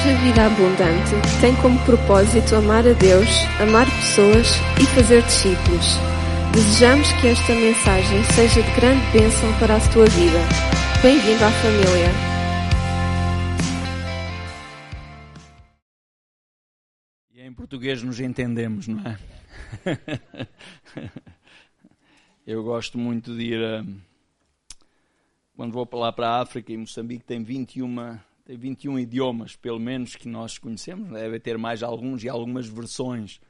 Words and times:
Igreja 0.00 0.18
Vida 0.22 0.46
Abundante 0.46 1.40
tem 1.42 1.54
como 1.56 1.78
propósito 1.84 2.56
amar 2.56 2.86
a 2.86 2.94
Deus, 2.94 3.28
amar 3.60 3.84
pessoas 3.84 4.46
e 4.80 4.86
fazer 4.94 5.22
discípulos. 5.24 5.98
Desejamos 6.54 7.12
que 7.20 7.26
esta 7.26 7.52
mensagem 7.54 8.24
seja 8.34 8.62
de 8.62 8.80
grande 8.80 9.04
bênção 9.12 9.52
para 9.58 9.76
a 9.76 9.92
tua 9.92 10.06
vida. 10.06 10.38
Bem-vindo 11.02 11.44
à 11.44 11.50
família. 11.50 12.08
E 17.34 17.42
em 17.42 17.52
português 17.52 18.02
nos 18.02 18.18
entendemos, 18.20 18.88
não 18.88 19.02
é? 19.06 19.18
Eu 22.46 22.64
gosto 22.64 22.96
muito 22.96 23.36
de 23.36 23.42
ir 23.42 23.62
a... 23.62 23.84
Quando 25.54 25.72
vou 25.72 25.84
para 25.84 25.98
lá 25.98 26.10
para 26.10 26.28
a 26.30 26.40
África 26.40 26.72
e 26.72 26.76
Moçambique 26.78 27.22
tem 27.22 27.42
21 27.42 28.18
tem 28.50 28.58
21 28.58 28.98
idiomas, 28.98 29.54
pelo 29.54 29.78
menos 29.78 30.16
que 30.16 30.26
nós 30.26 30.58
conhecemos, 30.58 31.08
deve 31.10 31.38
ter 31.38 31.56
mais 31.56 31.84
alguns 31.84 32.24
e 32.24 32.28
algumas 32.28 32.66
versões. 32.66 33.40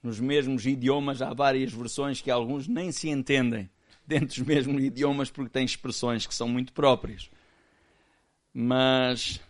Nos 0.00 0.20
mesmos 0.20 0.64
idiomas 0.64 1.20
há 1.20 1.34
várias 1.34 1.72
versões 1.72 2.20
que 2.20 2.30
alguns 2.30 2.68
nem 2.68 2.92
se 2.92 3.08
entendem 3.08 3.68
dentro 4.06 4.28
dos 4.28 4.38
mesmos 4.46 4.80
idiomas 4.80 5.28
porque 5.28 5.50
têm 5.50 5.64
expressões 5.64 6.24
que 6.24 6.32
são 6.32 6.46
muito 6.46 6.72
próprias. 6.72 7.28
Mas 8.52 9.40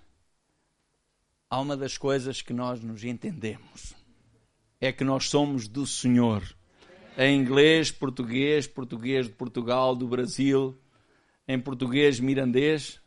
há 1.50 1.60
uma 1.60 1.76
das 1.76 1.98
coisas 1.98 2.40
que 2.40 2.54
nós 2.54 2.80
nos 2.80 3.04
entendemos. 3.04 3.92
É 4.80 4.90
que 4.90 5.04
nós 5.04 5.28
somos 5.28 5.68
do 5.68 5.86
Senhor. 5.86 6.42
Em 7.18 7.38
inglês, 7.38 7.90
português, 7.90 8.66
português 8.66 9.26
de 9.26 9.32
Portugal, 9.32 9.94
do 9.94 10.08
Brasil, 10.08 10.78
em 11.46 11.60
português 11.60 12.18
mirandês, 12.18 13.03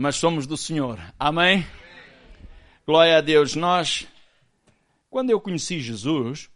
mas 0.00 0.16
somos 0.16 0.46
do 0.46 0.56
Senhor. 0.56 0.98
Amém? 1.18 1.66
Glória 2.86 3.18
a 3.18 3.20
Deus. 3.20 3.54
Nós, 3.54 4.08
quando 5.10 5.28
eu 5.28 5.38
conheci 5.38 5.78
Jesus, 5.78 6.48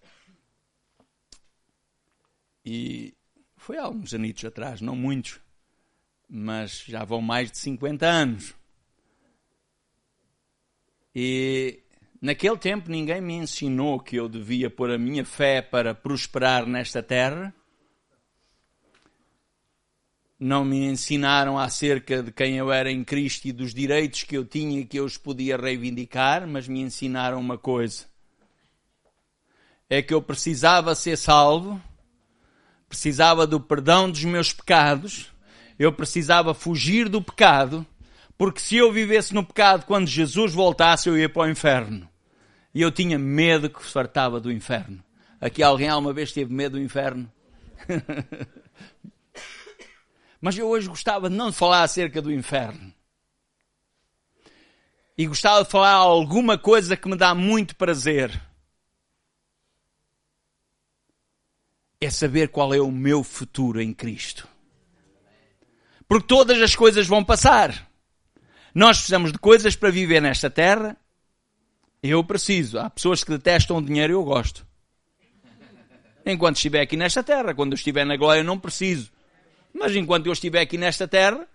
e 2.65 3.15
foi 3.55 3.77
há 3.77 3.83
alguns 3.83 4.15
anos 4.15 4.43
atrás, 4.47 4.81
não 4.81 4.97
muitos, 4.97 5.39
mas 6.27 6.85
já 6.89 7.05
vão 7.05 7.21
mais 7.21 7.51
de 7.51 7.59
50 7.59 8.07
anos. 8.07 8.55
E 11.15 11.83
naquele 12.23 12.57
tempo 12.57 12.91
ninguém 12.91 13.21
me 13.21 13.35
ensinou 13.35 14.01
que 14.01 14.17
eu 14.17 14.27
devia 14.27 14.71
pôr 14.71 14.91
a 14.91 14.97
minha 14.97 15.23
fé 15.23 15.61
para 15.61 15.95
prosperar 15.95 16.67
nesta 16.67 17.03
terra 17.03 17.55
não 20.45 20.63
me 20.63 20.85
ensinaram 20.85 21.59
acerca 21.59 22.23
de 22.23 22.31
quem 22.31 22.59
eu 22.59 22.71
era 22.71 22.93
em 22.93 23.03
Cristo 23.03 23.49
e 23.49 23.53
dos 23.53 23.73
direitos 23.73 24.25
que 24.25 24.37
eu 24.37 24.45
tinha 24.45 24.81
e 24.81 24.85
que 24.85 24.99
eu 24.99 25.07
os 25.07 25.17
podia 25.17 25.57
reivindicar, 25.57 26.47
mas 26.47 26.69
me 26.69 26.83
ensinaram 26.83 27.41
uma 27.41 27.57
coisa: 27.57 28.05
é 29.89 30.03
que 30.03 30.13
eu 30.13 30.21
precisava 30.21 30.95
ser 30.95 31.17
salvo, 31.17 31.81
precisava 32.87 33.47
do 33.47 33.59
perdão 33.59 34.11
dos 34.11 34.23
meus 34.25 34.53
pecados, 34.53 35.33
eu 35.79 35.91
precisava 35.91 36.53
fugir 36.53 37.09
do 37.09 37.23
pecado, 37.23 37.87
porque 38.37 38.61
se 38.61 38.77
eu 38.77 38.93
vivesse 38.93 39.33
no 39.33 39.47
pecado 39.47 39.87
quando 39.87 40.07
Jesus 40.07 40.53
voltasse, 40.53 41.09
eu 41.09 41.17
ia 41.17 41.29
para 41.29 41.49
o 41.49 41.51
inferno. 41.51 42.07
E 42.75 42.83
eu 42.83 42.93
tinha 42.93 43.19
medo 43.19 43.71
que 43.71 43.83
fartava 43.83 44.39
do 44.39 44.53
inferno. 44.53 45.03
Aqui 45.41 45.63
alguém 45.63 45.89
alguma 45.89 46.13
vez 46.13 46.33
teve 46.33 46.53
medo 46.53 46.73
do 46.73 46.83
inferno? 46.83 47.33
Mas 50.45 50.59
eu 50.59 50.69
hoje 50.69 50.89
gostava 50.89 51.31
de 51.31 51.35
não 51.35 51.51
falar 51.51 51.85
acerca 51.85 52.21
do 52.21 52.31
inferno. 52.31 52.93
E 55.17 55.27
gostava 55.27 55.65
de 55.65 55.71
falar 55.71 55.93
alguma 55.93 56.59
coisa 56.59 56.99
que 56.99 57.09
me 57.09 57.17
dá 57.17 57.35
muito 57.35 57.75
prazer. 57.75 58.43
É 61.99 62.11
saber 62.11 62.51
qual 62.51 62.75
é 62.75 62.79
o 62.79 62.93
meu 62.93 63.25
futuro 63.25 63.81
em 63.81 63.95
Cristo. 63.95 64.47
Porque 66.07 66.27
todas 66.27 66.61
as 66.61 66.77
coisas 66.77 67.07
vão 67.07 67.25
passar. 67.25 67.91
Nós 68.75 68.99
precisamos 68.99 69.33
de 69.33 69.39
coisas 69.39 69.75
para 69.75 69.89
viver 69.89 70.21
nesta 70.21 70.51
terra. 70.51 70.95
Eu 72.03 72.23
preciso. 72.23 72.79
Há 72.79 72.91
pessoas 72.91 73.25
que 73.25 73.31
detestam 73.31 73.79
o 73.79 73.83
dinheiro 73.83 74.13
e 74.13 74.17
eu 74.17 74.23
gosto. 74.23 74.67
Enquanto 76.27 76.57
estiver 76.57 76.83
aqui 76.83 76.99
nesta 76.99 77.23
terra, 77.23 77.55
quando 77.55 77.73
eu 77.73 77.77
estiver 77.77 78.05
na 78.05 78.19
glória, 78.19 78.41
eu 78.41 78.45
não 78.45 78.61
preciso. 78.61 79.14
Mas 79.75 79.95
enquanto 79.97 80.27
eu 80.27 80.33
estiver 80.33 80.61
aqui 80.61 80.79
nesta 80.79 81.09
terra, 81.09 81.49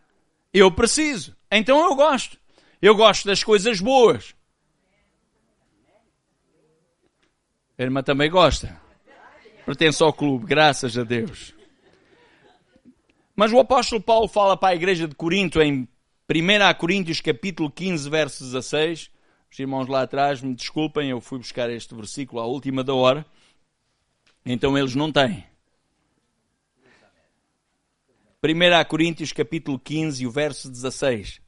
eu 0.54 0.70
preciso. 0.70 1.36
Então 1.50 1.80
eu 1.90 1.96
gosto. 1.96 2.38
Eu 2.82 2.94
gosto 2.96 3.26
das 3.26 3.44
coisas 3.44 3.80
boas. 3.80 4.36
A 7.78 7.84
irmã 7.84 8.04
também 8.04 8.30
gosta. 8.30 8.80
Pertence 9.66 10.04
ao 10.04 10.12
clube, 10.12 10.46
graças 10.46 10.98
a 10.98 11.04
Deus. 11.04 11.54
Mas 13.36 13.54
o 13.54 13.60
apóstolo 13.60 14.02
Paulo 14.02 14.28
fala 14.28 14.58
para 14.58 14.74
a 14.74 14.76
igreja 14.76 15.08
de 15.08 15.16
Corinto 15.16 15.62
em 15.62 15.88
1 16.30 16.78
Coríntios 16.78 17.22
capítulo 17.22 17.72
15, 17.72 18.10
verso 18.10 18.44
16. 18.44 19.10
Os 19.52 19.60
irmãos 19.60 19.88
lá 19.88 20.02
atrás 20.02 20.42
me 20.42 20.54
desculpem, 20.54 21.10
eu 21.10 21.22
fui 21.22 21.40
buscar 21.40 21.70
este 21.70 21.96
versículo 21.96 22.42
à 22.42 22.46
última 22.46 22.84
da 22.84 22.94
hora. 22.94 23.26
Então 24.46 24.78
eles 24.78 24.94
não 24.94 25.12
têm. 25.12 25.49
1 28.42 28.86
Coríntios 28.88 29.34
capítulo 29.34 29.78
15, 29.78 30.26
o 30.26 30.32
verso 30.32 30.70
16. 30.72 31.42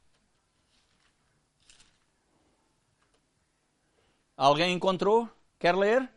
Alguém 4.36 4.74
encontrou? 4.74 5.30
Quer 5.58 5.74
ler? 5.74 6.12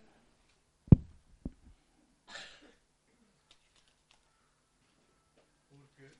Porque 5.68 6.10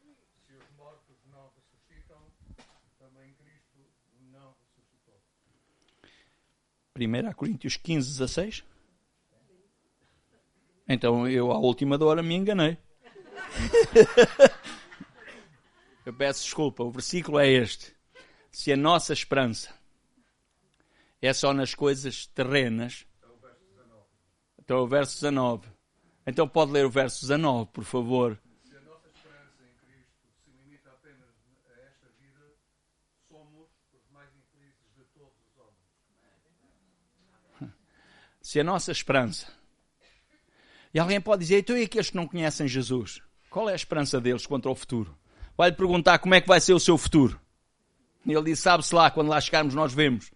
se 0.47 0.53
os 0.53 0.71
mortos 0.77 1.17
não 1.33 1.51
ressuscitam, 1.57 2.23
também 2.97 3.35
Cristo 3.35 3.81
não 4.31 4.55
ressuscitou. 4.61 5.21
1 6.97 7.33
Coríntios 7.35 7.77
15, 7.77 8.09
16. 8.09 8.63
Então 10.87 11.27
eu, 11.27 11.51
à 11.51 11.59
última 11.59 12.01
hora, 12.05 12.23
me 12.23 12.37
enganei. 12.37 12.79
Eu 16.05 16.13
peço 16.13 16.43
desculpa, 16.43 16.85
o 16.85 16.91
versículo 16.91 17.39
é 17.39 17.49
este. 17.49 17.95
Se 18.51 18.73
a 18.73 18.77
nossa 18.77 19.13
esperança 19.13 19.73
é 21.21 21.33
só 21.33 21.55
nas 21.55 21.75
coisas 21.75 22.27
terrenas. 22.27 23.07
Então 24.59 24.79
o 24.79 24.87
verso 24.87 25.15
19. 25.15 25.69
Então 26.27 26.49
pode 26.49 26.73
ler 26.73 26.87
o 26.87 26.91
verso 26.91 27.21
19, 27.23 27.71
por 27.71 27.85
favor. 27.85 28.41
Se 28.63 28.75
a 28.77 28.81
nossa 28.81 29.09
esperança 29.09 29.63
em 29.63 29.75
Cristo 29.87 30.27
se 30.45 30.51
limita 30.51 30.91
apenas 30.91 31.35
a 31.67 31.73
esta 31.87 32.09
vida, 32.19 32.55
somos 33.29 33.69
os 33.93 34.07
mais 34.11 34.31
infelizes 34.37 34.95
de 34.95 35.05
todos 35.15 35.39
os 35.49 35.59
homens. 35.59 35.91
Se 38.41 38.61
a 38.61 38.65
nossa 38.65 38.93
esperança. 38.93 39.53
E 40.93 40.99
alguém 40.99 41.21
pode 41.21 41.43
dizer, 41.43 41.59
então 41.59 41.77
e 41.77 41.85
aqueles 41.85 42.11
que 42.11 42.17
não 42.17 42.29
conhecem 42.29 42.69
Jesus? 42.69 43.21
Qual 43.55 43.69
é 43.69 43.73
a 43.73 43.77
esperança 43.77 44.21
deles 44.21 44.45
quanto 44.45 44.69
ao 44.69 44.75
futuro? 44.75 45.17
Vai-lhe 45.57 45.77
perguntar 45.77 46.19
como 46.19 46.35
é 46.35 46.41
que 46.41 46.49
vai 46.49 46.61
ser 46.61 46.73
o 46.73 46.81
seu 46.81 46.99
futuro. 46.99 47.41
Ele 48.27 48.43
diz, 48.43 48.59
sabe-se 48.59 48.93
lá, 48.93 49.13
quando 49.13 49.29
lá 49.29 49.41
chegarmos 49.41 49.77
nós 49.77 49.95
vemos. 49.95 50.33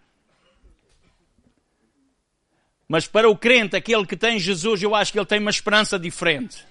Mas 2.86 3.08
para 3.08 3.28
o 3.28 3.36
crente, 3.36 3.74
aquele 3.74 4.06
que 4.06 4.16
tem 4.16 4.38
Jesus, 4.38 4.80
eu 4.84 4.94
acho 4.94 5.10
que 5.10 5.18
ele 5.18 5.26
tem 5.26 5.40
uma 5.40 5.50
esperança 5.50 5.98
diferente. 5.98 6.64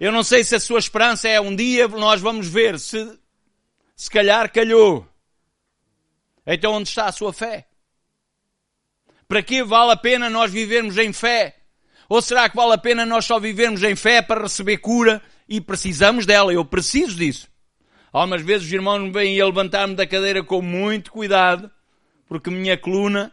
Eu 0.00 0.10
não 0.10 0.24
sei 0.24 0.42
se 0.42 0.56
a 0.56 0.58
sua 0.58 0.80
esperança 0.80 1.28
é 1.28 1.40
um 1.40 1.54
dia 1.54 1.86
nós 1.86 2.20
vamos 2.20 2.48
ver 2.48 2.76
se 2.80 3.16
se 3.94 4.10
calhar 4.10 4.52
calhou. 4.52 5.06
Então 6.44 6.72
onde 6.72 6.88
está 6.88 7.04
a 7.04 7.12
sua 7.12 7.32
fé? 7.32 7.68
Para 9.28 9.40
que 9.40 9.62
vale 9.62 9.92
a 9.92 9.96
pena 9.96 10.28
nós 10.28 10.50
vivermos 10.50 10.98
em 10.98 11.12
fé? 11.12 11.58
Ou 12.08 12.20
será 12.20 12.48
que 12.48 12.56
vale 12.56 12.72
a 12.72 12.78
pena 12.78 13.06
nós 13.06 13.24
só 13.24 13.38
vivermos 13.38 13.84
em 13.84 13.94
fé 13.94 14.20
para 14.20 14.42
receber 14.42 14.78
cura 14.78 15.22
e 15.50 15.60
precisamos 15.60 16.24
dela? 16.24 16.52
Eu 16.52 16.64
preciso 16.64 17.16
disso. 17.16 17.50
Algumas 18.12 18.40
vezes 18.40 18.68
os 18.68 18.72
irmãos 18.72 19.00
me 19.00 19.10
vêm 19.10 19.40
a 19.40 19.44
levantar-me 19.44 19.96
da 19.96 20.06
cadeira 20.06 20.44
com 20.44 20.62
muito 20.62 21.10
cuidado, 21.10 21.68
porque 22.28 22.48
minha 22.50 22.78
coluna 22.78 23.32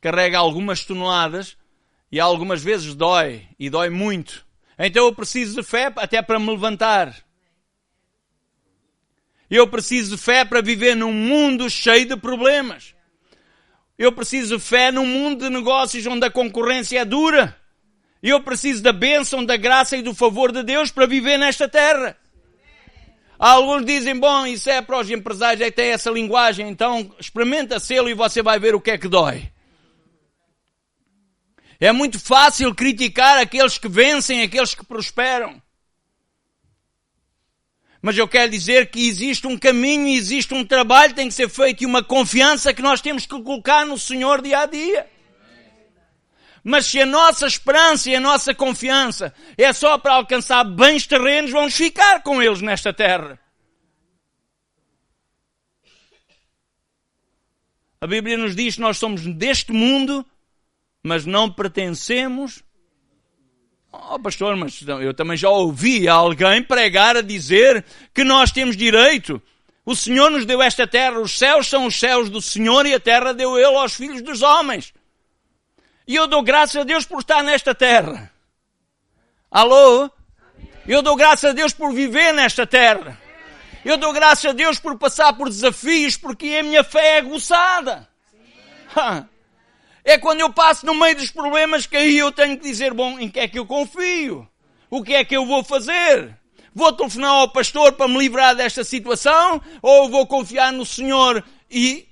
carrega 0.00 0.38
algumas 0.38 0.84
toneladas 0.84 1.56
e 2.10 2.18
algumas 2.18 2.62
vezes 2.62 2.94
dói, 2.94 3.46
e 3.58 3.70
dói 3.70 3.90
muito. 3.90 4.44
Então 4.76 5.06
eu 5.06 5.14
preciso 5.14 5.54
de 5.54 5.62
fé 5.62 5.92
até 5.96 6.20
para 6.20 6.38
me 6.38 6.50
levantar. 6.50 7.14
Eu 9.48 9.68
preciso 9.68 10.16
de 10.16 10.22
fé 10.22 10.44
para 10.44 10.60
viver 10.60 10.96
num 10.96 11.12
mundo 11.12 11.70
cheio 11.70 12.06
de 12.06 12.16
problemas. 12.16 12.92
Eu 13.96 14.10
preciso 14.10 14.56
de 14.56 14.62
fé 14.62 14.90
num 14.90 15.06
mundo 15.06 15.44
de 15.44 15.50
negócios 15.50 16.04
onde 16.06 16.26
a 16.26 16.30
concorrência 16.30 17.00
é 17.00 17.04
dura. 17.04 17.56
Eu 18.22 18.40
preciso 18.42 18.82
da 18.82 18.92
bênção, 18.92 19.44
da 19.44 19.56
graça 19.56 19.96
e 19.96 20.02
do 20.02 20.14
favor 20.14 20.50
de 20.50 20.62
Deus 20.62 20.90
para 20.90 21.06
viver 21.06 21.38
nesta 21.38 21.68
terra. 21.68 22.16
Alguns 23.38 23.84
dizem, 23.84 24.18
bom, 24.18 24.46
isso 24.46 24.70
é 24.70 24.80
para 24.80 24.98
os 24.98 25.10
empresários, 25.10 25.60
é 25.60 25.70
que 25.70 25.76
tem 25.76 25.90
essa 25.90 26.10
linguagem, 26.10 26.68
então 26.68 27.14
experimenta 27.18 27.78
sê-lo 27.78 28.08
e 28.08 28.14
você 28.14 28.42
vai 28.42 28.58
ver 28.58 28.74
o 28.74 28.80
que 28.80 28.90
é 28.90 28.98
que 28.98 29.08
dói. 29.08 29.50
É 31.78 31.92
muito 31.92 32.18
fácil 32.18 32.74
criticar 32.74 33.36
aqueles 33.38 33.76
que 33.76 33.88
vencem, 33.88 34.42
aqueles 34.42 34.74
que 34.74 34.84
prosperam. 34.84 35.60
Mas 38.00 38.16
eu 38.16 38.26
quero 38.26 38.50
dizer 38.50 38.90
que 38.90 39.06
existe 39.06 39.46
um 39.46 39.58
caminho, 39.58 40.08
existe 40.08 40.54
um 40.54 40.64
trabalho 40.64 41.10
que 41.10 41.16
tem 41.16 41.28
que 41.28 41.34
ser 41.34 41.50
feito 41.50 41.82
e 41.82 41.86
uma 41.86 42.02
confiança 42.02 42.72
que 42.72 42.80
nós 42.80 43.02
temos 43.02 43.26
que 43.26 43.42
colocar 43.42 43.84
no 43.84 43.98
Senhor 43.98 44.40
dia 44.40 44.60
a 44.60 44.66
dia. 44.66 45.06
Mas 46.68 46.86
se 46.86 47.00
a 47.00 47.06
nossa 47.06 47.46
esperança 47.46 48.10
e 48.10 48.16
a 48.16 48.18
nossa 48.18 48.52
confiança 48.52 49.32
é 49.56 49.72
só 49.72 49.96
para 49.96 50.14
alcançar 50.14 50.64
bens 50.64 51.06
terrenos, 51.06 51.52
vamos 51.52 51.76
ficar 51.76 52.24
com 52.24 52.42
eles 52.42 52.60
nesta 52.60 52.92
terra. 52.92 53.38
A 58.00 58.06
Bíblia 58.08 58.36
nos 58.36 58.56
diz 58.56 58.74
que 58.74 58.80
nós 58.80 58.98
somos 58.98 59.24
deste 59.36 59.70
mundo, 59.70 60.26
mas 61.04 61.24
não 61.24 61.48
pertencemos. 61.48 62.64
Oh, 63.92 64.18
pastor, 64.18 64.56
mas 64.56 64.82
eu 64.82 65.14
também 65.14 65.36
já 65.36 65.48
ouvi 65.48 66.08
alguém 66.08 66.64
pregar 66.64 67.16
a 67.16 67.22
dizer 67.22 67.84
que 68.12 68.24
nós 68.24 68.50
temos 68.50 68.76
direito. 68.76 69.40
O 69.84 69.94
Senhor 69.94 70.32
nos 70.32 70.44
deu 70.44 70.60
esta 70.60 70.84
terra, 70.84 71.20
os 71.20 71.38
céus 71.38 71.68
são 71.68 71.86
os 71.86 71.96
céus 71.96 72.28
do 72.28 72.42
Senhor 72.42 72.86
e 72.86 72.92
a 72.92 72.98
terra 72.98 73.32
deu 73.32 73.56
Ele 73.56 73.76
aos 73.76 73.94
filhos 73.94 74.20
dos 74.20 74.42
homens. 74.42 74.92
E 76.06 76.14
eu 76.14 76.28
dou 76.28 76.42
graças 76.42 76.76
a 76.76 76.84
Deus 76.84 77.04
por 77.04 77.20
estar 77.20 77.42
nesta 77.42 77.74
terra. 77.74 78.32
Alô? 79.50 80.08
Eu 80.86 81.02
dou 81.02 81.16
graças 81.16 81.50
a 81.50 81.52
Deus 81.52 81.72
por 81.72 81.92
viver 81.92 82.32
nesta 82.32 82.64
terra. 82.64 83.20
Eu 83.84 83.96
dou 83.96 84.12
graças 84.12 84.44
a 84.44 84.52
Deus 84.52 84.78
por 84.78 84.96
passar 84.96 85.32
por 85.32 85.48
desafios, 85.48 86.16
porque 86.16 86.46
a 86.60 86.62
minha 86.62 86.84
fé 86.84 87.16
é 87.16 87.18
aguçada. 87.18 88.08
É 90.04 90.16
quando 90.16 90.40
eu 90.40 90.52
passo 90.52 90.86
no 90.86 90.94
meio 90.94 91.16
dos 91.16 91.32
problemas 91.32 91.84
que 91.84 91.96
aí 91.96 92.16
eu 92.16 92.30
tenho 92.30 92.56
que 92.56 92.62
dizer, 92.62 92.94
bom, 92.94 93.18
em 93.18 93.28
que 93.28 93.40
é 93.40 93.48
que 93.48 93.58
eu 93.58 93.66
confio? 93.66 94.48
O 94.88 95.02
que 95.02 95.12
é 95.12 95.24
que 95.24 95.36
eu 95.36 95.44
vou 95.44 95.64
fazer? 95.64 96.38
Vou 96.72 96.92
telefonar 96.92 97.30
ao 97.30 97.50
pastor 97.50 97.94
para 97.94 98.06
me 98.06 98.16
livrar 98.16 98.54
desta 98.54 98.84
situação? 98.84 99.60
Ou 99.82 100.08
vou 100.08 100.24
confiar 100.24 100.72
no 100.72 100.86
Senhor 100.86 101.44
e 101.68 102.08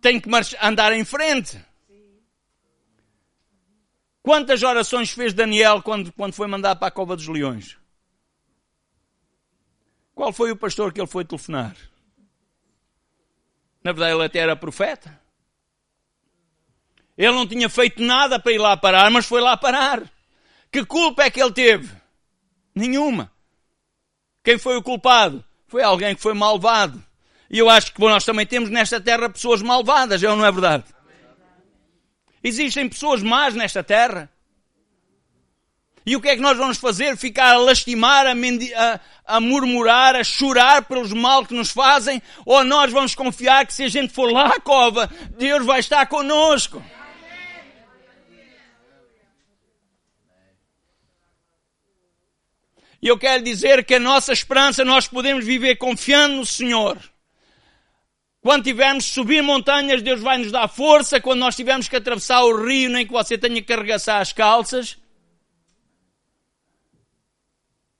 tenho 0.00 0.22
que 0.22 0.30
andar 0.62 0.94
em 0.94 1.04
frente? 1.04 1.62
Quantas 4.22 4.62
orações 4.62 5.10
fez 5.10 5.34
Daniel 5.34 5.82
quando, 5.82 6.12
quando 6.12 6.32
foi 6.32 6.46
mandado 6.46 6.78
para 6.78 6.88
a 6.88 6.92
cova 6.92 7.16
dos 7.16 7.26
leões? 7.26 7.76
Qual 10.14 10.32
foi 10.32 10.52
o 10.52 10.56
pastor 10.56 10.92
que 10.92 11.00
ele 11.00 11.08
foi 11.08 11.24
telefonar? 11.24 11.74
Na 13.82 13.92
verdade, 13.92 14.14
ele 14.14 14.24
até 14.24 14.38
era 14.38 14.54
profeta. 14.54 15.20
Ele 17.18 17.32
não 17.32 17.46
tinha 17.46 17.68
feito 17.68 18.00
nada 18.02 18.38
para 18.38 18.52
ir 18.52 18.58
lá 18.58 18.76
parar, 18.76 19.10
mas 19.10 19.26
foi 19.26 19.40
lá 19.40 19.56
parar. 19.56 20.02
Que 20.70 20.84
culpa 20.84 21.24
é 21.24 21.30
que 21.30 21.42
ele 21.42 21.52
teve? 21.52 21.90
Nenhuma. 22.74 23.30
Quem 24.44 24.58
foi 24.58 24.76
o 24.76 24.82
culpado? 24.82 25.44
Foi 25.66 25.82
alguém 25.82 26.14
que 26.14 26.22
foi 26.22 26.34
malvado. 26.34 27.02
E 27.50 27.58
eu 27.58 27.68
acho 27.68 27.92
que 27.92 28.00
nós 28.00 28.24
também 28.24 28.46
temos 28.46 28.70
nesta 28.70 29.00
terra 29.00 29.28
pessoas 29.28 29.60
malvadas, 29.60 30.22
é 30.22 30.30
ou 30.30 30.36
não 30.36 30.46
é 30.46 30.52
verdade? 30.52 30.84
Existem 32.42 32.88
pessoas 32.88 33.22
más 33.22 33.54
nesta 33.54 33.82
terra. 33.84 34.30
E 36.04 36.16
o 36.16 36.20
que 36.20 36.28
é 36.28 36.34
que 36.34 36.42
nós 36.42 36.58
vamos 36.58 36.78
fazer? 36.78 37.16
Ficar 37.16 37.54
a 37.54 37.58
lastimar, 37.58 38.26
a, 38.26 38.32
a, 38.32 39.00
a, 39.36 39.40
murmurar, 39.40 40.16
a 40.16 40.24
chorar 40.24 40.82
pelos 40.82 41.12
mal 41.12 41.46
que 41.46 41.54
nos 41.54 41.70
fazem? 41.70 42.20
Ou 42.44 42.64
nós 42.64 42.90
vamos 42.90 43.14
confiar 43.14 43.64
que 43.66 43.72
se 43.72 43.84
a 43.84 43.88
gente 43.88 44.12
for 44.12 44.32
lá 44.32 44.48
à 44.48 44.60
cova, 44.60 45.08
Deus 45.38 45.64
vai 45.64 45.78
estar 45.78 46.04
conosco? 46.06 46.82
E 53.00 53.08
eu 53.08 53.18
quero 53.18 53.42
dizer 53.42 53.84
que 53.84 53.94
a 53.94 54.00
nossa 54.00 54.32
esperança 54.32 54.84
nós 54.84 55.08
podemos 55.08 55.44
viver 55.44 55.76
confiando 55.76 56.36
no 56.36 56.46
Senhor. 56.46 56.98
Quando 58.42 58.64
tivermos 58.64 59.06
que 59.06 59.14
subir 59.14 59.40
montanhas, 59.40 60.02
Deus 60.02 60.20
vai 60.20 60.36
nos 60.36 60.50
dar 60.50 60.66
força. 60.66 61.20
Quando 61.20 61.38
nós 61.38 61.54
tivermos 61.54 61.86
que 61.86 61.94
atravessar 61.94 62.42
o 62.42 62.66
rio, 62.66 62.90
nem 62.90 63.06
que 63.06 63.12
você 63.12 63.38
tenha 63.38 63.62
que 63.62 63.72
arregaçar 63.72 64.20
as 64.20 64.32
calças. 64.32 64.98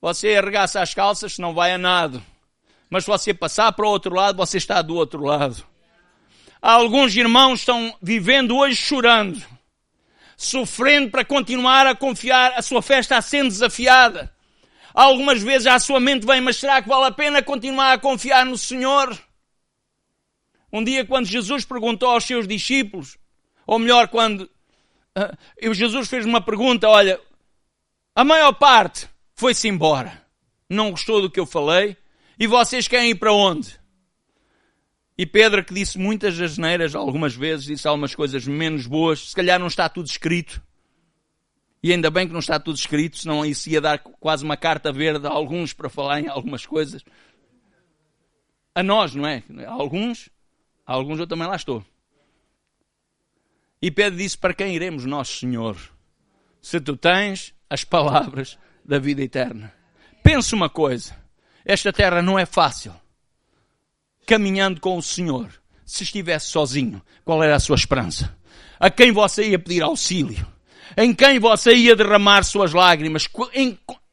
Você 0.01 0.35
arregaça 0.35 0.81
as 0.81 0.93
calças, 0.93 1.39
não 1.39 1.55
vai 1.55 1.73
a 1.73 1.79
nado. 1.79 2.21
Mas 2.91 3.05
se 3.05 3.11
você 3.11 3.33
passar 3.33 3.71
para 3.71 3.87
o 3.87 3.89
outro 3.89 4.13
lado, 4.13 4.37
você 4.37 4.59
está 4.59 4.83
do 4.83 4.97
outro 4.97 5.23
lado. 5.23 5.65
Alguns 6.61 7.15
irmãos 7.15 7.61
estão 7.61 7.97
vivendo 8.03 8.57
hoje 8.57 8.75
chorando, 8.77 9.41
sofrendo 10.37 11.09
para 11.09 11.25
continuar 11.25 11.87
a 11.87 11.95
confiar, 11.95 12.53
a 12.57 12.63
sua 12.63 12.83
fé 12.83 12.99
está 12.99 13.23
sendo 13.23 13.49
desafiada. 13.49 14.33
Algumas 14.93 15.41
vezes 15.41 15.69
a 15.69 15.79
sua 15.79 16.01
mente 16.01 16.27
vem, 16.27 16.41
mas 16.41 16.57
será 16.57 16.83
que 16.83 16.89
vale 16.89 17.07
a 17.07 17.13
pena 17.13 17.43
continuar 17.43 17.93
a 17.93 17.99
confiar 17.99 18.45
no 18.45 18.59
Senhor? 18.59 19.17
Um 20.73 20.83
dia, 20.83 21.05
quando 21.05 21.27
Jesus 21.27 21.65
perguntou 21.65 22.09
aos 22.09 22.25
seus 22.25 22.49
discípulos, 22.49 23.19
ou 23.67 23.79
melhor, 23.79 24.09
quando 24.09 24.51
uh, 25.17 25.75
Jesus 25.75 26.09
fez 26.09 26.25
uma 26.25 26.41
pergunta: 26.41 26.89
olha, 26.89 27.21
a 28.15 28.25
maior 28.25 28.53
parte 28.53 29.09
foi-se 29.35 29.69
embora, 29.69 30.25
não 30.69 30.91
gostou 30.91 31.21
do 31.21 31.31
que 31.31 31.39
eu 31.39 31.47
falei, 31.47 31.97
e 32.39 32.47
vocês 32.47 32.89
querem 32.89 33.11
ir 33.11 33.17
para 33.17 33.33
onde? 33.33 33.81
E 35.17 35.27
Pedro, 35.27 35.63
que 35.63 35.75
disse 35.75 35.99
muitas 35.99 36.41
asneiras, 36.41 36.95
algumas 36.95 37.35
vezes, 37.35 37.67
disse 37.67 37.87
algumas 37.87 38.15
coisas 38.15 38.47
menos 38.47 38.87
boas, 38.87 39.29
se 39.29 39.37
calhar 39.37 39.59
não 39.61 39.67
está 39.67 39.89
tudo 39.89 40.07
escrito. 40.07 40.63
E 41.83 41.93
ainda 41.93 42.11
bem 42.11 42.27
que 42.27 42.33
não 42.33 42.41
está 42.41 42.59
tudo 42.59 42.77
escrito, 42.77 43.19
senão 43.19 43.45
isso 43.45 43.69
ia 43.69 43.81
dar 43.81 43.99
quase 43.99 44.45
uma 44.45 44.57
carta 44.57 44.93
verde 44.93 45.27
a 45.27 45.31
alguns 45.31 45.73
para 45.73 45.91
falar 45.91 46.21
em 46.21 46.29
algumas 46.29 46.65
coisas. 46.65 47.05
A 48.75 48.83
nós, 48.83 49.15
não 49.15 49.27
é? 49.27 49.43
Alguns 49.67 50.31
Alguns 50.93 51.19
eu 51.19 51.27
também 51.27 51.49
lá 51.49 51.57
estou. 51.57 51.83
E 53.81 53.91
Pedro 53.91 54.19
disse: 54.19 54.37
Para 54.37 54.53
quem 54.53 54.75
iremos 54.75 55.07
nós, 55.07 55.27
Senhor? 55.27 55.77
Se 56.61 56.79
tu 56.81 56.97
tens 56.97 57.55
as 57.71 57.83
palavras 57.83 58.59
da 58.85 58.99
vida 58.99 59.23
eterna. 59.23 59.73
Pense 60.23 60.55
uma 60.55 60.69
coisa: 60.69 61.17
esta 61.65 61.93
terra 61.95 62.21
não 62.21 62.39
é 62.39 62.45
fácil. 62.45 62.95
Caminhando 64.27 64.81
com 64.81 64.99
o 64.99 65.03
Senhor, 65.03 65.51
se 65.85 66.05
estivesse 66.05 66.49
sozinho, 66.49 67.01
qual 67.25 67.43
era 67.43 67.57
a 67.57 67.61
sua 67.61 67.77
esperança? 67.77 68.37
A 68.79 68.91
quem 68.91 69.13
você 69.13 69.49
ia 69.49 69.59
pedir 69.59 69.83
auxílio? 69.83 70.47
Em 70.95 71.15
quem 71.15 71.39
você 71.39 71.75
ia 71.75 71.97
derramar 71.97 72.43
suas 72.43 72.75
lágrimas? 72.75 73.27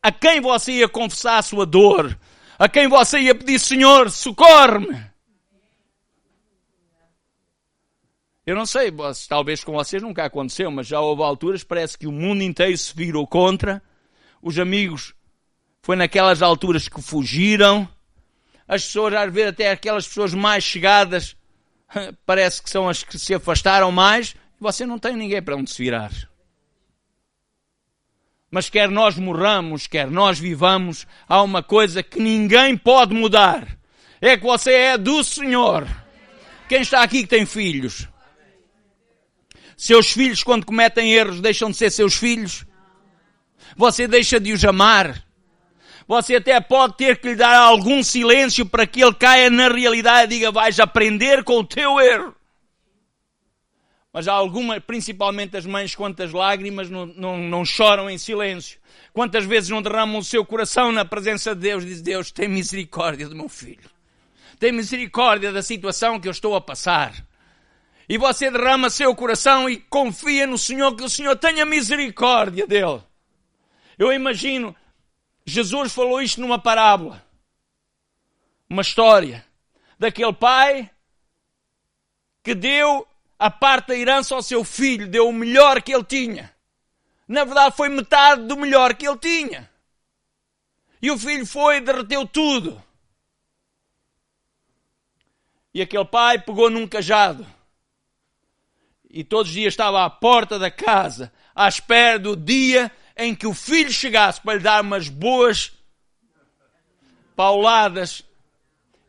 A 0.01 0.11
quem 0.13 0.39
você 0.39 0.71
ia 0.71 0.87
confessar 0.87 1.39
a 1.39 1.43
sua 1.43 1.65
dor? 1.65 2.17
A 2.57 2.69
quem 2.69 2.87
você 2.87 3.19
ia 3.19 3.35
pedir, 3.35 3.59
Senhor, 3.59 4.09
socorre-me? 4.09 5.08
Eu 8.49 8.55
não 8.55 8.65
sei, 8.65 8.91
talvez 9.27 9.63
com 9.63 9.73
vocês 9.73 10.01
nunca 10.01 10.25
aconteceu, 10.25 10.71
mas 10.71 10.87
já 10.87 10.99
houve 10.99 11.21
alturas, 11.21 11.63
parece 11.63 11.95
que 11.95 12.07
o 12.07 12.11
mundo 12.11 12.41
inteiro 12.41 12.75
se 12.75 12.91
virou 12.95 13.27
contra. 13.27 13.79
Os 14.41 14.57
amigos, 14.57 15.13
foi 15.83 15.95
naquelas 15.95 16.41
alturas 16.41 16.89
que 16.89 16.99
fugiram. 16.99 17.87
As 18.67 18.83
pessoas, 18.85 19.13
às 19.13 19.31
vezes, 19.31 19.51
até 19.51 19.69
aquelas 19.69 20.07
pessoas 20.07 20.33
mais 20.33 20.63
chegadas, 20.63 21.37
parece 22.25 22.63
que 22.63 22.71
são 22.71 22.89
as 22.89 23.03
que 23.03 23.19
se 23.19 23.35
afastaram 23.35 23.91
mais. 23.91 24.35
Você 24.59 24.83
não 24.83 24.97
tem 24.97 25.15
ninguém 25.15 25.43
para 25.43 25.55
onde 25.55 25.69
se 25.69 25.83
virar. 25.83 26.11
Mas 28.49 28.67
quer 28.67 28.89
nós 28.89 29.15
morramos, 29.15 29.85
quer 29.85 30.09
nós 30.09 30.39
vivamos, 30.39 31.05
há 31.27 31.43
uma 31.43 31.61
coisa 31.61 32.01
que 32.01 32.19
ninguém 32.19 32.75
pode 32.75 33.13
mudar. 33.13 33.77
É 34.19 34.35
que 34.35 34.43
você 34.43 34.71
é 34.71 34.97
do 34.97 35.23
Senhor. 35.23 35.87
Quem 36.67 36.81
está 36.81 37.03
aqui 37.03 37.21
que 37.21 37.29
tem 37.29 37.45
filhos? 37.45 38.09
Seus 39.79 40.11
filhos, 40.11 40.43
quando 40.43 40.65
cometem 40.65 41.13
erros, 41.13 41.39
deixam 41.39 41.71
de 41.71 41.77
ser 41.77 41.89
seus 41.89 42.13
filhos. 42.13 42.65
Você 43.77 44.09
deixa 44.09 44.37
de 44.37 44.51
os 44.51 44.65
amar. 44.65 45.23
Você 46.05 46.35
até 46.35 46.59
pode 46.59 46.97
ter 46.97 47.17
que 47.17 47.29
lhe 47.29 47.35
dar 47.37 47.55
algum 47.55 48.03
silêncio 48.03 48.65
para 48.65 48.85
que 48.85 49.01
ele 49.01 49.13
caia 49.13 49.49
na 49.49 49.69
realidade 49.69 50.35
e 50.35 50.37
diga: 50.37 50.51
vais 50.51 50.81
aprender 50.81 51.45
com 51.45 51.59
o 51.59 51.63
teu 51.63 51.97
erro. 51.97 52.35
Mas 54.11 54.27
há 54.27 54.33
alguma, 54.33 54.81
principalmente 54.81 55.55
as 55.55 55.65
mães, 55.65 55.95
quantas 55.95 56.33
lágrimas 56.33 56.89
não, 56.89 57.05
não, 57.05 57.37
não 57.37 57.63
choram 57.63 58.09
em 58.09 58.17
silêncio. 58.17 58.81
Quantas 59.13 59.45
vezes 59.45 59.69
não 59.69 59.81
derramam 59.81 60.17
o 60.17 60.25
seu 60.25 60.43
coração 60.43 60.91
na 60.91 61.05
presença 61.05 61.55
de 61.55 61.61
Deus, 61.61 61.85
diz 61.85 62.01
Deus, 62.01 62.33
tem 62.33 62.49
misericórdia 62.49 63.29
do 63.29 63.35
meu 63.35 63.47
filho. 63.47 63.89
Tem 64.59 64.73
misericórdia 64.73 65.53
da 65.53 65.63
situação 65.63 66.19
que 66.19 66.27
eu 66.27 66.33
estou 66.33 66.53
a 66.53 66.59
passar 66.59 67.28
e 68.09 68.17
você 68.17 68.49
derrama 68.49 68.89
seu 68.89 69.15
coração 69.15 69.69
e 69.69 69.77
confia 69.77 70.47
no 70.47 70.57
Senhor, 70.57 70.95
que 70.95 71.03
o 71.03 71.09
Senhor 71.09 71.37
tenha 71.37 71.63
misericórdia 71.63 72.65
dele. 72.65 73.03
Eu 73.99 74.11
imagino, 74.11 74.75
Jesus 75.45 75.93
falou 75.93 76.19
isto 76.19 76.41
numa 76.41 76.57
parábola. 76.57 77.23
uma 78.67 78.81
história 78.81 79.45
daquele 79.99 80.33
pai 80.33 80.89
que 82.43 82.55
deu 82.55 83.07
a 83.37 83.51
parte 83.51 83.89
da 83.89 83.95
herança 83.95 84.33
ao 84.33 84.41
seu 84.41 84.63
filho, 84.63 85.07
deu 85.07 85.29
o 85.29 85.33
melhor 85.33 85.79
que 85.81 85.93
ele 85.93 86.03
tinha. 86.03 86.51
Na 87.27 87.43
verdade, 87.43 87.75
foi 87.75 87.89
metade 87.89 88.47
do 88.47 88.57
melhor 88.57 88.95
que 88.95 89.07
ele 89.07 89.17
tinha. 89.17 89.69
E 90.99 91.11
o 91.11 91.17
filho 91.17 91.45
foi 91.45 91.77
e 91.77 91.81
derreteu 91.81 92.25
tudo. 92.27 92.81
E 95.71 95.81
aquele 95.81 96.05
pai 96.05 96.39
pegou 96.39 96.71
num 96.71 96.87
cajado. 96.87 97.58
E 99.09 99.23
todos 99.23 99.49
os 99.49 99.55
dias 99.55 99.73
estava 99.73 100.05
à 100.05 100.09
porta 100.09 100.59
da 100.59 100.69
casa, 100.69 101.31
à 101.55 101.67
espera 101.67 102.19
do 102.19 102.35
dia 102.35 102.91
em 103.17 103.33
que 103.33 103.47
o 103.47 103.53
filho 103.53 103.91
chegasse 103.91 104.39
para 104.39 104.55
lhe 104.55 104.63
dar 104.63 104.81
umas 104.81 105.09
boas 105.09 105.71
pauladas 107.35 108.23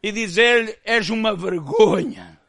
e 0.02 0.11
dizer-lhe: 0.11 0.76
És 0.85 1.11
uma 1.11 1.35
vergonha, 1.35 2.40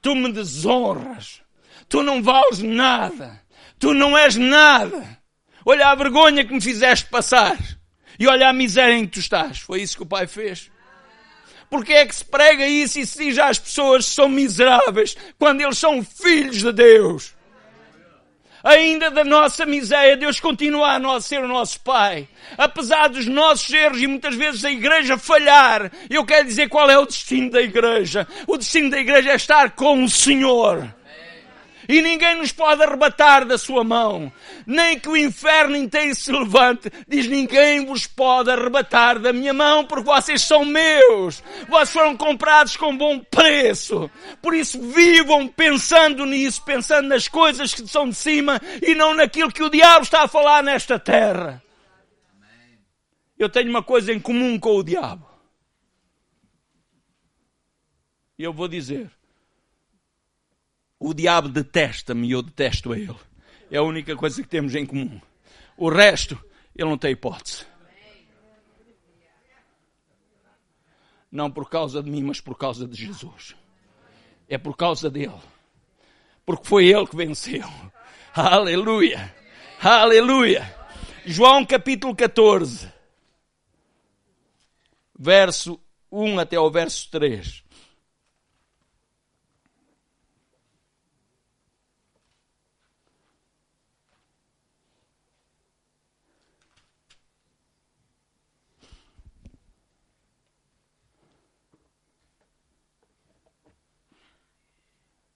tu 0.00 0.14
me 0.14 0.32
desonras, 0.32 1.42
tu 1.88 2.02
não 2.02 2.22
vales 2.22 2.60
nada, 2.60 3.42
tu 3.78 3.92
não 3.92 4.16
és 4.16 4.36
nada. 4.36 5.18
Olha 5.66 5.88
a 5.88 5.94
vergonha 5.94 6.44
que 6.44 6.52
me 6.52 6.60
fizeste 6.60 7.08
passar 7.08 7.58
e 8.18 8.26
olha 8.28 8.48
a 8.48 8.52
miséria 8.52 8.94
em 8.94 9.06
que 9.06 9.12
tu 9.12 9.18
estás. 9.18 9.58
Foi 9.58 9.80
isso 9.80 9.96
que 9.96 10.02
o 10.02 10.06
pai 10.06 10.26
fez. 10.26 10.70
Porque 11.74 11.92
é 11.92 12.06
que 12.06 12.14
se 12.14 12.24
prega 12.24 12.64
isso 12.68 13.00
e 13.00 13.04
se 13.04 13.18
diz 13.18 13.36
às 13.36 13.58
pessoas 13.58 14.06
que 14.06 14.14
são 14.14 14.28
miseráveis 14.28 15.16
quando 15.36 15.60
eles 15.60 15.76
são 15.76 16.04
filhos 16.04 16.58
de 16.58 16.70
Deus? 16.70 17.34
Ainda 18.62 19.10
da 19.10 19.24
nossa 19.24 19.66
miséria, 19.66 20.16
Deus 20.16 20.38
continua 20.38 20.96
a 20.96 21.20
ser 21.20 21.42
o 21.42 21.48
nosso 21.48 21.80
Pai. 21.80 22.28
Apesar 22.56 23.08
dos 23.08 23.26
nossos 23.26 23.68
erros 23.74 24.00
e 24.00 24.06
muitas 24.06 24.36
vezes 24.36 24.64
a 24.64 24.70
igreja 24.70 25.18
falhar, 25.18 25.90
eu 26.08 26.24
quero 26.24 26.46
dizer 26.46 26.68
qual 26.68 26.88
é 26.88 26.96
o 26.96 27.06
destino 27.06 27.50
da 27.50 27.60
igreja. 27.60 28.24
O 28.46 28.56
destino 28.56 28.88
da 28.88 29.00
igreja 29.00 29.32
é 29.32 29.34
estar 29.34 29.72
com 29.72 30.04
o 30.04 30.08
Senhor 30.08 30.94
e 31.88 32.00
ninguém 32.02 32.36
nos 32.36 32.52
pode 32.52 32.82
arrebatar 32.82 33.44
da 33.44 33.58
sua 33.58 33.84
mão. 33.84 34.32
Nem 34.66 34.98
que 34.98 35.08
o 35.08 35.16
inferno 35.16 35.76
inteiro 35.76 36.14
se 36.14 36.32
levante, 36.32 36.90
diz 37.06 37.26
ninguém 37.26 37.84
vos 37.84 38.06
pode 38.06 38.50
arrebatar 38.50 39.18
da 39.18 39.32
minha 39.32 39.52
mão, 39.52 39.84
porque 39.84 40.04
vocês 40.04 40.42
são 40.42 40.64
meus. 40.64 41.42
Vocês 41.68 41.90
foram 41.90 42.16
comprados 42.16 42.76
com 42.76 42.96
bom 42.96 43.18
preço. 43.18 44.10
Por 44.40 44.54
isso 44.54 44.80
vivam 44.80 45.46
pensando 45.48 46.26
nisso, 46.26 46.62
pensando 46.64 47.08
nas 47.08 47.28
coisas 47.28 47.74
que 47.74 47.86
são 47.86 48.08
de 48.08 48.14
cima 48.14 48.60
e 48.82 48.94
não 48.94 49.14
naquilo 49.14 49.52
que 49.52 49.62
o 49.62 49.70
diabo 49.70 50.04
está 50.04 50.22
a 50.22 50.28
falar 50.28 50.62
nesta 50.62 50.98
terra. 50.98 51.62
Eu 53.38 53.48
tenho 53.48 53.68
uma 53.68 53.82
coisa 53.82 54.12
em 54.12 54.20
comum 54.20 54.58
com 54.58 54.76
o 54.76 54.82
diabo. 54.82 55.28
E 58.38 58.42
eu 58.42 58.52
vou 58.52 58.66
dizer, 58.66 59.10
o 61.06 61.12
diabo 61.12 61.50
detesta-me 61.50 62.28
e 62.28 62.30
eu 62.30 62.40
detesto 62.40 62.90
a 62.90 62.98
ele. 62.98 63.14
É 63.70 63.76
a 63.76 63.82
única 63.82 64.16
coisa 64.16 64.42
que 64.42 64.48
temos 64.48 64.74
em 64.74 64.86
comum. 64.86 65.20
O 65.76 65.90
resto, 65.90 66.42
ele 66.74 66.88
não 66.88 66.96
tem 66.96 67.12
hipótese. 67.12 67.66
Não 71.30 71.50
por 71.50 71.68
causa 71.68 72.02
de 72.02 72.10
mim, 72.10 72.22
mas 72.22 72.40
por 72.40 72.56
causa 72.56 72.88
de 72.88 72.96
Jesus. 72.96 73.54
É 74.48 74.56
por 74.56 74.74
causa 74.78 75.10
dele. 75.10 75.38
Porque 76.46 76.66
foi 76.66 76.86
ele 76.86 77.06
que 77.06 77.16
venceu. 77.16 77.68
Aleluia! 78.32 79.34
Aleluia! 79.82 80.74
João 81.26 81.66
capítulo 81.66 82.16
14, 82.16 82.90
verso 85.18 85.78
1 86.10 86.38
até 86.38 86.58
o 86.58 86.70
verso 86.70 87.10
3. 87.10 87.63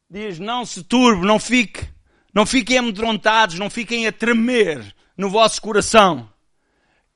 Diz: 0.08 0.38
Não 0.38 0.64
se 0.64 0.82
turbe, 0.82 1.26
não 1.26 1.38
fique, 1.38 1.88
não 2.32 2.46
fiquem 2.46 2.78
amedrontados, 2.78 3.58
não 3.58 3.68
fiquem 3.68 4.06
a 4.06 4.12
tremer 4.12 4.94
no 5.16 5.28
vosso 5.30 5.60
coração. 5.60 6.32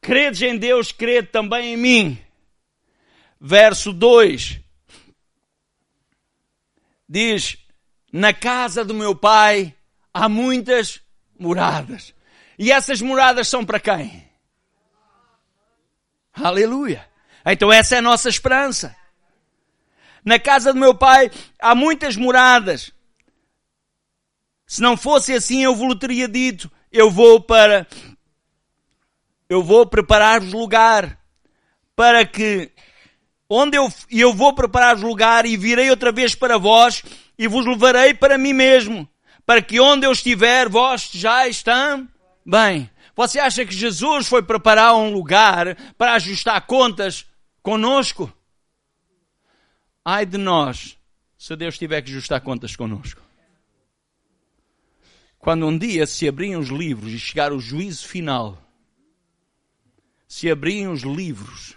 Credes 0.01 0.43
em 0.43 0.57
Deus, 0.57 0.91
crede 0.91 1.29
também 1.29 1.75
em 1.75 1.77
mim. 1.77 2.19
Verso 3.41 3.93
2 3.93 4.61
diz: 7.09 7.57
Na 8.13 8.33
casa 8.33 8.85
do 8.85 8.95
meu 8.95 9.15
pai 9.15 9.75
há 10.13 10.29
muitas 10.29 11.01
moradas. 11.39 12.15
E 12.59 12.71
essas 12.71 13.01
moradas 13.01 13.49
são 13.49 13.65
para 13.65 13.81
quem? 13.81 14.29
Aleluia! 16.33 17.09
Então 17.45 17.73
essa 17.73 17.97
é 17.97 17.99
a 17.99 18.03
nossa 18.03 18.29
esperança. 18.29 18.97
Na 20.25 20.39
casa 20.39 20.73
do 20.73 20.79
meu 20.79 20.95
pai 20.95 21.31
há 21.59 21.75
muitas 21.75 22.17
moradas. 22.17 22.93
Se 24.67 24.81
não 24.81 24.97
fosse 24.97 25.33
assim, 25.33 25.63
eu 25.63 25.75
vos 25.75 25.95
teria 25.97 26.29
dito: 26.29 26.71
eu 26.91 27.11
vou 27.11 27.41
para. 27.41 27.87
Eu 29.49 29.63
vou 29.63 29.87
preparar-vos 29.87 30.53
lugar. 30.53 31.19
Para 31.97 32.25
que. 32.25 32.71
Onde 33.49 33.77
eu, 33.77 33.93
eu 34.11 34.33
vou 34.33 34.55
preparar-vos 34.55 35.05
lugar 35.05 35.45
e 35.45 35.57
virei 35.57 35.91
outra 35.91 36.11
vez 36.11 36.35
para 36.35 36.57
vós 36.57 37.03
e 37.39 37.47
vos 37.47 37.67
levarei 37.67 38.15
para 38.15 38.39
mim 38.39 38.53
mesmo. 38.53 39.09
Para 39.45 39.61
que 39.61 39.81
onde 39.81 40.07
eu 40.07 40.13
estiver, 40.13 40.69
vós 40.69 41.11
já 41.13 41.47
estão 41.47 42.09
bem. 42.47 42.89
Você 43.15 43.39
acha 43.39 43.67
que 43.67 43.75
Jesus 43.75 44.27
foi 44.27 44.43
preparar 44.43 44.95
um 44.97 45.13
lugar 45.13 45.77
para 45.99 46.15
ajustar 46.15 46.67
contas 46.67 47.27
conosco? 47.63 48.33
Ai 50.05 50.27
de 50.27 50.37
nós, 50.37 50.99
se 51.39 51.55
Deus 51.55 51.79
tiver 51.79 52.03
que 52.03 52.11
ajustar 52.11 52.41
contas 52.41 52.75
connosco. 52.75 53.23
Quando 55.39 55.67
um 55.67 55.77
dia 55.77 56.07
se 56.07 56.29
abriam 56.29 56.61
os 56.61 56.69
livros 56.69 57.13
e 57.13 57.19
chegar 57.19 57.53
o 57.53 57.61
juízo 57.61 58.07
final, 58.07 58.61
se 60.27 60.51
abriam 60.51 60.93
os 60.93 61.03
livros 61.03 61.77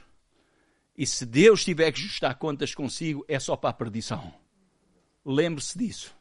e 0.97 1.05
se 1.05 1.25
Deus 1.25 1.63
tiver 1.63 1.91
que 1.91 1.99
ajustar 1.99 2.35
contas 2.35 2.73
consigo, 2.73 3.23
é 3.27 3.39
só 3.39 3.55
para 3.55 3.69
a 3.69 3.73
perdição. 3.73 4.33
Lembre-se 5.23 5.77
disso. 5.77 6.15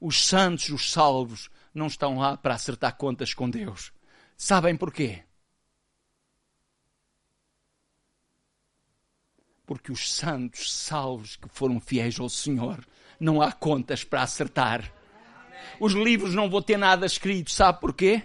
Os 0.00 0.26
santos, 0.26 0.68
os 0.70 0.92
salvos, 0.92 1.50
não 1.74 1.88
estão 1.88 2.18
lá 2.18 2.36
para 2.36 2.54
acertar 2.54 2.96
contas 2.96 3.34
com 3.34 3.50
Deus. 3.50 3.92
Sabem 4.36 4.76
porquê? 4.76 5.24
Porque 9.66 9.90
os 9.90 10.12
santos 10.12 10.72
salvos 10.72 11.36
que 11.36 11.48
foram 11.48 11.80
fiéis 11.80 12.18
ao 12.20 12.28
Senhor, 12.28 12.84
não 13.18 13.40
há 13.40 13.50
contas 13.52 14.04
para 14.04 14.22
acertar. 14.22 14.92
Os 15.80 15.92
livros 15.92 16.34
não 16.34 16.50
vão 16.50 16.60
ter 16.60 16.76
nada 16.76 17.06
escrito, 17.06 17.50
sabe 17.50 17.80
porquê? 17.80 18.22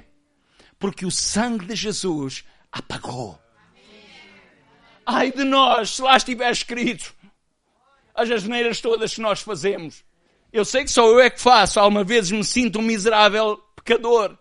Porque 0.78 1.06
o 1.06 1.12
sangue 1.12 1.66
de 1.66 1.76
Jesus 1.76 2.44
apagou. 2.72 3.40
Ai 5.06 5.32
de 5.32 5.44
nós, 5.44 5.96
se 5.96 6.02
lá 6.02 6.18
estiver 6.18 6.52
escrito 6.52 7.16
as 8.14 8.30
asneiras 8.30 8.82
todas 8.82 9.16
que 9.16 9.22
nós 9.22 9.40
fazemos. 9.40 10.04
Eu 10.52 10.66
sei 10.66 10.84
que 10.84 10.92
só 10.92 11.08
eu 11.08 11.20
é 11.20 11.30
que 11.30 11.40
faço, 11.40 11.80
algumas 11.80 12.06
vezes 12.06 12.32
me 12.32 12.44
sinto 12.44 12.80
um 12.80 12.82
miserável 12.82 13.58
pecador. 13.76 14.38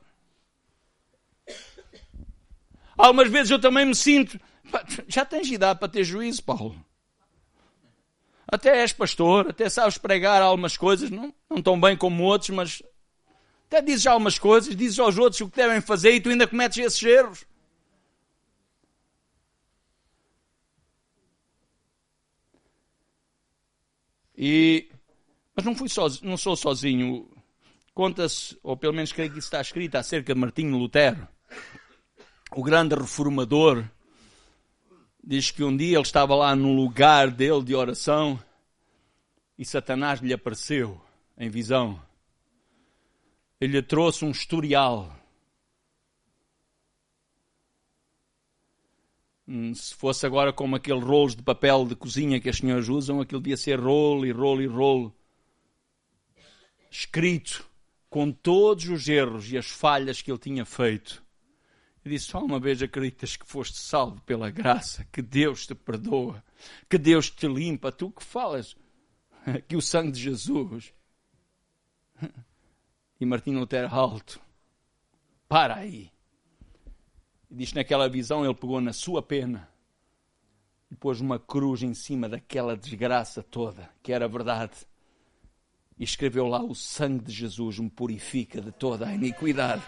Algumas 2.97 3.31
vezes 3.31 3.51
eu 3.53 3.61
também 3.61 3.87
me 3.87 3.95
sinto. 3.95 4.41
Já 5.07 5.25
tens 5.25 5.49
idade 5.49 5.79
para 5.79 5.89
ter 5.89 6.03
juízo, 6.03 6.43
Paulo. 6.43 6.85
Até 8.51 8.81
és 8.81 8.95
pastor, 8.95 9.51
até 9.51 9.69
sabes 9.69 9.99
pregar 9.99 10.41
algumas 10.41 10.75
coisas, 10.75 11.11
não, 11.11 11.35
não 11.51 11.61
tão 11.61 11.79
bem 11.79 11.95
como 11.95 12.25
outros, 12.25 12.49
mas 12.49 12.83
até 13.67 13.83
dizes 13.83 14.07
algumas 14.07 14.39
coisas, 14.39 14.75
dizes 14.75 14.99
aos 14.99 15.19
outros 15.19 15.43
o 15.43 15.51
que 15.51 15.57
devem 15.57 15.83
fazer 15.83 16.13
e 16.13 16.21
tu 16.21 16.31
ainda 16.31 16.47
cometes 16.47 16.79
esses 16.79 17.03
erros. 17.03 17.45
E, 24.35 24.89
mas 25.55 25.67
não, 25.67 25.75
fui 25.75 25.89
sozinho, 25.89 26.31
não 26.31 26.37
sou 26.39 26.57
sozinho. 26.57 27.29
Conta-se, 27.93 28.57
ou 28.63 28.77
pelo 28.77 28.95
menos 28.95 29.13
creio 29.13 29.31
que 29.31 29.41
isso 29.41 29.49
está 29.49 29.61
escrito 29.61 29.97
acerca 29.97 30.33
de 30.33 30.41
Martinho 30.41 30.79
Lutero, 30.79 31.29
o 32.53 32.63
grande 32.63 32.95
reformador 32.95 33.85
diz 35.23 35.51
que 35.51 35.63
um 35.63 35.77
dia 35.77 35.97
ele 35.97 36.03
estava 36.03 36.35
lá 36.35 36.55
no 36.55 36.73
lugar 36.75 37.31
dele 37.31 37.63
de 37.63 37.75
oração 37.75 38.39
e 39.59 39.65
Satanás 39.65 40.21
lhe 40.21 40.33
apareceu 40.33 41.01
em 41.37 41.49
visão. 41.49 42.01
Ele 43.61 43.75
lhe 43.75 43.83
trouxe 43.83 44.25
um 44.25 44.31
historial 44.31 45.19
Hum, 49.49 49.75
Se 49.75 49.95
fosse 49.95 50.27
agora 50.27 50.53
como 50.53 50.77
aqueles 50.77 51.03
rolos 51.03 51.35
de 51.35 51.43
papel 51.43 51.87
de 51.87 51.97
cozinha 51.97 52.39
que 52.39 52.51
as 52.51 52.59
senhoras 52.59 52.91
usam, 52.91 53.19
aquilo 53.19 53.41
devia 53.41 53.57
ser 53.57 53.81
rolo 53.81 54.27
e 54.27 54.31
rolo 54.31 54.61
e 54.61 54.67
rolo. 54.67 55.15
Escrito 56.91 57.67
com 58.11 58.31
todos 58.31 58.87
os 58.91 59.09
erros 59.09 59.51
e 59.51 59.57
as 59.57 59.67
falhas 59.67 60.21
que 60.21 60.31
ele 60.31 60.39
tinha 60.39 60.67
feito. 60.67 61.25
E 62.09 62.13
disse: 62.13 62.29
Só 62.29 62.43
uma 62.43 62.59
vez 62.59 62.83
acreditas 62.83 63.37
que 63.37 63.47
foste 63.47 63.77
salvo 63.77 64.19
pela 64.23 64.51
graça, 64.51 65.07
que 65.13 65.21
Deus 65.21 65.67
te 65.67 65.75
perdoa, 65.75 66.43
que 66.89 66.97
Deus 66.97 67.29
te 67.29 67.47
limpa. 67.47 67.93
Tu 67.93 68.11
que 68.11 68.25
falas 68.25 68.75
que 69.69 69.77
o 69.77 69.83
sangue 69.83 70.13
de 70.13 70.21
Jesus. 70.21 70.93
E 73.21 73.27
Martinho 73.27 73.59
Lutero 73.59 73.93
alto. 73.93 74.41
Para 75.49 75.75
aí. 75.75 76.09
E 77.51 77.55
diz 77.57 77.71
que 77.71 77.75
naquela 77.75 78.09
visão 78.09 78.45
ele 78.45 78.55
pegou 78.55 78.81
na 78.81 78.93
sua 78.93 79.21
pena 79.21 79.69
e 80.89 80.95
pôs 80.95 81.21
uma 81.21 81.37
cruz 81.37 81.83
em 81.83 81.95
cima 81.95 82.29
daquela 82.29 82.77
desgraça 82.77 83.43
toda, 83.43 83.91
que 84.05 84.13
era 84.13 84.29
verdade. 84.29 84.87
E 85.99 86.05
escreveu 86.05 86.47
lá: 86.47 86.63
O 86.63 86.75
sangue 86.75 87.25
de 87.25 87.33
Jesus 87.33 87.79
me 87.79 87.91
purifica 87.91 88.61
de 88.61 88.73
toda 88.73 89.07
a 89.07 89.15
iniquidade. 89.15 89.83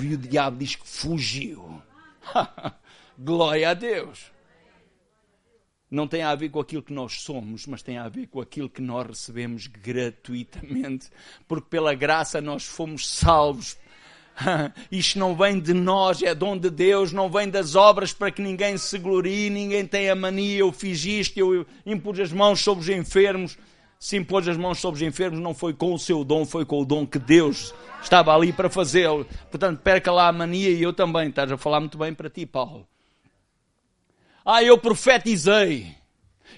E 0.00 0.14
o 0.14 0.18
diabo 0.18 0.58
diz 0.58 0.76
que 0.76 0.88
fugiu. 0.88 1.82
Glória 3.18 3.70
a 3.70 3.74
Deus. 3.74 4.32
Não 5.90 6.06
tem 6.06 6.22
a 6.22 6.34
ver 6.36 6.50
com 6.50 6.60
aquilo 6.60 6.82
que 6.82 6.92
nós 6.92 7.20
somos, 7.20 7.66
mas 7.66 7.82
tem 7.82 7.98
a 7.98 8.08
ver 8.08 8.28
com 8.28 8.40
aquilo 8.40 8.70
que 8.70 8.80
nós 8.80 9.06
recebemos 9.06 9.66
gratuitamente. 9.66 11.08
Porque 11.48 11.68
pela 11.68 11.94
graça 11.94 12.40
nós 12.40 12.64
fomos 12.64 13.08
salvos 13.08 13.76
isto 14.90 15.18
não 15.18 15.34
vem 15.34 15.60
de 15.60 15.72
nós, 15.72 16.22
é 16.22 16.34
dom 16.34 16.56
de 16.56 16.70
Deus, 16.70 17.12
não 17.12 17.28
vem 17.30 17.48
das 17.48 17.74
obras 17.74 18.12
para 18.12 18.30
que 18.30 18.42
ninguém 18.42 18.76
se 18.76 18.98
glorie, 18.98 19.50
ninguém 19.50 19.86
tenha 19.86 20.14
mania, 20.14 20.58
eu 20.58 20.72
fiz 20.72 21.04
isto, 21.04 21.38
eu 21.38 21.66
impus 21.84 22.20
as 22.20 22.32
mãos 22.32 22.60
sobre 22.60 22.82
os 22.82 22.88
enfermos. 22.88 23.58
Se 24.02 24.16
impôs 24.16 24.48
as 24.48 24.56
mãos 24.56 24.78
sobre 24.78 24.96
os 24.96 25.06
enfermos, 25.06 25.38
não 25.38 25.52
foi 25.52 25.74
com 25.74 25.92
o 25.92 25.98
seu 25.98 26.24
dom, 26.24 26.46
foi 26.46 26.64
com 26.64 26.80
o 26.80 26.86
dom 26.86 27.06
que 27.06 27.18
Deus 27.18 27.74
estava 28.02 28.34
ali 28.34 28.50
para 28.50 28.70
fazê-lo. 28.70 29.26
Portanto, 29.50 29.78
perca 29.82 30.10
lá 30.10 30.28
a 30.28 30.32
mania 30.32 30.70
e 30.70 30.82
eu 30.82 30.90
também. 30.90 31.28
Estás 31.28 31.52
a 31.52 31.58
falar 31.58 31.80
muito 31.80 31.98
bem 31.98 32.14
para 32.14 32.30
ti, 32.30 32.46
Paulo. 32.46 32.88
Ah, 34.42 34.64
eu 34.64 34.78
profetizei. 34.78 35.94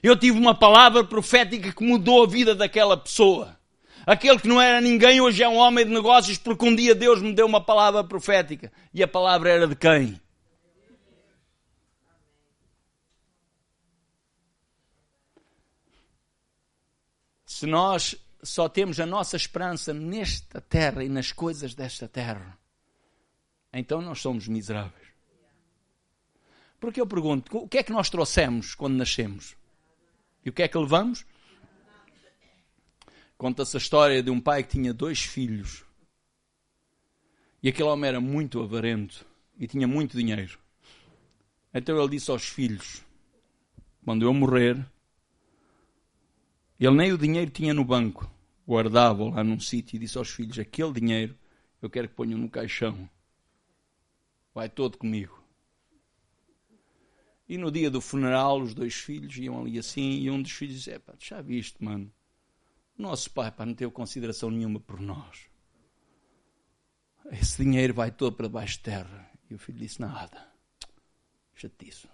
Eu 0.01 0.17
tive 0.17 0.39
uma 0.39 0.55
palavra 0.55 1.03
profética 1.03 1.73
que 1.73 1.85
mudou 1.85 2.23
a 2.23 2.29
vida 2.29 2.55
daquela 2.55 2.97
pessoa. 2.97 3.59
Aquele 4.07 4.39
que 4.39 4.47
não 4.47 4.61
era 4.61 4.81
ninguém 4.81 5.21
hoje 5.21 5.43
é 5.43 5.49
um 5.49 5.57
homem 5.57 5.85
de 5.85 5.93
negócios 5.93 6.39
porque 6.39 6.65
um 6.65 6.77
dia 6.77 6.95
Deus 6.95 7.21
me 7.21 7.33
deu 7.33 7.47
uma 7.47 7.61
palavra 7.61 8.05
profética. 8.05 8.71
E 8.95 9.03
a 9.03 9.09
palavra 9.09 9.51
era 9.51 9.67
de 9.67 9.75
quem? 9.75 10.21
Se 17.63 17.67
nós 17.69 18.17
só 18.43 18.69
temos 18.69 18.99
a 18.99 19.07
nossa 19.07 19.37
esperança 19.37 19.95
nesta 19.95 20.61
terra 20.61 21.05
e 21.05 21.09
nas 21.09 21.31
coisas 21.31 21.77
desta 21.77 22.09
terra, 22.09 22.59
então 23.73 24.03
nós 24.03 24.21
somos 24.21 24.49
miseráveis. 24.49 25.07
Porque 26.81 27.01
eu 27.01 27.07
pergunto, 27.07 27.57
o 27.57 27.69
que 27.69 27.79
é 27.79 27.85
que 27.85 27.93
nós 27.93 28.11
trouxemos 28.11 28.75
quando 28.75 28.97
nascemos? 28.97 29.55
E 30.45 30.51
o 30.51 30.53
que 30.53 30.65
é 30.65 30.67
que 30.67 30.77
levamos? 30.77 31.25
Conta-se 33.39 33.77
a 33.77 33.79
história 33.79 34.25
de 34.25 34.31
um 34.33 34.41
pai 34.41 34.65
que 34.65 34.71
tinha 34.71 34.93
dois 34.93 35.23
filhos. 35.23 35.85
E 37.63 37.69
aquele 37.69 37.91
homem 37.91 38.09
era 38.09 38.21
muito 38.21 38.61
avarento 38.61 39.25
e 39.57 39.69
tinha 39.69 39.87
muito 39.87 40.19
dinheiro. 40.19 40.59
Então 41.73 41.97
ele 41.97 42.09
disse 42.09 42.29
aos 42.29 42.43
filhos: 42.43 43.05
Quando 44.05 44.25
eu 44.25 44.35
morrer, 44.35 44.85
ele 46.87 46.97
nem 46.97 47.13
o 47.13 47.19
dinheiro 47.19 47.51
tinha 47.51 47.73
no 47.73 47.85
banco, 47.85 48.29
guardava 48.67 49.31
lá 49.31 49.45
num 49.45 49.61
sítio 49.61 49.97
e 49.97 49.99
disse 50.01 50.19
aos 50.19 50.31
filhos: 50.31 50.59
Aquele 50.59 50.93
dinheiro 50.93 51.39
eu 51.81 51.89
quero 51.89 52.09
que 52.09 52.15
ponham 52.15 52.39
no 52.39 52.51
caixão. 52.51 53.09
Vai 54.55 54.69
todo 54.69 54.99
comigo. 54.99 55.43
E 57.49 57.59
no 57.59 57.71
dia 57.71 57.91
do 57.91 58.01
funeral, 58.01 58.61
os 58.61 58.75
dois 58.75 58.95
filhos 58.95 59.37
iam 59.37 59.61
ali 59.61 59.79
assim, 59.79 60.21
e 60.21 60.31
um 60.31 60.41
dos 60.43 60.53
filhos 60.53 60.77
disse: 60.77 60.91
É 60.91 60.99
pá, 60.99 61.15
já 61.19 61.41
viste, 61.41 61.83
mano? 61.83 62.13
Nosso 62.99 63.31
pai 63.31 63.51
pá, 63.51 63.65
não 63.65 63.75
teve 63.75 63.93
consideração 63.93 64.51
nenhuma 64.51 64.81
por 64.81 65.01
nós. 65.01 65.47
Esse 67.31 67.63
dinheiro 67.63 67.95
vai 67.95 68.11
todo 68.11 68.37
para 68.37 68.49
baixo 68.49 68.79
de 68.79 68.85
terra. 68.85 69.31
E 69.49 69.55
o 69.55 69.59
filho 69.59 69.79
disse: 69.79 70.01
Nada. 70.01 70.53
Chatice. 71.55 72.12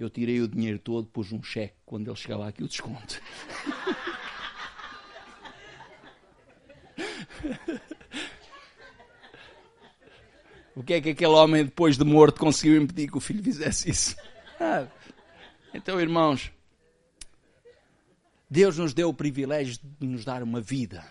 Eu 0.00 0.08
tirei 0.08 0.40
o 0.40 0.48
dinheiro 0.48 0.78
todo, 0.78 1.06
pus 1.06 1.30
um 1.30 1.42
cheque. 1.42 1.74
Quando 1.84 2.08
ele 2.08 2.16
chegar 2.16 2.38
lá, 2.38 2.48
aqui 2.48 2.64
o 2.64 2.68
desconto. 2.68 3.20
o 10.74 10.82
que 10.82 10.94
é 10.94 11.02
que 11.02 11.10
aquele 11.10 11.32
homem, 11.32 11.66
depois 11.66 11.98
de 11.98 12.04
morto, 12.04 12.40
conseguiu 12.40 12.80
impedir 12.80 13.10
que 13.10 13.18
o 13.18 13.20
filho 13.20 13.44
fizesse 13.44 13.90
isso? 13.90 14.16
Ah. 14.58 14.86
Então, 15.74 16.00
irmãos, 16.00 16.50
Deus 18.48 18.78
nos 18.78 18.94
deu 18.94 19.10
o 19.10 19.14
privilégio 19.14 19.78
de 20.00 20.06
nos 20.06 20.24
dar 20.24 20.42
uma 20.42 20.62
vida. 20.62 21.04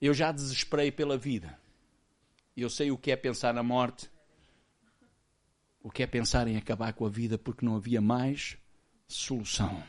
Eu 0.00 0.14
já 0.14 0.32
desesperei 0.32 0.90
pela 0.90 1.18
vida. 1.18 1.60
Eu 2.56 2.70
sei 2.70 2.90
o 2.90 2.96
que 2.96 3.10
é 3.10 3.16
pensar 3.16 3.52
na 3.52 3.62
morte, 3.62 4.08
o 5.86 5.88
que 5.88 6.02
é 6.02 6.06
pensar 6.08 6.48
em 6.48 6.56
acabar 6.56 6.92
com 6.94 7.06
a 7.06 7.08
vida 7.08 7.38
porque 7.38 7.64
não 7.64 7.76
havia 7.76 8.00
mais 8.00 8.58
solução. 9.06 9.80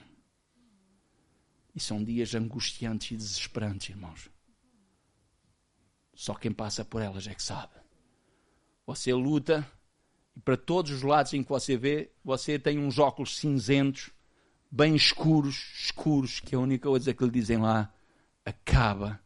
E 1.73 1.79
são 1.79 2.03
dias 2.03 2.35
angustiantes 2.35 3.09
e 3.09 3.17
desesperantes, 3.17 3.89
irmãos. 3.89 4.29
Só 6.13 6.35
quem 6.35 6.51
passa 6.51 6.85
por 6.85 7.01
elas 7.01 7.25
é 7.25 7.33
que 7.33 7.41
sabe. 7.41 7.73
Você 8.85 9.11
luta 9.11 9.67
e 10.35 10.39
para 10.39 10.55
todos 10.55 10.91
os 10.91 11.01
lados 11.01 11.33
em 11.33 11.41
que 11.41 11.49
você 11.49 11.75
vê, 11.75 12.11
você 12.23 12.59
tem 12.59 12.77
uns 12.77 12.99
óculos 12.99 13.35
cinzentos, 13.35 14.11
bem 14.69 14.95
escuros, 14.95 15.55
escuros, 15.79 16.39
que 16.39 16.53
a 16.53 16.59
única 16.59 16.87
coisa 16.87 17.11
que 17.11 17.23
lhe 17.23 17.31
dizem 17.31 17.57
lá 17.57 17.91
acaba 18.45 19.19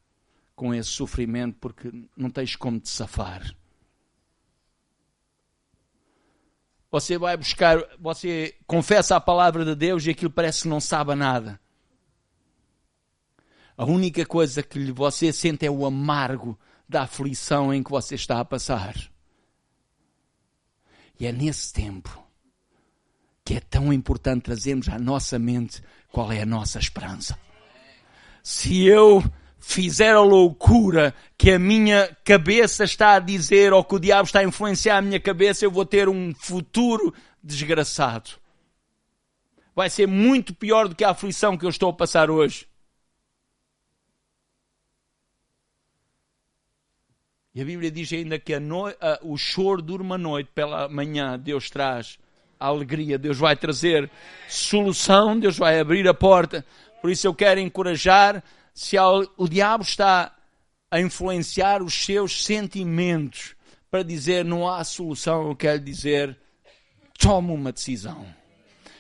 com 0.56 0.74
esse 0.74 0.88
sofrimento 0.88 1.58
porque 1.60 1.92
não 2.16 2.30
tens 2.30 2.56
como 2.56 2.80
te 2.80 2.88
safar. 2.88 3.54
Você 6.92 7.18
vai 7.18 7.38
buscar, 7.38 7.78
você 7.98 8.54
confessa 8.68 9.16
a 9.16 9.22
palavra 9.22 9.64
de 9.64 9.76
Deus 9.76 10.06
e 10.06 10.10
aquilo 10.10 10.30
parece 10.30 10.64
que 10.64 10.68
não 10.68 10.82
sabe 10.82 11.16
nada. 11.16 11.60
A 13.78 13.86
única 13.86 14.26
coisa 14.26 14.62
que 14.62 14.92
você 14.92 15.32
sente 15.32 15.66
é 15.66 15.72
o 15.72 15.86
amargo 15.86 16.60
da 16.88 17.04
aflição 17.04 17.74
em 17.74 17.82
que 17.82 17.90
você 17.90 18.16
está 18.16 18.42
a 18.42 18.46
passar. 18.46 18.94
E 21.18 21.26
é 21.26 21.32
nesse 21.32 21.72
tempo 21.72 22.22
que 23.46 23.56
é 23.56 23.60
tão 23.62 23.92
importante 23.94 24.44
trazermos 24.44 24.90
à 24.90 25.00
nossa 25.00 25.40
mente 25.40 25.82
qual 26.12 26.32
é 26.32 26.42
a 26.42 26.46
nossa 26.46 26.78
esperança. 26.78 27.40
Se 28.44 28.84
eu 28.84 29.24
fizer 29.62 30.14
a 30.14 30.22
loucura 30.22 31.14
que 31.38 31.52
a 31.52 31.60
minha 31.60 32.16
cabeça 32.26 32.84
está 32.84 33.16
a 33.16 33.20
dizer 33.20 33.72
ou 33.72 33.84
que 33.84 33.96
o 33.96 34.00
diabo 34.00 34.26
está 34.26 34.40
a 34.40 34.44
influenciar 34.44 34.98
a 34.98 35.02
minha 35.02 35.20
cabeça, 35.20 35.64
eu 35.64 35.72
vou 35.72 35.86
ter 35.86 36.10
um 36.10 36.34
futuro 36.34 37.14
desgraçado. 37.42 38.32
Vai 39.76 39.90
ser 39.90 40.08
muito 40.08 40.54
pior 40.54 40.88
do 40.88 40.96
que 40.96 41.04
a 41.04 41.12
aflição 41.12 41.58
que 41.58 41.66
eu 41.66 41.70
estou 41.70 41.90
a 41.92 41.94
passar 41.94 42.30
hoje. 42.30 42.68
E 47.54 47.62
a 47.62 47.66
Bíblia 47.66 47.92
diz 47.92 48.12
ainda 48.12 48.40
que 48.40 48.58
no... 48.60 48.86
o 49.22 49.38
choro 49.38 49.82
dura 49.82 50.02
uma 50.02 50.18
noite, 50.18 50.50
pela 50.56 50.90
manhã 50.90 51.38
Deus 51.38 51.70
traz 51.70 52.18
a 52.60 52.68
alegria, 52.68 53.18
Deus 53.18 53.38
vai 53.38 53.56
trazer 53.56 54.10
solução, 54.48 55.40
Deus 55.40 55.58
vai 55.58 55.80
abrir 55.80 56.08
a 56.08 56.14
porta. 56.14 56.66
Por 57.02 57.10
isso 57.10 57.28
eu 57.28 57.34
quero 57.34 57.60
encorajar, 57.60 58.44
se 58.74 58.98
o 59.00 59.48
diabo 59.48 59.84
está 59.84 60.36
a 60.90 61.00
influenciar 61.00 61.82
os 61.82 61.94
seus 61.94 62.44
sentimentos 62.44 63.56
para 63.90 64.04
dizer 64.04 64.46
não 64.46 64.68
há 64.68 64.84
solução, 64.84 65.48
eu 65.48 65.56
quero 65.56 65.80
dizer 65.80 66.38
toma 67.20 67.54
uma 67.54 67.72
decisão. 67.72 68.26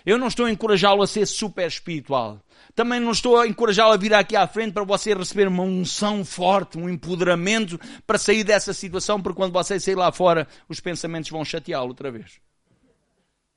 Eu 0.05 0.17
não 0.17 0.27
estou 0.27 0.45
a 0.45 0.51
encorajá-lo 0.51 1.01
a 1.01 1.07
ser 1.07 1.25
super 1.25 1.67
espiritual. 1.67 2.41
Também 2.73 2.99
não 2.99 3.11
estou 3.11 3.37
a 3.37 3.47
encorajá-lo 3.47 3.93
a 3.93 3.97
vir 3.97 4.13
aqui 4.13 4.35
à 4.35 4.47
frente 4.47 4.73
para 4.73 4.83
você 4.83 5.13
receber 5.13 5.47
uma 5.47 5.63
unção 5.63 6.23
forte, 6.23 6.77
um 6.77 6.89
empoderamento 6.89 7.79
para 8.05 8.17
sair 8.17 8.43
dessa 8.43 8.73
situação, 8.73 9.21
porque 9.21 9.37
quando 9.37 9.51
você 9.51 9.79
sair 9.79 9.95
lá 9.95 10.11
fora, 10.11 10.47
os 10.69 10.79
pensamentos 10.79 11.29
vão 11.29 11.43
chateá-lo 11.43 11.89
outra 11.89 12.11
vez. 12.11 12.39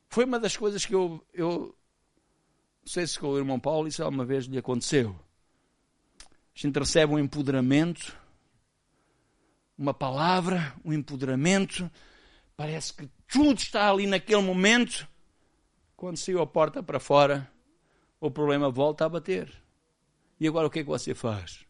Foi 0.08 0.24
uma 0.24 0.38
das 0.38 0.56
coisas 0.56 0.84
que 0.84 0.94
eu, 0.94 1.24
eu 1.32 1.74
não 2.82 2.92
sei 2.92 3.06
se 3.06 3.18
com 3.18 3.28
o 3.28 3.38
irmão 3.38 3.58
Paulo 3.58 3.88
isso 3.88 4.02
alguma 4.02 4.24
vez 4.24 4.44
lhe 4.44 4.58
aconteceu. 4.58 5.16
A 6.54 6.58
gente 6.58 6.78
recebe 6.78 7.12
um 7.12 7.18
empoderamento, 7.18 8.16
uma 9.76 9.92
palavra, 9.92 10.74
um 10.84 10.92
empoderamento, 10.92 11.90
Parece 12.56 12.92
que 12.92 13.08
tudo 13.26 13.58
está 13.58 13.90
ali 13.90 14.06
naquele 14.06 14.42
momento. 14.42 15.08
Quando 15.96 16.16
saiu 16.16 16.40
a 16.40 16.46
porta 16.46 16.82
para 16.82 17.00
fora, 17.00 17.50
o 18.20 18.30
problema 18.30 18.70
volta 18.70 19.04
a 19.04 19.08
bater. 19.08 19.52
E 20.38 20.46
agora 20.46 20.66
o 20.66 20.70
que 20.70 20.80
é 20.80 20.82
que 20.82 20.88
você 20.88 21.14
faz? 21.14 21.64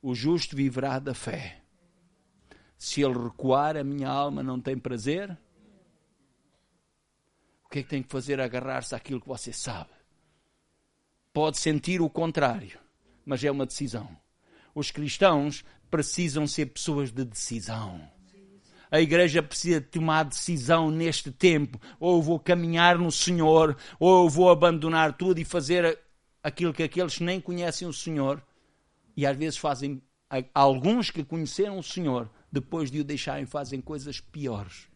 O 0.00 0.14
justo 0.14 0.56
viverá 0.56 0.98
da 0.98 1.14
fé. 1.14 1.62
Se 2.76 3.02
ele 3.02 3.18
recuar, 3.18 3.76
a 3.76 3.84
minha 3.84 4.08
alma 4.08 4.42
não 4.42 4.60
tem 4.60 4.78
prazer. 4.78 5.36
O 7.64 7.68
que 7.68 7.80
é 7.80 7.82
que 7.82 7.88
tem 7.88 8.02
que 8.02 8.10
fazer? 8.10 8.40
Agarrar-se 8.40 8.94
àquilo 8.94 9.20
que 9.20 9.28
você 9.28 9.52
sabe. 9.52 9.90
Pode 11.34 11.58
sentir 11.58 12.00
o 12.00 12.08
contrário, 12.08 12.78
mas 13.26 13.42
é 13.42 13.50
uma 13.50 13.66
decisão. 13.66 14.08
Os 14.72 14.92
cristãos 14.92 15.64
precisam 15.90 16.46
ser 16.46 16.66
pessoas 16.66 17.10
de 17.10 17.24
decisão. 17.24 18.08
A 18.88 19.00
igreja 19.00 19.42
precisa 19.42 19.80
tomar 19.80 20.22
decisão 20.22 20.92
neste 20.92 21.32
tempo. 21.32 21.80
Ou 21.98 22.18
eu 22.18 22.22
vou 22.22 22.38
caminhar 22.38 22.96
no 22.96 23.10
Senhor, 23.10 23.76
ou 23.98 24.22
eu 24.22 24.30
vou 24.30 24.48
abandonar 24.48 25.16
tudo 25.16 25.40
e 25.40 25.44
fazer 25.44 25.98
aquilo 26.40 26.72
que 26.72 26.84
aqueles 26.84 27.18
que 27.18 27.24
nem 27.24 27.40
conhecem 27.40 27.88
o 27.88 27.92
Senhor. 27.92 28.40
E 29.16 29.26
às 29.26 29.36
vezes 29.36 29.58
fazem, 29.58 30.00
alguns 30.54 31.10
que 31.10 31.24
conheceram 31.24 31.80
o 31.80 31.82
Senhor, 31.82 32.30
depois 32.52 32.92
de 32.92 33.00
o 33.00 33.04
deixarem, 33.04 33.44
fazem 33.44 33.80
coisas 33.80 34.20
piores. 34.20 34.86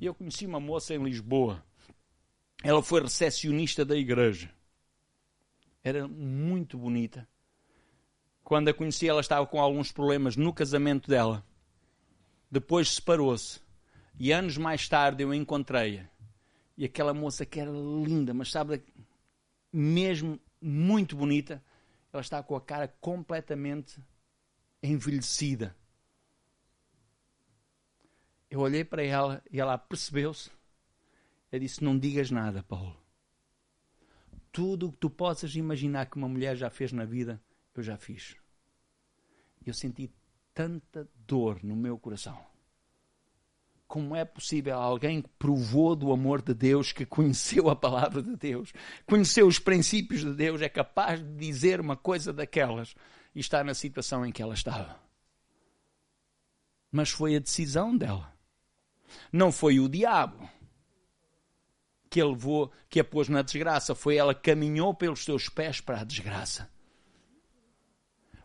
Eu 0.00 0.14
conheci 0.14 0.46
uma 0.46 0.60
moça 0.60 0.94
em 0.94 1.02
Lisboa. 1.02 1.64
Ela 2.62 2.82
foi 2.82 3.02
recepcionista 3.02 3.84
da 3.84 3.96
igreja. 3.96 4.50
Era 5.82 6.06
muito 6.06 6.78
bonita. 6.78 7.28
Quando 8.44 8.68
a 8.68 8.74
conheci, 8.74 9.08
ela 9.08 9.20
estava 9.20 9.46
com 9.46 9.60
alguns 9.60 9.90
problemas 9.90 10.36
no 10.36 10.52
casamento 10.52 11.08
dela. 11.08 11.44
Depois 12.50 12.88
separou-se. 12.90 13.60
E 14.18 14.30
anos 14.30 14.56
mais 14.56 14.88
tarde 14.88 15.22
eu 15.22 15.34
encontrei-a. 15.34 16.08
E 16.76 16.84
aquela 16.84 17.12
moça 17.12 17.44
que 17.44 17.58
era 17.58 17.70
linda, 17.70 18.32
mas 18.32 18.50
sabe, 18.50 18.82
mesmo 19.72 20.38
muito 20.60 21.16
bonita, 21.16 21.62
ela 22.12 22.20
está 22.20 22.42
com 22.42 22.54
a 22.54 22.60
cara 22.60 22.88
completamente 23.00 24.00
envelhecida. 24.82 25.74
Eu 28.50 28.60
olhei 28.60 28.84
para 28.84 29.02
ela 29.02 29.42
e 29.50 29.60
ela 29.60 29.78
percebeu-se. 29.78 30.50
Eu 31.52 31.60
disse: 31.60 31.84
Não 31.84 31.98
digas 31.98 32.30
nada, 32.30 32.62
Paulo. 32.62 32.96
Tudo 34.50 34.88
o 34.88 34.92
que 34.92 34.98
tu 34.98 35.10
possas 35.10 35.54
imaginar 35.54 36.06
que 36.06 36.16
uma 36.16 36.28
mulher 36.28 36.56
já 36.56 36.70
fez 36.70 36.92
na 36.92 37.04
vida, 37.04 37.40
eu 37.74 37.82
já 37.82 37.96
fiz. 37.98 38.34
Eu 39.64 39.74
senti 39.74 40.10
tanta 40.54 41.08
dor 41.26 41.62
no 41.62 41.76
meu 41.76 41.98
coração. 41.98 42.38
Como 43.86 44.16
é 44.16 44.24
possível 44.24 44.78
alguém 44.78 45.20
que 45.20 45.28
provou 45.38 45.94
do 45.94 46.12
amor 46.12 46.40
de 46.40 46.54
Deus, 46.54 46.92
que 46.92 47.04
conheceu 47.04 47.68
a 47.68 47.76
palavra 47.76 48.22
de 48.22 48.34
Deus, 48.34 48.72
conheceu 49.06 49.46
os 49.46 49.58
princípios 49.58 50.22
de 50.22 50.32
Deus, 50.32 50.62
é 50.62 50.68
capaz 50.68 51.20
de 51.20 51.34
dizer 51.36 51.78
uma 51.78 51.96
coisa 51.96 52.32
daquelas 52.32 52.94
e 53.34 53.40
estar 53.40 53.62
na 53.64 53.74
situação 53.74 54.24
em 54.24 54.32
que 54.32 54.42
ela 54.42 54.54
estava? 54.54 54.98
Mas 56.90 57.10
foi 57.10 57.36
a 57.36 57.38
decisão 57.38 57.96
dela. 57.96 58.34
Não 59.30 59.52
foi 59.52 59.78
o 59.78 59.88
diabo 59.88 60.48
que 62.12 62.20
a 62.20 62.26
levou, 62.26 62.70
que 62.90 63.00
a 63.00 63.04
pôs 63.04 63.30
na 63.30 63.40
desgraça, 63.40 63.94
foi 63.94 64.16
ela 64.16 64.34
que 64.34 64.50
caminhou 64.50 64.92
pelos 64.92 65.24
seus 65.24 65.48
pés 65.48 65.80
para 65.80 66.02
a 66.02 66.04
desgraça. 66.04 66.70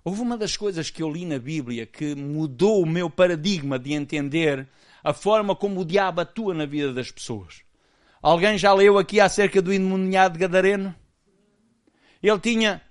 Houve 0.06 0.21
uma 0.21 0.38
das 0.38 0.56
coisas 0.56 0.89
que 0.89 1.03
eu 1.03 1.12
li 1.12 1.25
na 1.25 1.38
Bíblia 1.38 1.86
que 1.86 2.15
mudou 2.15 2.82
o 2.82 2.86
meu 2.86 3.10
paradigma 3.10 3.77
de 3.77 3.91
entender 3.91 4.65
a 5.03 5.12
forma 5.12 5.53
como 5.53 5.82
o 5.82 5.86
diabo 5.86 6.21
atua 6.21 6.53
na 6.53 6.65
vida 6.65 6.93
das 6.93 7.12
pessoas. 7.12 7.62
Alguém 8.21 8.58
já 8.58 8.71
leu 8.73 8.97
aqui 8.97 9.19
acerca 9.19 9.62
do 9.62 9.73
endemoniado 9.73 10.39
Gadareno? 10.39 10.95
Ele 12.23 12.39
tinha 12.39 12.82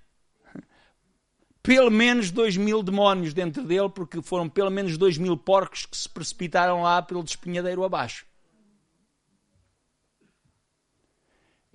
pelo 1.63 1.91
menos 1.91 2.31
dois 2.31 2.55
mil 2.59 2.83
demónios 2.83 3.33
dentro 3.33 3.65
dele, 3.65 3.89
porque 3.89 4.21
foram 4.21 4.47
pelo 4.47 4.71
menos 4.71 4.99
dois 4.99 5.17
mil 5.17 5.39
porcos 5.39 5.87
que 5.87 5.97
se 5.97 6.09
precipitaram 6.09 6.83
lá 6.83 7.01
pelo 7.01 7.25
despenhadeiro 7.25 7.83
abaixo. 7.83 8.27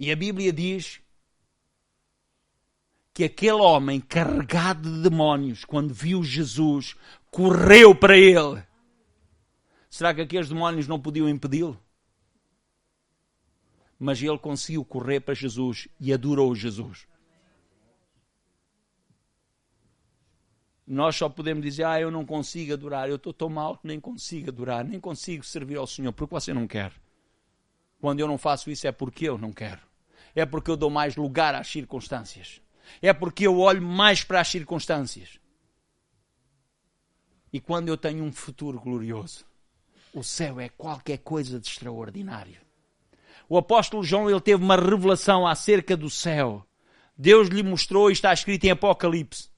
E 0.02 0.12
a 0.12 0.16
Bíblia 0.16 0.52
diz 0.52 1.00
que 3.14 3.24
aquele 3.24 3.62
homem 3.62 4.02
carregado 4.02 4.92
de 4.92 5.08
demónios, 5.08 5.64
quando 5.64 5.94
viu 5.94 6.24
Jesus, 6.24 6.96
correu 7.30 7.94
para 7.94 8.18
ele. 8.18 8.64
Será 9.92 10.12
que 10.12 10.22
aqueles 10.22 10.50
demónios 10.50 10.88
não 10.88 11.00
podiam 11.00 11.30
impedi-lo? 11.30 11.80
Mas 14.00 14.20
ele 14.24 14.40
conseguiu 14.40 14.84
correr 14.84 15.20
para 15.20 15.36
Jesus 15.36 15.88
e 16.00 16.12
adorou 16.12 16.56
Jesus. 16.56 17.08
Nós 20.88 21.16
só 21.16 21.30
podemos 21.30 21.64
dizer, 21.64 21.84
ah, 21.84 22.02
eu 22.02 22.10
não 22.10 22.26
consigo 22.26 22.74
adorar, 22.74 23.08
eu 23.08 23.18
estou 23.18 23.32
tão 23.32 23.50
mal 23.50 23.78
que 23.78 23.86
nem 23.86 24.00
consigo 24.00 24.50
adorar, 24.50 24.84
nem 24.84 25.00
consigo 25.00 25.44
servir 25.44 25.78
ao 25.78 25.86
Senhor, 25.86 26.12
porque 26.12 26.34
você 26.34 26.52
não 26.52 26.66
quer. 26.68 26.92
Quando 28.00 28.20
eu 28.20 28.28
não 28.28 28.40
faço 28.40 28.72
isso 28.72 28.88
é 28.88 28.92
porque 28.92 29.30
eu 29.30 29.38
não 29.38 29.54
quero 29.54 29.91
é 30.36 30.46
porque 30.46 30.72
eu 30.72 30.78
dou 30.78 30.90
mais 30.90 31.16
lugar 31.16 31.56
às 31.56 31.68
circunstâncias. 31.68 32.62
É 33.02 33.14
porque 33.14 33.48
eu 33.48 33.60
olho 33.60 33.82
mais 33.82 34.24
para 34.24 34.42
as 34.42 34.48
circunstâncias. 34.48 35.40
E 37.54 37.60
quando 37.60 37.90
eu 37.90 37.98
tenho 37.98 38.24
um 38.24 38.32
futuro 38.32 38.80
glorioso, 38.80 39.46
o 40.14 40.24
céu 40.24 40.60
é 40.60 40.70
qualquer 40.70 41.18
coisa 41.18 41.60
de 41.60 41.68
extraordinário. 41.68 42.58
O 43.48 43.58
apóstolo 43.58 44.04
João 44.04 44.30
ele 44.30 44.40
teve 44.40 44.64
uma 44.64 44.76
revelação 44.76 45.46
acerca 45.46 45.98
do 45.98 46.10
céu. 46.10 46.66
Deus 47.18 47.50
lhe 47.50 47.62
mostrou 47.62 48.10
e 48.10 48.14
está 48.14 48.34
escrito 48.34 48.66
em 48.66 48.72
Apocalipse. 48.72 49.50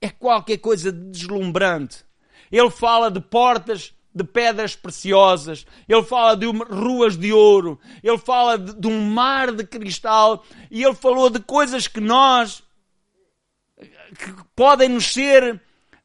É 0.00 0.08
qualquer 0.08 0.58
coisa 0.58 0.90
de 0.90 1.10
deslumbrante. 1.10 2.04
Ele 2.50 2.70
fala 2.70 3.10
de 3.10 3.20
portas 3.20 3.94
de 4.14 4.24
pedras 4.24 4.74
preciosas, 4.74 5.64
ele 5.88 6.02
fala 6.02 6.36
de 6.36 6.46
ruas 6.46 7.16
de 7.16 7.32
ouro, 7.32 7.78
ele 8.02 8.18
fala 8.18 8.58
de, 8.58 8.74
de, 8.74 8.88
um 8.88 9.02
mar 9.10 9.52
de 9.52 9.64
cristal 9.64 10.44
e 10.70 10.82
ele 10.82 10.94
falou 10.94 11.30
de 11.30 11.38
coisas 11.40 11.86
que 11.86 12.00
nós 12.00 12.62
que 14.18 14.34
podem 14.56 14.88
nos 14.88 15.12
ser 15.12 15.54
uh, 15.54 15.58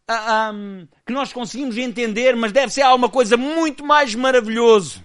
ah, 0.07 0.51
um, 0.53 0.87
que 1.05 1.11
nós 1.11 1.33
conseguimos 1.33 1.77
entender, 1.77 2.35
mas 2.35 2.51
deve 2.51 2.71
ser 2.71 2.83
alguma 2.83 3.09
coisa 3.09 3.35
muito 3.35 3.83
mais 3.83 4.13
maravilhoso. 4.13 5.03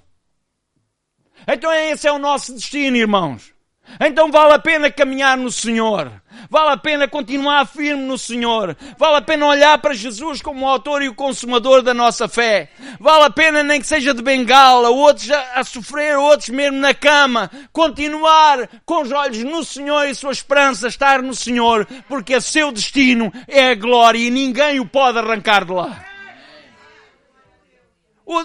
Então 1.48 1.72
esse 1.72 2.06
é 2.06 2.12
o 2.12 2.18
nosso 2.18 2.52
destino, 2.54 2.96
irmãos. 2.96 3.54
Então 3.98 4.30
vale 4.30 4.54
a 4.54 4.58
pena 4.58 4.90
caminhar 4.90 5.36
no 5.36 5.50
Senhor. 5.50 6.10
Vale 6.48 6.70
a 6.70 6.76
pena 6.76 7.08
continuar 7.08 7.66
firme 7.66 8.04
no 8.04 8.16
Senhor. 8.16 8.76
Vale 8.96 9.16
a 9.16 9.22
pena 9.22 9.46
olhar 9.46 9.78
para 9.78 9.94
Jesus 9.94 10.40
como 10.40 10.64
o 10.64 10.68
autor 10.68 11.02
e 11.02 11.08
o 11.08 11.14
consumador 11.14 11.82
da 11.82 11.92
nossa 11.92 12.28
fé. 12.28 12.70
Vale 12.98 13.24
a 13.24 13.30
pena, 13.30 13.62
nem 13.62 13.80
que 13.80 13.86
seja 13.86 14.14
de 14.14 14.22
bengala, 14.22 14.88
outros 14.88 15.30
a, 15.30 15.60
a 15.60 15.64
sofrer, 15.64 16.16
outros 16.16 16.48
mesmo 16.48 16.78
na 16.78 16.94
cama. 16.94 17.50
Continuar 17.72 18.68
com 18.84 19.02
os 19.02 19.12
olhos 19.12 19.44
no 19.44 19.64
Senhor 19.64 20.06
e 20.08 20.14
sua 20.14 20.32
esperança 20.32 20.88
estar 20.88 21.22
no 21.22 21.34
Senhor, 21.34 21.86
porque 22.08 22.34
o 22.34 22.40
seu 22.40 22.72
destino 22.72 23.32
é 23.46 23.70
a 23.70 23.74
glória 23.74 24.18
e 24.18 24.30
ninguém 24.30 24.80
o 24.80 24.86
pode 24.86 25.18
arrancar 25.18 25.64
de 25.64 25.72
lá. 25.72 26.09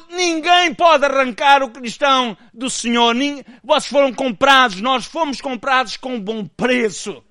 Ninguém 0.09 0.73
pode 0.73 1.05
arrancar 1.05 1.61
o 1.61 1.69
cristão 1.69 2.35
do 2.51 2.69
Senhor. 2.69 3.15
Vocês 3.63 3.87
foram 3.87 4.11
comprados, 4.11 4.81
nós 4.81 5.05
fomos 5.05 5.39
comprados 5.39 5.95
com 5.95 6.19
bom 6.19 6.45
preço. 6.45 7.23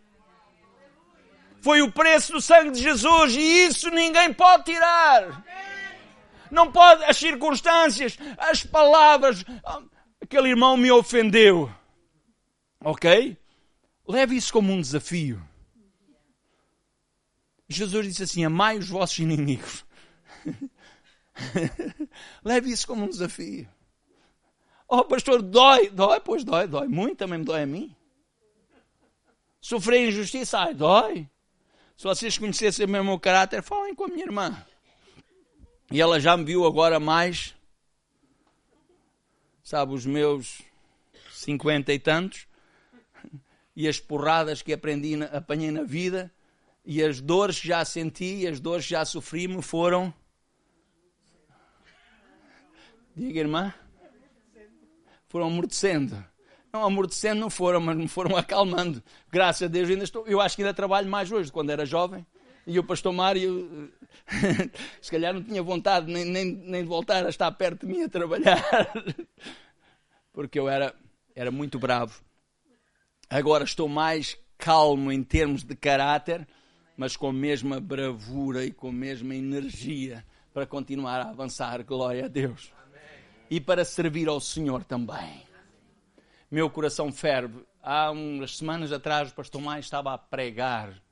Foi 1.61 1.83
o 1.83 1.90
preço 1.90 2.33
do 2.33 2.40
sangue 2.40 2.71
de 2.71 2.83
Jesus 2.83 3.35
e 3.35 3.40
isso 3.40 3.90
ninguém 3.90 4.33
pode 4.33 4.64
tirar. 4.64 5.45
Não 6.51 6.71
pode, 6.71 7.03
as 7.05 7.17
circunstâncias, 7.17 8.17
as 8.38 8.62
palavras. 8.62 9.45
Aquele 10.21 10.51
irmão 10.51 10.77
me 10.77 10.90
ofendeu. 10.93 11.73
Ok? 12.81 13.37
Leve 14.07 14.37
isso 14.37 14.53
como 14.53 14.73
um 14.73 14.81
desafio. 14.81 15.43
Jesus 17.69 18.07
disse 18.07 18.23
assim: 18.23 18.45
Amai 18.45 18.79
os 18.79 18.88
vossos 18.88 19.19
inimigos. 19.19 19.85
Leve 22.44 22.70
isso 22.70 22.87
como 22.87 23.05
um 23.05 23.09
desafio. 23.09 23.68
Oh, 24.88 25.05
pastor, 25.05 25.42
dói, 25.42 25.90
dói, 25.90 26.20
pois 26.20 26.44
dói, 26.44 26.66
dói. 26.66 26.88
Muito 26.88 27.18
também 27.18 27.38
me 27.38 27.44
dói 27.44 27.62
a 27.62 27.66
mim. 27.66 27.94
Sofrer 29.61 30.09
injustiça, 30.09 30.59
ai, 30.59 30.75
dói. 30.75 31.29
Se 31.97 32.05
vocês 32.05 32.37
conhecessem 32.37 32.87
o 32.87 32.88
meu 32.88 33.18
caráter, 33.18 33.62
falem 33.62 33.94
com 33.94 34.05
a 34.05 34.09
minha 34.09 34.25
irmã. 34.25 34.64
E 35.90 36.01
ela 36.01 36.20
já 36.20 36.37
me 36.37 36.44
viu 36.44 36.66
agora 36.66 36.99
mais, 36.99 37.55
sabe, 39.62 39.94
os 39.94 40.05
meus 40.05 40.62
cinquenta 41.31 41.92
e 41.92 41.99
tantos, 41.99 42.47
e 43.77 43.88
as 43.88 44.01
porradas 44.01 44.61
que 44.61 44.73
aprendi, 44.73 45.14
apanhei 45.25 45.70
na 45.70 45.83
vida, 45.83 46.33
E 46.85 47.03
as 47.03 47.20
dores 47.20 47.59
que 47.59 47.68
já 47.68 47.83
senti, 47.85 48.47
as 48.47 48.61
dores 48.61 48.85
que 48.85 48.90
já 48.90 49.05
sofri, 49.05 49.49
me 49.49 49.62
foram. 49.62 50.12
Diga, 53.16 53.40
irmã. 53.40 53.72
Foram 55.29 55.46
amortecendo. 55.46 56.24
Não, 56.72 56.85
amortecendo 56.85 57.40
não 57.40 57.50
foram, 57.50 57.81
mas 57.81 57.96
me 57.96 58.09
foram 58.09 58.35
acalmando. 58.37 59.03
Graças 59.31 59.62
a 59.62 59.68
Deus 59.68 59.88
ainda 59.88 60.05
estou. 60.05 60.27
Eu 60.27 60.40
acho 60.40 60.57
que 60.57 60.62
ainda 60.62 60.74
trabalho 60.74 61.09
mais 61.09 61.31
hoje, 61.31 61.53
quando 61.53 61.70
era 61.70 61.87
jovem. 61.87 62.27
E 62.66 62.79
o 62.79 62.85
pastor 62.85 63.12
Mário, 63.12 63.92
se 65.00 65.11
calhar 65.11 65.35
não 65.35 65.42
tinha 65.42 65.62
vontade 65.62 66.11
nem, 66.11 66.24
nem, 66.24 66.44
nem 66.44 66.83
de 66.83 66.88
voltar 66.88 67.24
a 67.24 67.29
estar 67.29 67.50
perto 67.53 67.87
de 67.87 67.92
mim 67.92 68.03
a 68.03 68.09
trabalhar. 68.09 68.64
Porque 70.33 70.59
eu 70.59 70.68
era, 70.68 70.94
era 71.37 71.50
muito 71.50 71.79
bravo. 71.79 72.20
Agora 73.31 73.64
estou 73.64 73.88
mais 73.88 74.37
calmo 74.59 75.12
em 75.12 75.22
termos 75.22 75.62
de 75.62 75.77
caráter, 75.77 76.46
mas 76.96 77.16
com 77.16 77.29
a 77.29 77.33
mesma 77.33 77.81
bravura 77.81 78.64
e 78.64 78.72
com 78.72 78.88
a 78.88 78.92
mesma 78.92 79.35
energia 79.35 80.24
para 80.53 80.66
continuar 80.66 81.20
a 81.20 81.31
avançar. 81.31 81.85
Glória 81.85 82.24
a 82.24 82.29
Deus. 82.29 82.72
E 83.50 83.61
para 83.61 83.85
servir 83.85 84.28
ao 84.28 84.40
Senhor 84.40 84.85
também. 84.85 85.42
Meu 86.50 86.70
coração 86.70 87.12
ferve. 87.12 87.64
Há 87.83 88.11
umas 88.11 88.57
semanas 88.57 88.92
atrás 88.92 89.30
o 89.30 89.35
pastor 89.35 89.61
Mais 89.61 89.85
estava 89.85 90.14
a 90.14 90.18
pregar, 90.18 91.02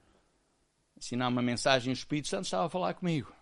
ensinar 0.96 1.28
uma 1.28 1.42
mensagem. 1.42 1.92
O 1.92 1.94
Espírito 1.94 2.28
Santo 2.28 2.44
estava 2.44 2.66
a 2.66 2.70
falar 2.70 2.94
comigo. 2.94 3.32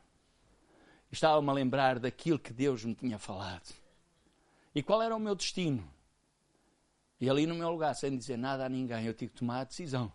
Estava-me 1.12 1.48
a 1.48 1.53
lembrar 1.53 1.98
daquilo 1.98 2.38
que 2.38 2.53
Deus 2.53 2.85
me 2.85 2.94
tinha 2.94 3.18
falado. 3.18 3.72
E 4.74 4.83
qual 4.83 5.03
era 5.03 5.14
o 5.14 5.20
meu 5.20 5.35
destino? 5.35 5.88
E 7.20 7.29
ali 7.29 7.46
no 7.46 7.55
meu 7.55 7.70
lugar, 7.70 7.94
sem 7.94 8.16
dizer 8.16 8.38
nada 8.38 8.64
a 8.64 8.68
ninguém, 8.68 9.05
eu 9.05 9.14
tive 9.14 9.33
que 9.33 9.38
tomar 9.38 9.61
a 9.61 9.64
decisão. 9.64 10.12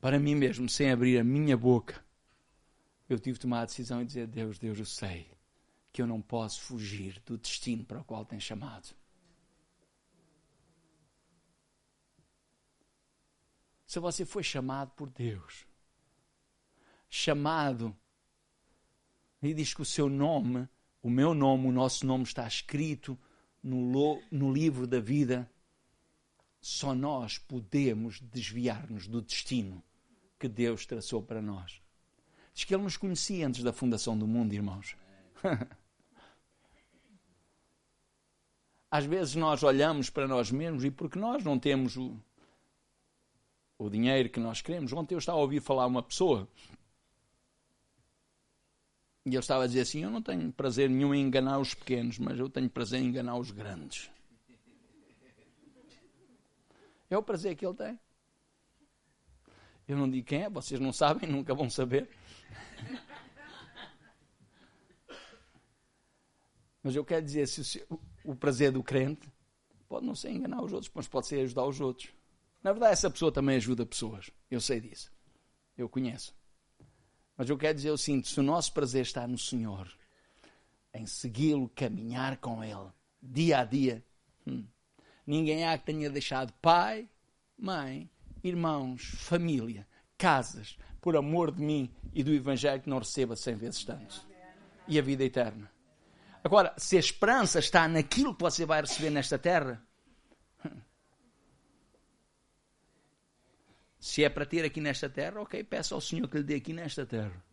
Para 0.00 0.18
mim 0.18 0.34
mesmo, 0.34 0.68
sem 0.68 0.90
abrir 0.90 1.18
a 1.18 1.24
minha 1.24 1.56
boca, 1.56 2.04
eu 3.08 3.18
tive 3.18 3.38
que 3.38 3.42
tomar 3.42 3.62
a 3.62 3.66
decisão 3.66 4.02
e 4.02 4.04
dizer: 4.04 4.26
Deus, 4.26 4.58
Deus, 4.58 4.78
eu 4.78 4.84
sei 4.84 5.37
que 5.98 6.02
eu 6.02 6.06
não 6.06 6.22
posso 6.22 6.60
fugir 6.60 7.20
do 7.26 7.36
destino 7.36 7.84
para 7.84 8.00
o 8.00 8.04
qual 8.04 8.24
tem 8.24 8.38
chamado. 8.38 8.94
Se 13.84 13.98
você 13.98 14.24
foi 14.24 14.44
chamado 14.44 14.92
por 14.92 15.10
Deus, 15.10 15.66
chamado, 17.08 17.96
e 19.42 19.52
diz 19.52 19.74
que 19.74 19.82
o 19.82 19.84
seu 19.84 20.08
nome, 20.08 20.68
o 21.02 21.10
meu 21.10 21.34
nome, 21.34 21.66
o 21.66 21.72
nosso 21.72 22.06
nome 22.06 22.22
está 22.22 22.46
escrito 22.46 23.18
no, 23.60 24.22
no 24.30 24.52
livro 24.52 24.86
da 24.86 25.00
vida, 25.00 25.50
só 26.60 26.94
nós 26.94 27.38
podemos 27.38 28.20
desviar-nos 28.20 29.08
do 29.08 29.20
destino 29.20 29.82
que 30.38 30.46
Deus 30.46 30.86
traçou 30.86 31.20
para 31.20 31.42
nós. 31.42 31.82
Diz 32.54 32.62
que 32.62 32.72
Ele 32.72 32.84
nos 32.84 32.96
conhecia 32.96 33.48
antes 33.48 33.64
da 33.64 33.72
fundação 33.72 34.16
do 34.16 34.28
mundo, 34.28 34.52
irmãos. 34.54 34.96
Às 38.90 39.04
vezes 39.04 39.34
nós 39.34 39.62
olhamos 39.62 40.08
para 40.08 40.26
nós 40.26 40.50
mesmos 40.50 40.84
e 40.84 40.90
porque 40.90 41.18
nós 41.18 41.44
não 41.44 41.58
temos 41.58 41.96
o, 41.96 42.16
o 43.78 43.90
dinheiro 43.90 44.30
que 44.30 44.40
nós 44.40 44.62
queremos. 44.62 44.92
Ontem 44.92 45.14
eu 45.14 45.18
estava 45.18 45.38
a 45.38 45.42
ouvir 45.42 45.60
falar 45.60 45.86
uma 45.86 46.02
pessoa 46.02 46.48
e 49.28 49.30
ele 49.30 49.38
estava 49.38 49.64
a 49.64 49.66
dizer 49.66 49.82
assim: 49.82 50.02
Eu 50.02 50.10
não 50.10 50.22
tenho 50.22 50.50
prazer 50.50 50.88
nenhum 50.88 51.14
em 51.14 51.20
enganar 51.20 51.58
os 51.58 51.74
pequenos, 51.74 52.18
mas 52.18 52.38
eu 52.38 52.48
tenho 52.48 52.70
prazer 52.70 53.00
em 53.00 53.06
enganar 53.08 53.36
os 53.36 53.50
grandes. 53.50 54.10
É 57.10 57.16
o 57.16 57.22
prazer 57.22 57.54
que 57.54 57.66
ele 57.66 57.74
tem. 57.74 57.98
Eu 59.86 59.96
não 59.96 60.08
digo 60.08 60.26
quem 60.26 60.42
é, 60.42 60.50
vocês 60.50 60.80
não 60.80 60.92
sabem, 60.92 61.28
nunca 61.30 61.54
vão 61.54 61.68
saber. 61.68 62.08
Mas 66.82 66.96
eu 66.96 67.04
quero 67.04 67.24
dizer, 67.24 67.46
se 67.46 67.86
o 68.28 68.36
prazer 68.36 68.70
do 68.70 68.82
crente 68.82 69.26
pode 69.88 70.04
não 70.04 70.14
ser 70.14 70.30
enganar 70.30 70.62
os 70.62 70.70
outros, 70.70 70.92
mas 70.94 71.08
pode 71.08 71.26
ser 71.26 71.40
ajudar 71.40 71.64
os 71.64 71.80
outros. 71.80 72.12
Na 72.62 72.72
verdade, 72.72 72.92
essa 72.92 73.10
pessoa 73.10 73.32
também 73.32 73.56
ajuda 73.56 73.86
pessoas. 73.86 74.30
Eu 74.50 74.60
sei 74.60 74.80
disso. 74.80 75.10
Eu 75.78 75.88
conheço. 75.88 76.34
Mas 77.38 77.48
eu 77.48 77.56
quero 77.56 77.74
dizer 77.74 77.90
o 77.90 77.96
seguinte: 77.96 78.28
se 78.28 78.38
o 78.38 78.42
nosso 78.42 78.74
prazer 78.74 79.00
está 79.00 79.26
no 79.26 79.38
Senhor, 79.38 79.90
em 80.92 81.06
segui-lo, 81.06 81.70
caminhar 81.74 82.36
com 82.36 82.62
Ele, 82.62 82.90
dia 83.22 83.60
a 83.60 83.64
dia, 83.64 84.04
hum, 84.46 84.66
ninguém 85.26 85.66
há 85.66 85.78
que 85.78 85.86
tenha 85.86 86.10
deixado 86.10 86.52
pai, 86.60 87.08
mãe, 87.56 88.10
irmãos, 88.44 89.04
família, 89.20 89.88
casas, 90.18 90.76
por 91.00 91.16
amor 91.16 91.50
de 91.50 91.62
mim 91.62 91.90
e 92.12 92.22
do 92.22 92.34
Evangelho 92.34 92.82
que 92.82 92.90
não 92.90 92.98
receba 92.98 93.34
cem 93.34 93.54
vezes 93.54 93.84
tanto. 93.84 94.28
E 94.86 94.98
a 94.98 95.02
vida 95.02 95.24
eterna. 95.24 95.77
Agora, 96.48 96.72
se 96.78 96.96
a 96.96 96.98
esperança 96.98 97.58
está 97.58 97.86
naquilo 97.86 98.34
que 98.34 98.40
você 98.40 98.64
vai 98.64 98.80
receber 98.80 99.10
nesta 99.10 99.38
terra, 99.38 99.84
Se 104.00 104.24
é 104.24 104.30
para 104.30 104.46
ter 104.46 104.64
aqui 104.64 104.80
nesta 104.80 105.10
terra, 105.10 105.42
ok, 105.42 105.62
peça 105.62 105.94
ao 105.94 106.00
Senhor 106.00 106.26
que 106.26 106.38
lhe 106.38 106.42
dê 106.42 106.54
aqui 106.54 106.72
nesta 106.72 107.04
terra. 107.04 107.44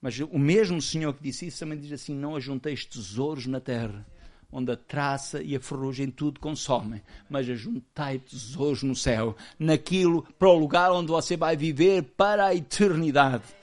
Mas 0.00 0.18
o 0.18 0.38
mesmo 0.38 0.80
Senhor 0.80 1.12
que 1.12 1.22
disse 1.22 1.46
isso 1.48 1.58
também 1.58 1.78
diz 1.78 1.92
assim: 1.92 2.14
Não 2.14 2.34
ajunteis 2.36 2.86
tesouros 2.86 3.44
na 3.44 3.60
terra, 3.60 4.06
onde 4.50 4.72
a 4.72 4.76
traça 4.76 5.42
e 5.42 5.54
a 5.54 5.60
ferrugem 5.60 6.10
tudo 6.10 6.40
consomem, 6.40 7.02
mas 7.28 7.50
ajuntai 7.50 8.18
tesouros 8.18 8.82
no 8.82 8.96
céu, 8.96 9.36
naquilo, 9.58 10.22
para 10.38 10.48
o 10.48 10.56
lugar 10.56 10.90
onde 10.90 11.08
você 11.08 11.36
vai 11.36 11.54
viver 11.54 12.02
para 12.16 12.46
a 12.46 12.54
eternidade. 12.54 13.57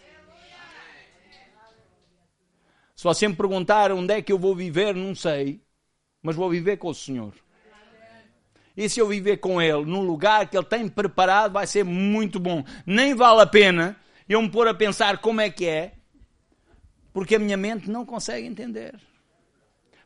Se 2.96 3.04
você 3.04 3.28
me 3.28 3.36
perguntar 3.36 3.92
onde 3.92 4.14
é 4.14 4.22
que 4.22 4.32
eu 4.32 4.40
vou 4.40 4.56
viver, 4.56 4.96
não 4.96 5.14
sei, 5.14 5.62
mas 6.24 6.36
vou 6.36 6.50
viver 6.50 6.78
com 6.78 6.88
o 6.88 6.96
Senhor. 6.96 7.34
E 8.76 8.90
se 8.90 9.00
eu 9.00 9.08
viver 9.08 9.38
com 9.38 9.62
Ele 9.62 9.86
num 9.86 10.02
lugar 10.02 10.50
que 10.50 10.58
Ele 10.58 10.66
tem 10.66 10.88
preparado, 10.88 11.54
vai 11.54 11.68
ser 11.68 11.84
muito 11.84 12.40
bom. 12.40 12.64
Nem 12.86 13.14
vale 13.14 13.42
a 13.42 13.46
pena 13.46 13.98
eu 14.28 14.42
me 14.42 14.50
pôr 14.50 14.68
a 14.68 14.74
pensar 14.74 15.20
como 15.20 15.40
é 15.40 15.50
que 15.50 15.66
é, 15.66 15.94
porque 17.14 17.36
a 17.36 17.40
minha 17.40 17.58
mente 17.58 17.90
não 17.90 18.06
consegue 18.06 18.48
entender. 18.48 18.96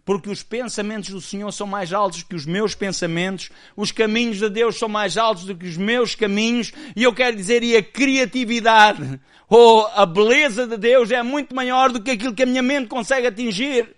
Porque 0.10 0.28
os 0.28 0.42
pensamentos 0.42 1.12
do 1.12 1.22
Senhor 1.22 1.52
são 1.52 1.68
mais 1.68 1.94
altos 1.94 2.24
que 2.24 2.34
os 2.34 2.44
meus 2.44 2.74
pensamentos, 2.74 3.52
os 3.78 3.92
caminhos 3.92 4.40
de 4.40 4.50
Deus 4.50 4.80
são 4.80 4.90
mais 4.90 5.20
altos 5.20 5.46
do 5.46 5.56
que 5.56 5.68
os 5.68 5.78
meus 5.78 6.16
caminhos, 6.16 6.74
e 6.96 7.04
eu 7.04 7.14
quero 7.14 7.38
dizer, 7.38 7.62
e 7.62 7.78
a 7.78 7.84
criatividade, 7.84 9.22
ou 9.48 9.86
a 9.86 10.08
beleza 10.08 10.66
de 10.66 10.78
Deus 10.78 11.12
é 11.12 11.22
muito 11.22 11.54
maior 11.56 11.92
do 11.92 12.02
que 12.02 12.10
aquilo 12.10 12.34
que 12.34 12.42
a 12.42 12.48
minha 12.48 12.64
mente 12.64 12.88
consegue 12.88 13.28
atingir. 13.28 13.96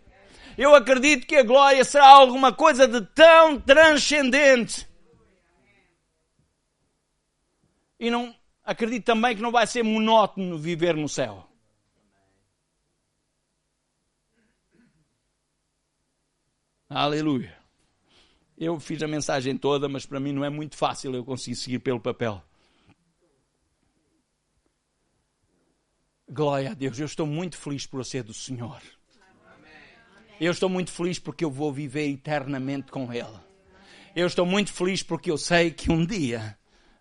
Eu 0.57 0.75
acredito 0.75 1.25
que 1.25 1.37
a 1.37 1.43
glória 1.43 1.85
será 1.85 2.09
alguma 2.09 2.51
coisa 2.51 2.85
de 2.85 2.99
tão 3.15 3.57
transcendente. 3.57 4.85
E 7.97 8.11
não 8.11 8.35
acredito 8.65 9.05
também 9.05 9.33
que 9.33 9.41
não 9.41 9.49
vai 9.49 9.65
ser 9.65 9.81
monótono 9.81 10.57
viver 10.57 10.93
no 10.93 11.07
céu. 11.07 11.50
Aleluia. 16.93 17.55
Eu 18.57 18.77
fiz 18.77 19.01
a 19.01 19.07
mensagem 19.07 19.55
toda, 19.55 19.87
mas 19.87 20.05
para 20.05 20.19
mim 20.19 20.33
não 20.33 20.43
é 20.43 20.49
muito 20.49 20.75
fácil 20.75 21.15
eu 21.15 21.23
conseguir 21.23 21.55
seguir 21.55 21.79
pelo 21.79 22.01
papel. 22.01 22.43
Glória 26.29 26.71
a 26.71 26.73
Deus, 26.73 26.99
eu 26.99 27.05
estou 27.05 27.25
muito 27.25 27.57
feliz 27.57 27.85
por 27.85 28.03
ser 28.03 28.23
do 28.23 28.33
Senhor. 28.33 28.81
Eu 30.37 30.51
estou 30.51 30.67
muito 30.67 30.91
feliz 30.91 31.17
porque 31.17 31.45
eu 31.45 31.49
vou 31.49 31.71
viver 31.71 32.09
eternamente 32.09 32.91
com 32.91 33.13
Ele. 33.13 33.39
Eu 34.13 34.27
estou 34.27 34.45
muito 34.45 34.73
feliz 34.73 35.01
porque 35.01 35.31
eu 35.31 35.37
sei 35.37 35.71
que 35.71 35.89
um 35.89 36.05
dia 36.05 36.57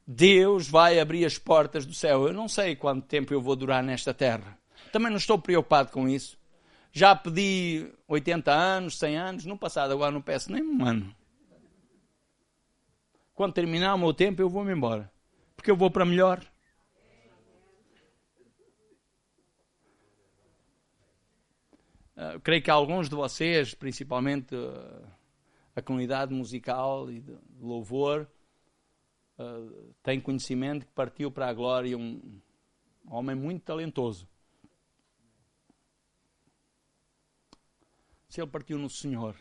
Deus 0.07 0.69
vai 0.69 1.01
abrir 1.01 1.25
as 1.25 1.37
portas 1.37 1.85
do 1.85 1.95
céu. 1.95 2.29
Eu 2.29 2.33
não 2.33 2.47
sei 2.47 2.77
quanto 2.77 3.09
tempo 3.09 3.35
eu 3.35 3.43
vou 3.43 3.57
durar 3.57 3.83
nesta 3.83 4.15
terra. 4.15 4.57
Também 4.93 5.11
não 5.11 5.19
estou 5.19 5.37
preocupado 5.37 5.91
com 5.91 6.09
isso. 6.09 6.40
Já 6.93 7.15
pedi 7.15 7.89
80 8.09 8.53
anos, 8.53 8.99
100 8.99 9.17
anos, 9.17 9.47
no 9.47 9.57
passado, 9.57 9.93
agora 9.93 10.11
não 10.11 10.21
peço 10.21 10.51
nem 10.51 10.63
um 10.63 10.85
ano. 10.85 11.15
Quando 13.35 13.55
terminar 13.55 13.95
o 13.95 13.99
meu 13.99 14.13
tempo, 14.13 14.43
eu 14.43 14.51
vou-me 14.51 14.73
embora. 14.73 15.11
Porque 15.57 15.71
eu 15.71 15.77
vou 15.77 15.91
para 15.91 16.05
melhor. 16.05 16.45
Uh, 22.17 22.39
creio 22.43 22.63
que 22.63 22.71
alguns 22.71 23.09
de 23.09 23.15
vocês, 23.15 23.73
principalmente 23.73 24.55
uh, 24.55 25.07
a 25.75 25.81
comunidade 25.81 26.35
musical 26.35 27.11
e 27.11 27.21
de 27.21 27.35
louvor, 27.59 28.29
uh, 29.39 29.95
têm 30.03 30.21
conhecimento 30.21 30.85
que 30.85 30.93
partiu 30.93 31.31
para 31.31 31.49
a 31.49 31.55
glória 31.55 31.97
um, 31.97 32.41
um 33.07 33.15
homem 33.15 33.35
muito 33.35 33.63
talentoso. 33.63 34.29
Se 38.31 38.41
ele 38.41 38.49
partiu 38.49 38.79
no 38.79 38.89
Senhor, 38.89 39.35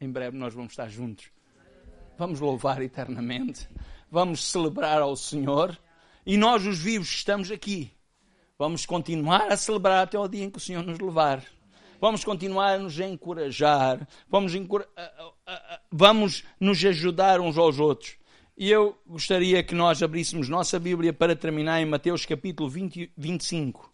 em 0.00 0.10
breve 0.10 0.38
nós 0.38 0.54
vamos 0.54 0.72
estar 0.72 0.88
juntos. 0.88 1.26
Vamos 2.16 2.40
louvar 2.40 2.80
eternamente. 2.80 3.68
Vamos 4.10 4.42
celebrar 4.44 5.00
ao 5.02 5.14
Senhor 5.16 5.78
E 6.24 6.36
nós, 6.38 6.64
os 6.64 6.78
vivos, 6.78 7.08
estamos 7.08 7.50
aqui. 7.50 7.92
Vamos 8.58 8.86
continuar 8.86 9.52
a 9.52 9.56
celebrar 9.56 10.04
até 10.04 10.18
o 10.18 10.26
dia 10.26 10.44
em 10.44 10.50
que 10.50 10.56
o 10.56 10.60
Senhor 10.60 10.82
nos 10.82 10.98
levar. 10.98 11.44
Vamos 12.00 12.24
continuar 12.24 12.74
a 12.74 12.78
nos 12.78 12.98
encorajar. 12.98 14.08
Vamos, 14.30 14.54
encora 14.54 14.88
vamos 15.90 16.42
nos 16.58 16.82
ajudar 16.82 17.38
uns 17.38 17.58
aos 17.58 17.78
outros. 17.78 18.16
E 18.56 18.70
eu 18.70 18.98
gostaria 19.06 19.62
que 19.62 19.74
nós 19.74 20.02
abríssemos 20.02 20.48
nossa 20.48 20.78
Bíblia 20.78 21.12
para 21.12 21.36
terminar 21.36 21.82
em 21.82 21.86
Mateus 21.86 22.24
capítulo 22.24 22.70
20, 22.70 23.12
25. 23.14 23.91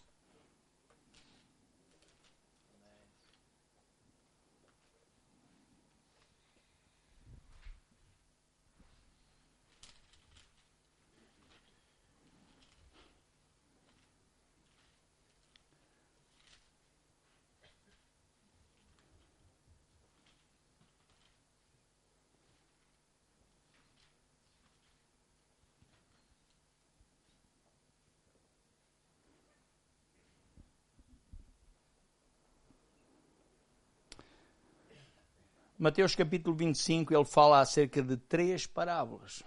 Mateus 35.80 36.16
capítulo 36.16 36.56
25, 36.56 37.14
ele 37.14 37.24
fala 37.24 37.60
acerca 37.60 38.02
de 38.02 38.16
três 38.16 38.66
parábolas. 38.66 39.44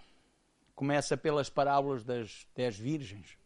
Começa 0.73 1.17
pelas 1.17 1.49
parábolas 1.49 2.05
das 2.05 2.47
dez 2.55 2.79
virgens. 2.79 3.37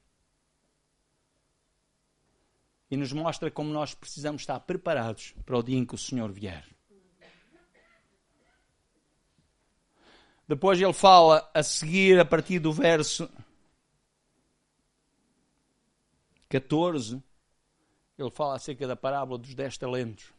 E 2.92 2.96
nos 2.96 3.12
mostra 3.12 3.50
como 3.50 3.72
nós 3.72 3.96
precisamos 3.96 4.44
estar 4.44 4.60
preparados 4.60 5.34
para 5.48 5.58
o 5.58 5.64
dia 5.64 5.80
em 5.80 5.84
que 5.84 5.96
o 5.96 5.98
Senhor 5.98 6.32
vier. 6.32 6.64
Depois 10.48 10.80
ele 10.80 10.94
fala 10.94 11.50
a 11.56 11.64
seguir, 11.64 12.20
a 12.20 12.26
partir 12.26 12.60
do 12.60 12.72
verso 12.72 13.28
14, 16.50 17.20
ele 18.16 18.30
fala 18.30 18.54
acerca 18.54 18.86
da 18.86 18.96
parábola 18.96 19.40
dos 19.40 19.56
dez 19.56 19.76
talentos, 19.76 20.32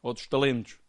ou 0.00 0.14
dos 0.14 0.28
talentos 0.28 0.83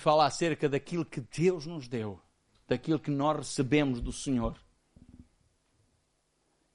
fala 0.00 0.26
acerca 0.26 0.68
daquilo 0.68 1.04
que 1.04 1.20
Deus 1.20 1.66
nos 1.66 1.86
deu, 1.86 2.20
daquilo 2.66 2.98
que 2.98 3.10
nós 3.10 3.36
recebemos 3.36 4.00
do 4.00 4.12
Senhor. 4.12 4.58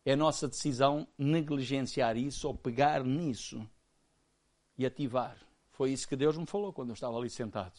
É 0.06 0.16
nossa 0.16 0.48
decisão 0.48 1.08
negligenciar 1.18 2.16
isso 2.16 2.48
ou 2.48 2.56
pegar 2.56 3.04
nisso 3.04 3.68
e 4.78 4.86
ativar. 4.86 5.38
Foi 5.72 5.92
isso 5.92 6.08
que 6.08 6.16
Deus 6.16 6.38
me 6.38 6.46
falou 6.46 6.72
quando 6.72 6.90
eu 6.90 6.94
estava 6.94 7.18
ali 7.18 7.30
sentado. 7.30 7.74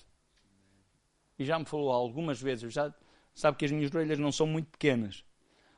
E 1.39 1.45
já 1.45 1.59
me 1.59 1.65
falou 1.65 1.93
algumas 1.93 2.41
vezes, 2.41 2.73
já 2.73 2.93
sabe 3.35 3.57
que 3.57 3.65
as 3.65 3.71
minhas 3.71 3.95
orelhas 3.95 4.19
não 4.19 4.33
são 4.33 4.47
muito 4.47 4.71
pequenas. 4.71 5.25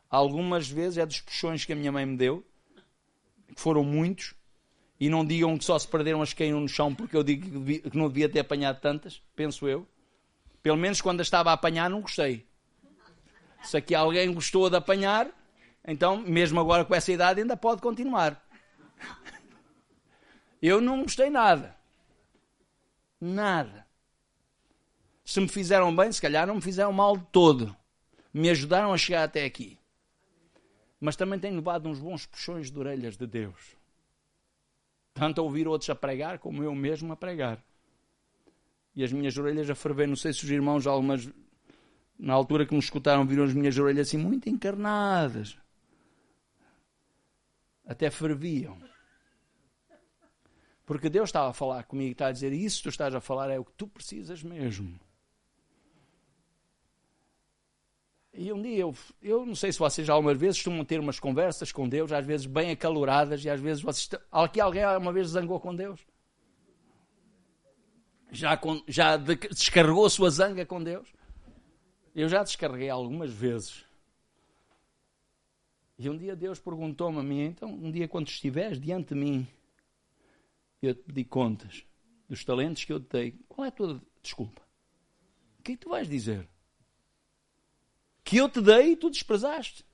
Algumas 0.09 0.69
vezes 0.69 0.99
é 0.99 1.05
dos 1.05 1.21
puxões 1.21 1.65
que 1.65 1.73
a 1.73 1.77
minha 1.77 1.93
mãe 1.93 2.07
me 2.07 2.17
deu, 2.17 2.47
que 3.49 3.61
foram 3.61 3.85
muitos, 3.85 4.35
e 5.01 5.09
não 5.09 5.25
digam 5.25 5.57
que 5.57 5.65
só 5.65 5.79
se 5.79 5.87
perderam 5.87 6.23
as 6.23 6.33
que 6.33 6.39
caíram 6.39 6.61
no 6.61 6.69
chão 6.69 6.95
porque 6.95 7.17
eu 7.17 7.23
digo 7.23 7.65
que 7.91 7.97
não 7.97 8.09
devia 8.09 8.29
ter 8.29 8.41
apanhado 8.41 8.81
tantas, 8.81 9.23
penso 9.37 9.69
eu. 9.69 9.87
Pelo 10.63 10.77
menos 10.77 11.01
quando 11.01 11.21
estava 11.21 11.51
a 11.51 11.53
apanhar 11.53 11.89
não 11.89 12.01
gostei. 12.01 12.47
Se 13.63 13.77
aqui 13.77 13.95
alguém 13.95 14.33
gostou 14.33 14.69
de 14.69 14.77
apanhar, 14.77 15.29
então 15.87 16.17
mesmo 16.19 16.59
agora 16.59 16.85
com 16.85 16.95
essa 16.95 17.13
idade 17.13 17.41
ainda 17.41 17.57
pode 17.57 17.81
continuar. 17.81 18.45
Eu 20.61 20.81
não 20.81 21.03
gostei 21.03 21.31
nada. 21.31 21.77
Nada. 23.21 23.87
Se 25.25 25.41
me 25.41 25.49
fizeram 25.49 25.95
bem, 25.95 26.11
se 26.11 26.21
calhar 26.21 26.47
não 26.47 26.57
me 26.57 26.61
fizeram 26.61 26.93
mal 26.93 27.17
de 27.17 27.25
todo. 27.27 27.77
Me 28.35 28.51
ajudaram 28.51 28.93
a 28.93 28.99
chegar 28.99 29.25
até 29.25 29.45
aqui. 29.45 29.79
Mas 31.01 31.15
também 31.15 31.39
tenho 31.39 31.55
levado 31.57 31.89
uns 31.89 32.01
bons 32.01 32.27
puxões 32.27 32.71
de 32.71 32.79
orelhas 32.79 33.17
de 33.17 33.27
Deus 33.27 33.78
tanto 35.19 35.41
a 35.41 35.45
ouvir 35.45 35.67
outros 35.67 35.91
a 35.91 35.95
pregar, 35.97 36.39
como 36.39 36.63
eu 36.63 36.75
mesmo 36.75 37.13
a 37.13 37.17
pregar. 37.17 37.63
E 38.95 39.03
as 39.03 39.13
minhas 39.13 39.37
orelhas 39.37 39.69
a 39.69 39.75
ferver. 39.75 40.07
Não 40.07 40.17
sei 40.17 40.33
se 40.33 40.45
os 40.45 40.51
irmãos, 40.51 40.87
algumas, 40.87 41.29
na 42.19 42.33
altura 42.33 42.65
que 42.65 42.73
me 42.73 42.79
escutaram, 42.79 43.27
viram 43.27 43.45
as 43.45 43.53
minhas 43.53 43.77
orelhas 43.77 44.09
assim 44.09 44.17
muito 44.17 44.49
encarnadas. 44.49 45.59
Até 47.85 48.11
ferviam. 48.11 48.79
Porque 50.87 51.11
Deus 51.11 51.29
estava 51.29 51.51
a 51.51 51.55
falar 51.55 51.85
comigo 51.85 52.13
está 52.13 52.29
a 52.29 52.33
dizer: 52.33 52.53
Isso 52.53 52.83
tu 52.85 52.89
estás 52.89 53.15
a 53.15 53.21
falar 53.21 53.51
é 53.51 53.59
o 53.59 53.65
que 53.65 53.73
tu 53.73 53.89
precisas 53.89 54.43
mesmo. 54.43 54.99
E 58.41 58.53
um 58.53 58.63
dia, 58.63 58.77
eu, 58.77 58.95
eu 59.21 59.45
não 59.45 59.57
sei 59.57 59.73
se 59.73 59.81
vocês 59.81 60.07
já 60.07 60.13
algumas 60.13 60.39
vezes 60.39 60.59
costumam 60.59 60.85
ter 60.85 61.01
umas 61.01 61.19
conversas 61.19 61.73
com 61.73 61.89
Deus, 61.89 62.13
às 62.13 62.25
vezes 62.25 62.47
bem 62.47 62.71
acaloradas, 62.71 63.45
e 63.45 63.51
às 63.51 63.61
vezes 63.61 63.83
vocês. 63.83 64.09
Aqui 64.31 64.61
alguém 64.61 64.87
uma 64.97 65.13
vez 65.13 65.27
zangou 65.31 65.59
com 65.59 65.75
Deus? 65.75 66.07
Já, 68.31 68.57
com, 68.57 68.81
já 68.87 69.17
descarregou 69.17 70.07
a 70.07 70.11
sua 70.11 70.31
zanga 70.31 70.65
com 70.65 70.81
Deus? 70.81 71.09
Eu 72.15 72.29
já 72.29 72.45
descarreguei 72.45 72.89
algumas 72.89 73.33
vezes. 73.33 73.85
E 75.99 76.09
um 76.09 76.17
dia 76.17 76.37
Deus 76.37 76.61
perguntou-me 76.61 77.19
a 77.19 77.23
mim, 77.25 77.41
então, 77.41 77.69
um 77.69 77.91
dia 77.91 78.07
quando 78.07 78.29
estiveres 78.29 78.81
diante 78.81 79.15
de 79.15 79.21
mim, 79.21 79.49
eu 80.81 80.95
te 80.95 81.03
pedi 81.03 81.25
contas 81.25 81.85
dos 82.29 82.45
talentos 82.45 82.85
que 82.85 82.93
eu 82.93 83.01
te 83.01 83.09
dei, 83.11 83.35
qual 83.49 83.65
é 83.65 83.69
a 83.69 83.73
tua 83.73 84.01
desculpa? 84.23 84.63
O 85.59 85.63
que 85.65 85.73
é 85.73 85.75
que 85.75 85.81
tu 85.81 85.89
vais 85.89 86.09
dizer? 86.09 86.49
Que 88.29 88.37
eu 88.37 88.47
te 88.47 88.61
dei 88.61 88.93
e 88.93 88.97
tu 88.97 89.09
desprezaste. 89.09 89.87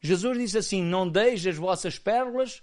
Jesus 0.00 0.38
disse 0.38 0.58
assim: 0.58 0.80
Não 0.80 1.08
deis 1.08 1.44
as 1.44 1.56
vossas 1.56 1.98
pérolas. 1.98 2.62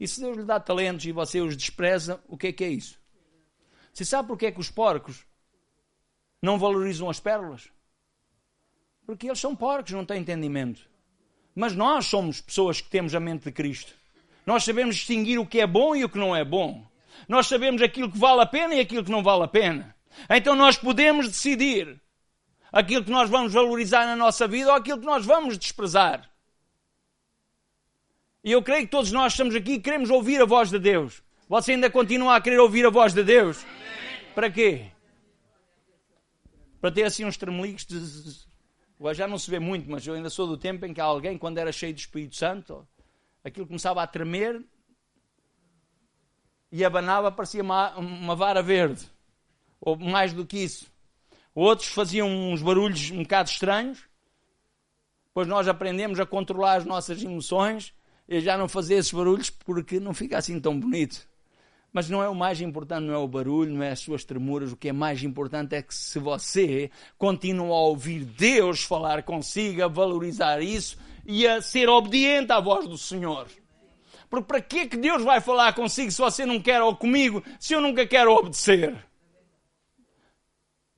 E 0.00 0.08
se 0.08 0.18
Deus 0.18 0.38
lhe 0.38 0.44
dá 0.44 0.58
talentos 0.58 1.04
e 1.04 1.12
você 1.12 1.42
os 1.42 1.54
despreza, 1.54 2.22
o 2.26 2.38
que 2.38 2.46
é 2.46 2.52
que 2.52 2.64
é 2.64 2.70
isso? 2.70 2.98
Você 3.92 4.02
sabe 4.02 4.28
porque 4.28 4.46
é 4.46 4.50
que 4.50 4.60
os 4.60 4.70
porcos 4.70 5.26
não 6.40 6.58
valorizam 6.58 7.10
as 7.10 7.20
pérolas? 7.20 7.68
Porque 9.04 9.26
eles 9.26 9.40
são 9.40 9.54
porcos, 9.54 9.92
não 9.92 10.06
têm 10.06 10.22
entendimento. 10.22 10.88
Mas 11.54 11.74
nós 11.74 12.06
somos 12.06 12.40
pessoas 12.40 12.80
que 12.80 12.88
temos 12.88 13.14
a 13.14 13.20
mente 13.20 13.44
de 13.44 13.52
Cristo. 13.52 13.92
Nós 14.46 14.64
sabemos 14.64 14.96
distinguir 14.96 15.38
o 15.38 15.46
que 15.46 15.60
é 15.60 15.66
bom 15.66 15.94
e 15.94 16.02
o 16.02 16.08
que 16.08 16.16
não 16.16 16.34
é 16.34 16.44
bom. 16.44 16.86
Nós 17.28 17.46
sabemos 17.46 17.82
aquilo 17.82 18.10
que 18.10 18.16
vale 18.16 18.40
a 18.40 18.46
pena 18.46 18.74
e 18.74 18.80
aquilo 18.80 19.04
que 19.04 19.10
não 19.10 19.22
vale 19.22 19.42
a 19.42 19.48
pena. 19.48 19.97
Então 20.28 20.54
nós 20.54 20.76
podemos 20.76 21.28
decidir 21.28 22.00
aquilo 22.72 23.04
que 23.04 23.10
nós 23.10 23.28
vamos 23.28 23.52
valorizar 23.52 24.06
na 24.06 24.16
nossa 24.16 24.46
vida 24.46 24.70
ou 24.70 24.76
aquilo 24.76 25.00
que 25.00 25.06
nós 25.06 25.24
vamos 25.24 25.58
desprezar. 25.58 26.30
E 28.42 28.52
eu 28.52 28.62
creio 28.62 28.84
que 28.84 28.90
todos 28.90 29.12
nós 29.12 29.32
estamos 29.32 29.54
aqui 29.54 29.72
e 29.72 29.80
queremos 29.80 30.10
ouvir 30.10 30.40
a 30.40 30.44
voz 30.44 30.70
de 30.70 30.78
Deus. 30.78 31.22
Você 31.48 31.72
ainda 31.72 31.90
continua 31.90 32.36
a 32.36 32.40
querer 32.40 32.58
ouvir 32.58 32.86
a 32.86 32.90
voz 32.90 33.12
de 33.12 33.22
Deus? 33.22 33.64
Para 34.34 34.50
quê? 34.50 34.90
Para 36.80 36.90
ter 36.90 37.04
assim 37.04 37.24
uns 37.24 37.36
tremeliques 37.36 37.84
de... 37.86 38.48
Já 39.14 39.28
não 39.28 39.38
se 39.38 39.50
vê 39.50 39.58
muito, 39.58 39.88
mas 39.90 40.06
eu 40.06 40.14
ainda 40.14 40.28
sou 40.28 40.46
do 40.46 40.56
tempo 40.56 40.84
em 40.84 40.92
que 40.92 41.00
alguém, 41.00 41.38
quando 41.38 41.58
era 41.58 41.72
cheio 41.72 41.94
de 41.94 42.00
Espírito 42.00 42.36
Santo, 42.36 42.86
aquilo 43.44 43.66
começava 43.66 44.02
a 44.02 44.06
tremer 44.06 44.62
e 46.70 46.84
abanava, 46.84 47.30
parecia 47.30 47.62
uma, 47.62 47.96
uma 47.96 48.34
vara 48.34 48.62
verde 48.62 49.08
ou 49.80 49.96
mais 49.96 50.32
do 50.32 50.46
que 50.46 50.58
isso. 50.58 50.90
Outros 51.54 51.88
faziam 51.88 52.28
uns 52.28 52.62
barulhos 52.62 53.10
um 53.10 53.22
bocado 53.22 53.50
estranhos, 53.50 53.98
pois 55.34 55.48
nós 55.48 55.68
aprendemos 55.68 56.20
a 56.20 56.26
controlar 56.26 56.76
as 56.76 56.84
nossas 56.84 57.22
emoções 57.22 57.92
e 58.28 58.40
já 58.40 58.56
não 58.56 58.68
fazer 58.68 58.94
esses 58.94 59.12
barulhos 59.12 59.50
porque 59.50 59.98
não 59.98 60.12
fica 60.12 60.38
assim 60.38 60.60
tão 60.60 60.78
bonito. 60.78 61.26
Mas 61.92 62.10
não 62.10 62.22
é 62.22 62.28
o 62.28 62.34
mais 62.34 62.60
importante, 62.60 63.06
não 63.06 63.14
é 63.14 63.18
o 63.18 63.26
barulho, 63.26 63.72
não 63.72 63.82
é 63.82 63.90
as 63.90 64.00
suas 64.00 64.22
tremuras. 64.22 64.72
O 64.72 64.76
que 64.76 64.90
é 64.90 64.92
mais 64.92 65.22
importante 65.22 65.74
é 65.74 65.82
que 65.82 65.94
se 65.94 66.18
você 66.18 66.90
continua 67.16 67.74
a 67.74 67.80
ouvir 67.80 68.24
Deus 68.24 68.84
falar 68.84 69.22
consigo, 69.22 69.82
a 69.82 69.88
valorizar 69.88 70.60
isso 70.60 70.98
e 71.24 71.46
a 71.46 71.62
ser 71.62 71.88
obediente 71.88 72.52
à 72.52 72.60
voz 72.60 72.86
do 72.86 72.98
Senhor. 72.98 73.48
Porque 74.28 74.46
para 74.46 74.60
que 74.60 74.80
é 74.80 74.86
que 74.86 74.96
Deus 74.96 75.24
vai 75.24 75.40
falar 75.40 75.72
consigo 75.72 76.10
se 76.10 76.20
você 76.20 76.44
não 76.44 76.60
quer 76.60 76.82
ou 76.82 76.94
comigo, 76.94 77.42
se 77.58 77.72
eu 77.72 77.80
nunca 77.80 78.06
quero 78.06 78.32
obedecer? 78.32 78.94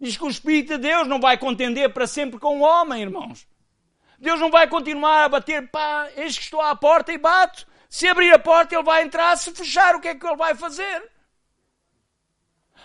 Diz 0.00 0.16
que 0.16 0.24
o 0.24 0.30
Espírito 0.30 0.78
de 0.78 0.78
Deus 0.78 1.06
não 1.06 1.20
vai 1.20 1.36
contender 1.36 1.92
para 1.92 2.06
sempre 2.06 2.40
com 2.40 2.58
o 2.58 2.62
homem, 2.62 3.02
irmãos. 3.02 3.46
Deus 4.18 4.40
não 4.40 4.50
vai 4.50 4.66
continuar 4.66 5.24
a 5.24 5.28
bater, 5.28 5.68
pá, 5.70 6.08
eis 6.16 6.36
que 6.38 6.44
estou 6.44 6.60
à 6.60 6.74
porta 6.74 7.12
e 7.12 7.18
bato. 7.18 7.66
Se 7.88 8.08
abrir 8.08 8.32
a 8.32 8.38
porta, 8.38 8.74
ele 8.74 8.84
vai 8.84 9.02
entrar. 9.02 9.36
Se 9.36 9.52
fechar, 9.52 9.94
o 9.94 10.00
que 10.00 10.08
é 10.08 10.14
que 10.14 10.26
ele 10.26 10.36
vai 10.36 10.54
fazer? 10.54 11.10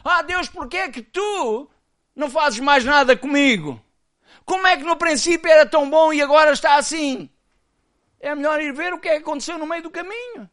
Ah, 0.03 0.22
Deus, 0.22 0.49
porquê 0.49 0.78
é 0.78 0.91
que 0.91 1.01
tu 1.01 1.70
não 2.16 2.30
fazes 2.30 2.59
mais 2.59 2.84
nada 2.84 3.16
comigo? 3.16 3.82
Como 4.43 4.68
é 4.68 4.76
que 4.76 4.84
no 4.84 4.97
princípio 4.97 5.49
era 5.49 5.66
tão 5.66 5.89
bom 5.89 6.11
e 6.11 6.22
agora 6.22 6.51
está 6.51 6.76
assim? 6.76 7.30
É 8.20 8.36
melhor 8.36 8.61
ir 8.61 8.74
ver 8.74 8.93
o 8.93 8.99
que 8.99 9.07
é 9.07 9.13
que 9.13 9.22
aconteceu 9.22 9.57
no 9.57 9.66
meio 9.66 9.84
do 9.84 9.91
caminho. 9.91 10.49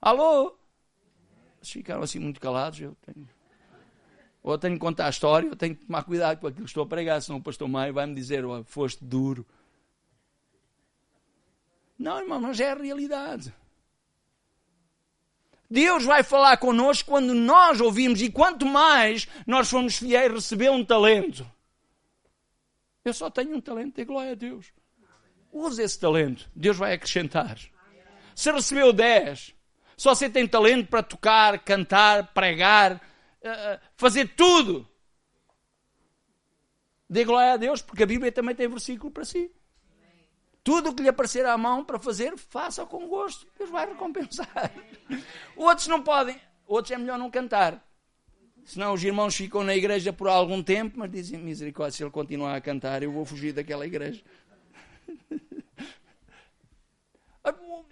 Alô? 0.00 0.56
Ficaram 1.62 2.02
assim 2.02 2.18
muito 2.18 2.40
calados. 2.40 2.80
Eu 2.80 2.96
tenho. 3.04 3.35
Ou 4.46 4.52
eu 4.52 4.58
tenho 4.58 4.74
que 4.74 4.80
contar 4.80 5.06
a 5.06 5.10
história, 5.10 5.48
eu 5.48 5.56
tenho 5.56 5.74
que 5.74 5.86
tomar 5.86 6.04
cuidado 6.04 6.38
com 6.38 6.46
aquilo 6.46 6.62
que 6.62 6.70
estou 6.70 6.84
a 6.84 6.86
pregar, 6.86 7.20
senão 7.20 7.40
o 7.40 7.42
pastor 7.42 7.66
Maio 7.66 7.92
vai 7.92 8.06
me 8.06 8.14
dizer, 8.14 8.44
oh, 8.44 8.62
foste 8.62 9.04
duro. 9.04 9.44
Não, 11.98 12.20
irmão, 12.20 12.40
mas 12.40 12.60
é 12.60 12.70
a 12.70 12.76
realidade. 12.76 13.52
Deus 15.68 16.04
vai 16.04 16.22
falar 16.22 16.56
connosco 16.58 17.10
quando 17.10 17.34
nós 17.34 17.80
ouvimos 17.80 18.22
e 18.22 18.30
quanto 18.30 18.64
mais 18.64 19.26
nós 19.44 19.68
formos 19.68 19.96
fiéis 19.96 20.32
receber 20.32 20.70
um 20.70 20.84
talento. 20.84 21.44
Eu 23.04 23.12
só 23.12 23.28
tenho 23.28 23.56
um 23.56 23.60
talento, 23.60 23.96
de 23.96 24.04
glória 24.04 24.30
a 24.30 24.36
Deus. 24.36 24.66
Use 25.52 25.82
esse 25.82 25.98
talento, 25.98 26.48
Deus 26.54 26.76
vai 26.76 26.92
acrescentar. 26.92 27.58
Se 28.32 28.52
recebeu 28.52 28.92
10, 28.92 29.56
só 29.96 30.14
você 30.14 30.30
tem 30.30 30.46
talento 30.46 30.86
para 30.86 31.02
tocar, 31.02 31.58
cantar, 31.64 32.32
pregar, 32.32 33.00
eh, 33.46 33.72
eh, 33.72 33.80
fazer 33.96 34.34
tudo. 34.34 34.88
Dê 37.08 37.24
glória 37.24 37.52
a 37.52 37.56
Deus, 37.56 37.80
porque 37.80 38.02
a 38.02 38.06
Bíblia 38.06 38.32
também 38.32 38.54
tem 38.54 38.68
versículo 38.68 39.10
para 39.10 39.24
si. 39.24 39.50
Tudo 40.64 40.90
o 40.90 40.94
que 40.94 41.02
lhe 41.02 41.08
aparecer 41.08 41.46
à 41.46 41.56
mão 41.56 41.84
para 41.84 41.98
fazer, 41.98 42.36
faça 42.36 42.84
com 42.84 43.06
gosto. 43.06 43.46
Deus 43.56 43.70
vai 43.70 43.86
recompensar. 43.86 44.72
Outros 45.54 45.86
não 45.86 46.02
podem. 46.02 46.40
Outros 46.66 46.90
é 46.90 46.98
melhor 46.98 47.18
não 47.18 47.30
cantar. 47.30 47.80
Senão 48.64 48.92
os 48.92 49.04
irmãos 49.04 49.36
ficam 49.36 49.62
na 49.62 49.76
igreja 49.76 50.12
por 50.12 50.26
algum 50.26 50.60
tempo, 50.60 50.98
mas 50.98 51.08
dizem 51.08 51.38
misericórdia, 51.38 51.96
se 51.96 52.02
ele 52.02 52.10
continuar 52.10 52.56
a 52.56 52.60
cantar, 52.60 53.00
eu 53.00 53.12
vou 53.12 53.24
fugir 53.24 53.52
daquela 53.52 53.86
igreja. 53.86 54.22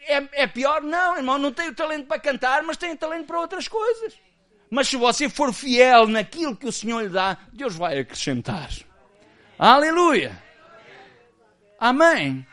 É, 0.07 0.43
é 0.43 0.47
pior? 0.47 0.83
Não, 0.83 1.17
irmão, 1.17 1.39
não 1.39 1.53
tenho 1.53 1.75
talento 1.75 2.07
para 2.07 2.21
cantar, 2.21 2.63
mas 2.63 2.77
tenho 2.77 2.97
talento 2.97 3.27
para 3.27 3.41
outras 3.41 3.67
coisas. 3.67 4.15
Mas 4.75 4.89
se 4.89 4.97
você 4.97 5.29
for 5.29 5.53
fiel 5.53 6.09
naquilo 6.09 6.57
que 6.57 6.66
o 6.66 6.72
Senhor 6.72 7.03
lhe 7.03 7.09
dá, 7.09 7.39
Deus 7.53 7.77
vai 7.77 7.97
acrescentar. 7.97 8.72
Aleluia! 9.57 10.43
Amém! 11.79 12.45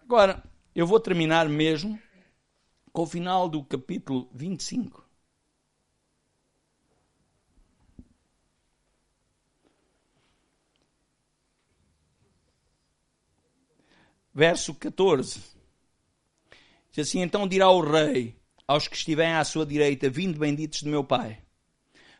Agora, 0.00 0.40
eu 0.72 0.86
vou 0.86 1.00
terminar 1.00 1.48
mesmo 1.48 2.00
com 2.92 3.02
o 3.02 3.06
final 3.06 3.48
do 3.48 3.64
capítulo 3.64 4.30
25. 4.32 5.04
Verso 14.32 14.72
14. 14.72 15.42
Diz 16.92 17.08
assim: 17.08 17.22
Então 17.22 17.48
dirá 17.48 17.68
o 17.70 17.80
rei 17.80 18.36
aos 18.66 18.88
que 18.88 18.96
estiverem 18.96 19.34
à 19.34 19.44
sua 19.44 19.66
direita: 19.66 20.10
Vinde 20.10 20.38
benditos 20.38 20.80
de 20.80 20.88
meu 20.88 21.04
Pai, 21.04 21.38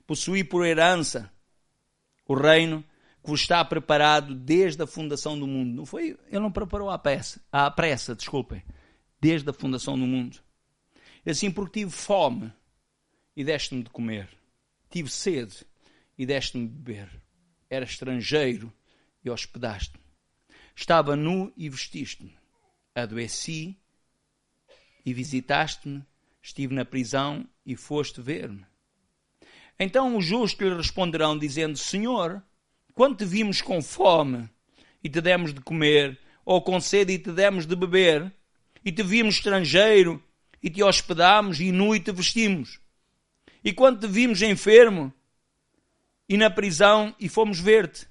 possuí 0.07 0.45
por 0.45 0.65
herança 0.65 1.31
o 2.27 2.35
reino 2.35 2.83
que 3.23 3.31
vos 3.31 3.41
está 3.41 3.65
preparado 3.65 4.35
desde 4.35 4.83
a 4.83 4.87
fundação 4.87 5.39
do 5.39 5.47
mundo. 5.47 5.75
Não 5.75 5.87
foi, 5.87 6.19
ele 6.29 6.41
não 6.41 6.53
preparou 6.53 6.91
a 6.91 6.99
pressa, 6.99 7.41
a 7.51 7.71
pressa, 7.71 8.15
desculpem, 8.15 8.63
desde 9.21 9.49
a 9.49 9.53
fundação 9.53 9.99
do 9.99 10.07
mundo. 10.07 10.39
Assim, 11.27 11.51
porque 11.51 11.81
tive 11.81 11.91
fome 11.91 12.53
e 13.35 13.43
deste-me 13.43 13.83
de 13.83 13.91
comer, 13.91 14.29
tive 14.91 15.11
sede 15.11 15.65
e 16.19 16.27
deste-me 16.27 16.69
de 16.69 16.75
beber, 16.75 17.23
era 17.71 17.85
estrangeiro 17.85 18.73
e 19.25 19.31
hospedaste-me, 19.31 20.05
estava 20.77 21.17
nu 21.17 21.51
e 21.57 21.71
vestiste-me, 21.71 22.37
adoeci 22.95 23.79
e 25.05 25.15
visitaste-me, 25.15 26.05
estive 26.45 26.75
na 26.75 26.85
prisão 26.85 27.49
e 27.65 27.75
foste 27.75 28.21
ver-me. 28.21 28.67
Então 29.81 30.15
os 30.15 30.27
justos 30.27 30.69
lhe 30.69 30.77
responderão, 30.77 31.39
dizendo: 31.39 31.79
Senhor, 31.79 32.43
quando 32.93 33.17
te 33.17 33.25
vimos 33.25 33.63
com 33.63 33.81
fome 33.81 34.49
e 35.03 35.09
te 35.09 35.23
demos 35.23 35.55
de 35.55 35.63
comer, 35.63 36.21
ou 36.45 36.61
com 36.61 36.79
sede 36.79 37.15
e 37.15 37.19
te 37.19 37.33
demos 37.33 37.67
de 37.67 37.75
beber, 37.75 38.31
e 38.85 38.93
te 38.93 39.03
vimos 39.03 39.37
estrangeiro 39.37 40.23
e 40.63 40.69
te 40.69 40.83
hospedamos 40.83 41.59
e 41.61 41.73
nu 41.73 41.97
e 41.97 42.01
te 42.01 42.13
vestimos. 42.13 42.79
E 43.65 43.73
quando 43.73 44.01
te 44.01 44.07
vimos 44.07 44.43
enfermo 44.43 45.13
e 46.29 46.37
na 46.37 46.51
prisão 46.51 47.17
e 47.19 47.27
fomos 47.27 47.59
ver-te. 47.59 48.07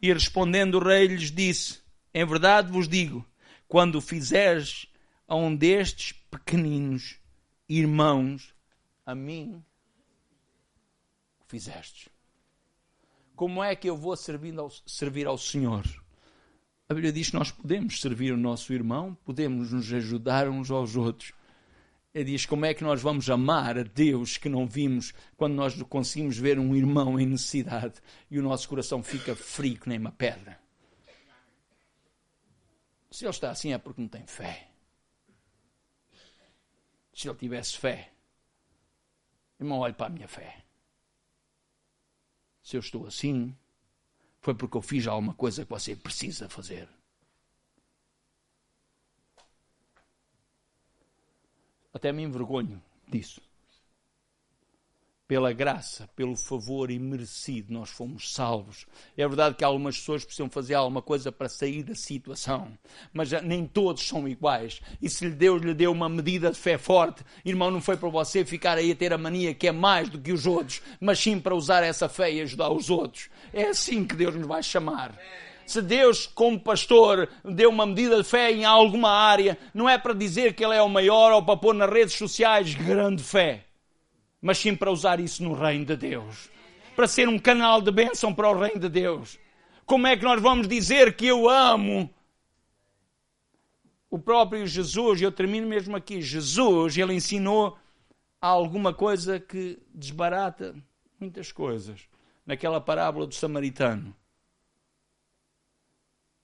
E 0.00 0.12
respondendo 0.12 0.74
o 0.74 0.84
rei 0.84 1.06
lhes 1.06 1.32
disse: 1.32 1.80
Em 2.12 2.26
verdade 2.26 2.70
vos 2.70 2.86
digo, 2.86 3.26
quando 3.66 4.02
fizeres 4.02 4.86
a 5.26 5.34
um 5.34 5.56
destes 5.56 6.12
pequeninos 6.30 7.17
irmãos, 7.68 8.54
a 9.04 9.14
mim 9.14 9.62
o 11.40 11.44
fizestes 11.46 12.08
como 13.38 13.62
é 13.62 13.76
que 13.76 13.88
eu 13.88 13.96
vou 13.96 14.10
ao, 14.58 14.70
servir 14.84 15.28
ao 15.28 15.38
Senhor? 15.38 15.84
A 16.88 16.92
Bíblia 16.92 17.12
diz 17.12 17.30
que 17.30 17.36
nós 17.36 17.52
podemos 17.52 18.00
servir 18.00 18.32
o 18.32 18.36
nosso 18.36 18.72
irmão, 18.72 19.16
podemos 19.24 19.70
nos 19.70 19.92
ajudar 19.92 20.48
uns 20.48 20.72
aos 20.72 20.96
outros. 20.96 21.32
Ele 22.12 22.32
diz 22.32 22.44
como 22.44 22.66
é 22.66 22.74
que 22.74 22.82
nós 22.82 23.00
vamos 23.00 23.30
amar 23.30 23.78
a 23.78 23.84
Deus 23.84 24.36
que 24.36 24.48
não 24.48 24.66
vimos 24.66 25.14
quando 25.36 25.54
nós 25.54 25.80
conseguimos 25.84 26.36
ver 26.36 26.58
um 26.58 26.74
irmão 26.74 27.20
em 27.20 27.26
necessidade 27.26 28.00
e 28.28 28.40
o 28.40 28.42
nosso 28.42 28.68
coração 28.68 29.04
fica 29.04 29.36
frio 29.36 29.78
que 29.78 29.88
nem 29.88 30.00
uma 30.00 30.10
pedra. 30.10 30.58
Se 33.12 33.24
ele 33.24 33.30
está 33.30 33.52
assim 33.52 33.72
é 33.72 33.78
porque 33.78 34.00
não 34.00 34.08
tem 34.08 34.26
fé. 34.26 34.67
Se 37.18 37.28
ele 37.28 37.36
tivesse 37.36 37.76
fé, 37.76 38.12
irmão, 39.58 39.80
olhe 39.80 39.92
para 39.92 40.06
a 40.06 40.08
minha 40.08 40.28
fé. 40.28 40.64
Se 42.62 42.76
eu 42.76 42.80
estou 42.80 43.08
assim, 43.08 43.56
foi 44.40 44.54
porque 44.54 44.76
eu 44.76 44.80
fiz 44.80 45.04
alguma 45.08 45.34
coisa 45.34 45.64
que 45.64 45.70
você 45.70 45.96
precisa 45.96 46.48
fazer. 46.48 46.88
Até 51.92 52.12
me 52.12 52.22
envergonho 52.22 52.80
disso 53.08 53.47
pela 55.28 55.52
graça, 55.52 56.08
pelo 56.16 56.34
favor 56.34 56.90
imerecido, 56.90 57.70
nós 57.70 57.90
fomos 57.90 58.32
salvos. 58.32 58.86
É 59.14 59.28
verdade 59.28 59.56
que 59.56 59.62
algumas 59.62 59.98
pessoas 59.98 60.24
precisam 60.24 60.48
fazer 60.48 60.72
alguma 60.72 61.02
coisa 61.02 61.30
para 61.30 61.50
sair 61.50 61.82
da 61.82 61.94
situação, 61.94 62.68
mas 63.12 63.30
nem 63.42 63.66
todos 63.66 64.08
são 64.08 64.26
iguais. 64.26 64.80
E 65.02 65.10
se 65.10 65.28
Deus 65.28 65.60
lhe 65.60 65.74
deu 65.74 65.92
uma 65.92 66.08
medida 66.08 66.50
de 66.50 66.56
fé 66.56 66.78
forte, 66.78 67.22
irmão, 67.44 67.70
não 67.70 67.82
foi 67.82 67.98
para 67.98 68.08
você 68.08 68.42
ficar 68.42 68.78
aí 68.78 68.90
a 68.90 68.96
ter 68.96 69.12
a 69.12 69.18
mania 69.18 69.52
que 69.52 69.68
é 69.68 69.72
mais 69.72 70.08
do 70.08 70.18
que 70.18 70.32
os 70.32 70.46
outros, 70.46 70.80
mas 70.98 71.18
sim 71.18 71.38
para 71.38 71.54
usar 71.54 71.82
essa 71.82 72.08
fé 72.08 72.32
e 72.32 72.40
ajudar 72.40 72.70
os 72.70 72.88
outros. 72.88 73.28
É 73.52 73.64
assim 73.64 74.06
que 74.06 74.16
Deus 74.16 74.34
nos 74.34 74.46
vai 74.46 74.62
chamar. 74.62 75.14
Se 75.66 75.82
Deus, 75.82 76.26
como 76.26 76.58
pastor, 76.58 77.28
deu 77.44 77.68
uma 77.68 77.84
medida 77.84 78.16
de 78.16 78.24
fé 78.24 78.50
em 78.50 78.64
alguma 78.64 79.10
área, 79.10 79.58
não 79.74 79.86
é 79.86 79.98
para 79.98 80.14
dizer 80.14 80.54
que 80.54 80.64
Ele 80.64 80.74
é 80.74 80.80
o 80.80 80.88
maior 80.88 81.32
ou 81.32 81.42
para 81.42 81.58
pôr 81.58 81.74
nas 81.74 81.90
redes 81.90 82.14
sociais 82.14 82.72
grande 82.72 83.22
fé 83.22 83.67
mas 84.40 84.58
sim 84.58 84.74
para 84.74 84.90
usar 84.90 85.20
isso 85.20 85.42
no 85.42 85.52
reino 85.52 85.84
de 85.84 85.96
Deus. 85.96 86.50
Para 86.94 87.06
ser 87.06 87.28
um 87.28 87.38
canal 87.38 87.80
de 87.80 87.90
bênção 87.90 88.34
para 88.34 88.50
o 88.50 88.58
reino 88.58 88.80
de 88.80 88.88
Deus. 88.88 89.38
Como 89.84 90.06
é 90.06 90.16
que 90.16 90.24
nós 90.24 90.40
vamos 90.40 90.68
dizer 90.68 91.16
que 91.16 91.26
eu 91.26 91.48
amo 91.48 92.12
o 94.10 94.18
próprio 94.18 94.66
Jesus? 94.66 95.20
Eu 95.20 95.32
termino 95.32 95.66
mesmo 95.66 95.96
aqui. 95.96 96.20
Jesus, 96.20 96.96
ele 96.96 97.14
ensinou 97.14 97.78
alguma 98.40 98.92
coisa 98.92 99.40
que 99.40 99.78
desbarata 99.94 100.74
muitas 101.18 101.52
coisas. 101.52 102.08
Naquela 102.44 102.80
parábola 102.80 103.26
do 103.26 103.34
samaritano. 103.34 104.14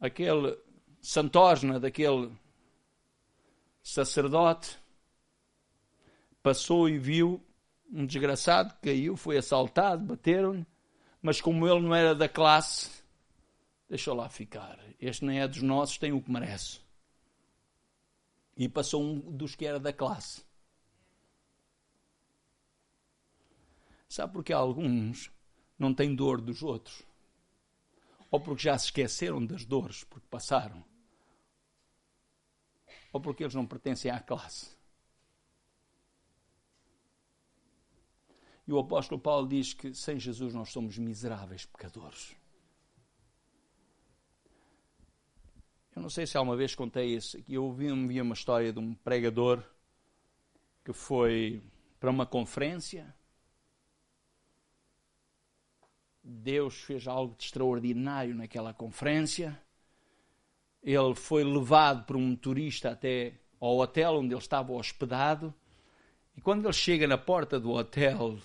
Aquele 0.01 0.57
santógena 1.01 1.81
daquele 1.81 2.31
sacerdote 3.83 4.79
passou 6.43 6.89
e 6.89 6.99
viu 6.99 7.43
um 7.95 8.05
desgraçado 8.05 8.75
caiu, 8.83 9.17
foi 9.17 9.39
assaltado, 9.39 10.05
bateram-lhe, 10.05 10.67
mas 11.23 11.41
como 11.41 11.67
ele 11.67 11.81
não 11.81 11.95
era 11.95 12.13
da 12.13 12.29
classe, 12.29 12.91
deixou 13.89 14.15
lá 14.15 14.29
ficar. 14.29 14.81
Este 15.01 15.25
nem 15.25 15.41
é 15.41 15.47
dos 15.47 15.63
nossos, 15.63 15.97
tem 15.97 16.13
o 16.13 16.21
que 16.21 16.31
merece. 16.31 16.81
E 18.57 18.69
passou 18.69 19.01
um 19.01 19.21
dos 19.21 19.55
que 19.55 19.65
era 19.65 19.79
da 19.79 19.93
classe. 19.93 20.45
Sabe 24.09 24.33
porque 24.33 24.53
alguns 24.53 25.31
não 25.79 25.95
têm 25.95 26.15
dor 26.15 26.41
dos 26.41 26.65
outros? 26.65 27.03
Ou 28.29 28.41
porque 28.41 28.65
já 28.65 28.77
se 28.77 28.87
esqueceram 28.87 29.45
das 29.45 29.65
dores 29.65 30.03
porque 30.03 30.27
passaram? 30.29 30.85
Ou 33.13 33.21
porque 33.21 33.45
eles 33.45 33.55
não 33.55 33.67
pertencem 33.67 34.11
à 34.11 34.19
classe? 34.19 34.74
E 38.67 38.73
o 38.73 38.79
apóstolo 38.79 39.21
Paulo 39.21 39.47
diz 39.47 39.75
que 39.75 39.93
sem 39.95 40.19
Jesus 40.19 40.55
nós 40.55 40.71
somos 40.71 40.97
miseráveis 40.97 41.67
pecadores. 41.67 42.35
Eu 45.95 46.03
não 46.03 46.11
sei 46.11 46.27
se 46.27 46.37
alguma 46.37 46.57
vez 46.57 46.75
contei 46.75 47.15
isso. 47.15 47.39
Eu 47.49 47.65
ouvi 47.65 47.91
uma 47.93 48.35
história 48.35 48.73
de 48.73 48.79
um 48.79 48.95
pregador 48.95 49.63
que 50.85 50.93
foi 50.93 51.63
para 52.01 52.11
uma 52.11 52.27
conferência. 52.27 53.15
Deus 56.23 56.81
fez 56.81 57.07
algo 57.07 57.37
de 57.37 57.45
extraordinário 57.45 58.35
naquela 58.35 58.75
conferência. 58.75 59.61
Ele 60.83 61.15
foi 61.15 61.45
levado 61.45 62.05
por 62.07 62.17
um 62.17 62.35
turista 62.35 62.91
até 62.91 63.35
ao 63.61 63.79
hotel 63.79 64.15
onde 64.17 64.35
ele 64.35 64.41
estava 64.41 64.73
hospedado. 64.73 65.55
E 66.37 66.41
quando 66.41 66.65
ele 66.65 66.73
chega 66.73 67.07
na 67.07 67.17
porta 67.17 67.61
do 67.61 67.71
hotel, 67.71 68.39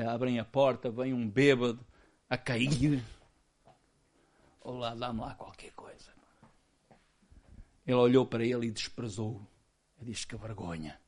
abrem 0.00 0.38
a 0.38 0.44
porta, 0.44 0.90
vem 0.90 1.12
um 1.12 1.28
bêbado 1.28 1.84
a 2.28 2.36
cair. 2.36 3.02
Olá, 4.60 4.94
dá-me 4.94 5.20
lá 5.20 5.34
qualquer 5.34 5.72
coisa. 5.72 6.12
Ele 7.86 7.96
olhou 7.96 8.26
para 8.26 8.44
ele 8.44 8.66
e 8.66 8.70
desprezou. 8.70 9.40
Ele 9.98 10.12
disse 10.12 10.26
que 10.26 10.36
vergonha. 10.36 11.00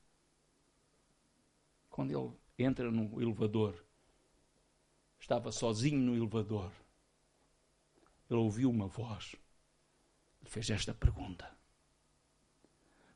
Quando 1.90 2.10
ele 2.10 2.66
entra 2.66 2.90
no 2.90 3.20
elevador, 3.20 3.84
estava 5.18 5.52
sozinho 5.52 5.98
no 5.98 6.16
elevador. 6.16 6.72
Ele 8.30 8.40
ouviu 8.40 8.70
uma 8.70 8.86
voz. 8.86 9.36
Ele 10.40 10.48
fez 10.48 10.70
esta 10.70 10.94
pergunta: 10.94 11.54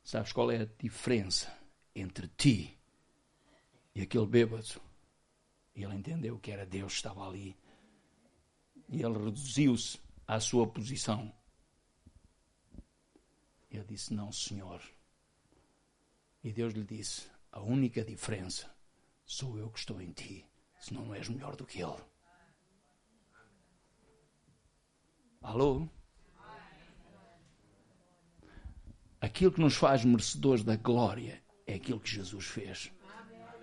Sabes 0.03 0.33
qual 0.33 0.51
é 0.51 0.61
a 0.61 0.68
diferença 0.79 1.57
entre 1.95 2.29
ti 2.29 2.79
e 3.95 4.03
aquele 4.03 4.27
bêbado? 4.27 4.81
E 5.75 5.83
ele 5.83 5.95
entendeu 5.95 6.39
que 6.39 6.51
era 6.51 6.64
Deus 6.64 6.93
que 6.93 6.97
estava 6.99 7.27
ali. 7.27 7.57
E 8.89 9.03
ele 9.03 9.18
reduziu-se 9.18 9.99
à 10.27 10.39
sua 10.39 10.66
posição. 10.66 11.35
Ele 13.70 13.85
disse: 13.85 14.14
Não, 14.14 14.31
Senhor. 14.31 14.81
E 16.43 16.53
Deus 16.53 16.75
lhe 16.75 16.85
disse: 16.85 17.29
A 17.51 17.61
única 17.61 18.05
diferença 18.05 18.72
sou 19.25 19.59
eu 19.59 19.70
que 19.70 19.79
estou 19.79 20.01
em 20.01 20.12
ti, 20.12 20.47
senão 20.79 21.07
não 21.07 21.14
és 21.14 21.29
melhor 21.29 21.57
do 21.57 21.66
que 21.66 21.83
ele. 21.83 22.03
Alô? 25.41 25.89
Aquilo 29.20 29.53
que 29.53 29.61
nos 29.61 29.75
faz 29.75 30.05
merecedores 30.05 30.62
da 30.62 30.77
glória 30.77 31.43
é 31.66 31.75
aquilo 31.75 31.99
que 31.99 32.11
Jesus 32.11 32.45
fez. 32.45 32.93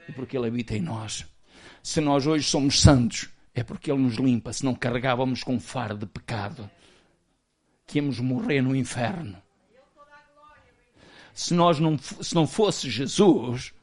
E 0.08 0.12
porque 0.12 0.36
Ele 0.36 0.48
habita 0.48 0.76
em 0.76 0.82
nós. 0.82 1.31
Se 1.84 2.00
nós 2.00 2.28
hoje 2.28 2.48
somos 2.48 2.80
santos, 2.82 3.30
é 3.54 3.64
porque 3.64 3.92
Ele 3.92 4.02
nos 4.02 4.16
limpa, 4.16 4.54
se 4.54 4.64
não 4.64 4.74
carregávamos 4.74 5.44
com 5.44 5.60
fardo 5.60 6.06
de 6.06 6.12
pecado, 6.12 6.70
que 7.86 7.98
íamos 7.98 8.20
morrer 8.20 8.62
no 8.62 8.76
inferno. 8.76 9.36
Se, 11.34 11.54
nós 11.54 11.80
não, 11.80 11.98
se 11.98 12.36
não 12.36 12.46
fosse 12.46 12.90
Jesus 12.90 13.74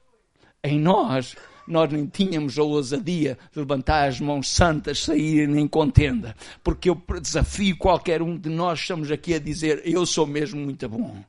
em 0.63 0.79
nós, 0.79 1.37
nós 1.67 1.93
nem 1.93 2.07
tínhamos 2.07 2.59
a 2.59 2.63
ousadia 2.63 3.39
de 3.53 3.59
levantar 3.59 4.09
as 4.09 4.21
mãos 4.21 4.49
santas, 4.49 5.05
sair 5.05 5.49
em 5.49 5.69
contenda. 5.69 6.35
Porque 6.65 6.89
eu 6.89 7.03
desafio 7.21 7.77
qualquer 7.77 8.23
um 8.23 8.39
de 8.39 8.49
nós, 8.49 8.81
estamos 8.81 9.11
aqui 9.11 9.35
a 9.35 9.39
dizer: 9.39 9.83
Eu 9.85 10.07
sou 10.07 10.27
mesmo 10.27 10.61
muito 10.61 10.89
bom. 10.89 11.23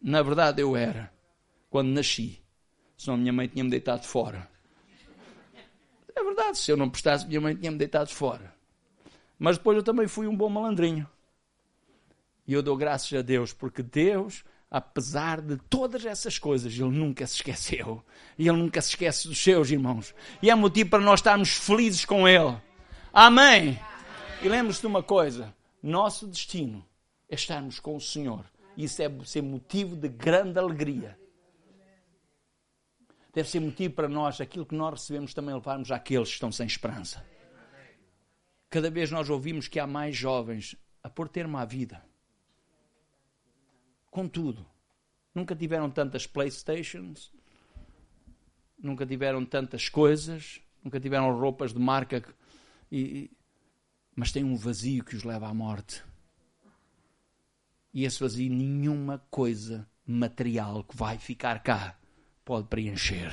Na 0.00 0.22
verdade, 0.22 0.62
eu 0.62 0.76
era, 0.76 1.12
quando 1.70 1.88
nasci. 1.88 2.40
Senão 2.96 3.16
minha 3.16 3.32
mãe 3.32 3.48
tinha-me 3.48 3.70
deitado 3.70 4.04
fora. 4.04 4.51
É 6.14 6.22
verdade, 6.22 6.58
se 6.58 6.70
eu 6.70 6.76
não 6.76 6.90
prestasse, 6.90 7.26
minha 7.26 7.40
mãe 7.40 7.54
tinha-me 7.54 7.78
deitado 7.78 8.10
fora. 8.10 8.54
Mas 9.38 9.56
depois 9.56 9.76
eu 9.76 9.82
também 9.82 10.06
fui 10.06 10.26
um 10.26 10.36
bom 10.36 10.48
malandrinho. 10.48 11.08
E 12.46 12.52
eu 12.52 12.62
dou 12.62 12.76
graças 12.76 13.12
a 13.12 13.22
Deus, 13.22 13.52
porque 13.52 13.82
Deus, 13.82 14.44
apesar 14.70 15.40
de 15.40 15.56
todas 15.68 16.04
essas 16.04 16.38
coisas, 16.38 16.72
Ele 16.72 16.90
nunca 16.90 17.26
se 17.26 17.36
esqueceu. 17.36 18.04
E 18.38 18.48
Ele 18.48 18.58
nunca 18.58 18.80
se 18.80 18.90
esquece 18.90 19.28
dos 19.28 19.42
seus 19.42 19.70
irmãos. 19.70 20.14
E 20.42 20.50
é 20.50 20.54
motivo 20.54 20.90
para 20.90 21.00
nós 21.00 21.20
estarmos 21.20 21.50
felizes 21.50 22.04
com 22.04 22.28
Ele. 22.28 22.56
Amém. 23.12 23.78
E 24.42 24.48
lembre-se 24.48 24.80
de 24.80 24.86
uma 24.86 25.02
coisa: 25.02 25.54
nosso 25.82 26.26
destino 26.26 26.84
é 27.28 27.34
estarmos 27.34 27.80
com 27.80 27.96
o 27.96 28.00
Senhor. 28.00 28.44
Isso 28.76 28.98
deve 28.98 29.28
ser 29.28 29.42
motivo 29.42 29.96
de 29.96 30.08
grande 30.08 30.58
alegria. 30.58 31.18
Deve 33.32 33.48
ser 33.48 33.60
motivo 33.60 33.94
para 33.94 34.08
nós, 34.08 34.40
aquilo 34.40 34.66
que 34.66 34.74
nós 34.74 35.00
recebemos, 35.00 35.32
também 35.32 35.54
levarmos 35.54 35.90
àqueles 35.90 36.28
que 36.28 36.34
estão 36.34 36.52
sem 36.52 36.66
esperança. 36.66 37.24
Cada 38.68 38.90
vez 38.90 39.10
nós 39.10 39.30
ouvimos 39.30 39.68
que 39.68 39.80
há 39.80 39.86
mais 39.86 40.14
jovens 40.14 40.76
a 41.02 41.08
pôr 41.08 41.28
termo 41.28 41.56
à 41.56 41.64
vida. 41.64 42.04
Contudo, 44.10 44.66
nunca 45.34 45.56
tiveram 45.56 45.90
tantas 45.90 46.26
Playstations, 46.26 47.32
nunca 48.78 49.06
tiveram 49.06 49.46
tantas 49.46 49.88
coisas, 49.88 50.60
nunca 50.84 51.00
tiveram 51.00 51.34
roupas 51.38 51.72
de 51.72 51.78
marca, 51.78 52.22
e, 52.90 53.30
mas 54.14 54.30
têm 54.30 54.44
um 54.44 54.56
vazio 54.56 55.04
que 55.04 55.16
os 55.16 55.24
leva 55.24 55.48
à 55.48 55.54
morte. 55.54 56.04
E 57.94 58.04
esse 58.04 58.20
vazio, 58.20 58.52
nenhuma 58.52 59.18
coisa 59.30 59.88
material 60.06 60.84
que 60.84 60.94
vai 60.94 61.16
ficar 61.16 61.62
cá 61.62 61.96
pode 62.44 62.68
preencher. 62.68 63.30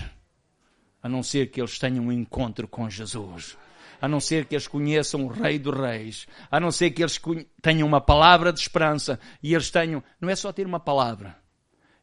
A 1.01 1.07
não 1.07 1.23
ser 1.23 1.49
que 1.49 1.61
eles 1.61 1.79
tenham 1.79 2.05
um 2.05 2.11
encontro 2.11 2.67
com 2.67 2.89
Jesus. 2.89 3.57
A 4.01 4.07
não 4.07 4.19
ser 4.19 4.45
que 4.45 4.55
eles 4.55 4.67
conheçam 4.67 5.25
o 5.25 5.27
Rei 5.27 5.59
dos 5.59 5.77
Reis. 5.77 6.27
A 6.49 6.59
não 6.59 6.71
ser 6.71 6.91
que 6.91 7.01
eles 7.01 7.19
tenham 7.61 7.87
uma 7.87 8.01
palavra 8.01 8.51
de 8.51 8.59
esperança. 8.59 9.19
E 9.41 9.53
eles 9.53 9.69
tenham. 9.69 10.03
Não 10.19 10.29
é 10.29 10.35
só 10.35 10.51
ter 10.51 10.65
uma 10.65 10.79
palavra. 10.79 11.37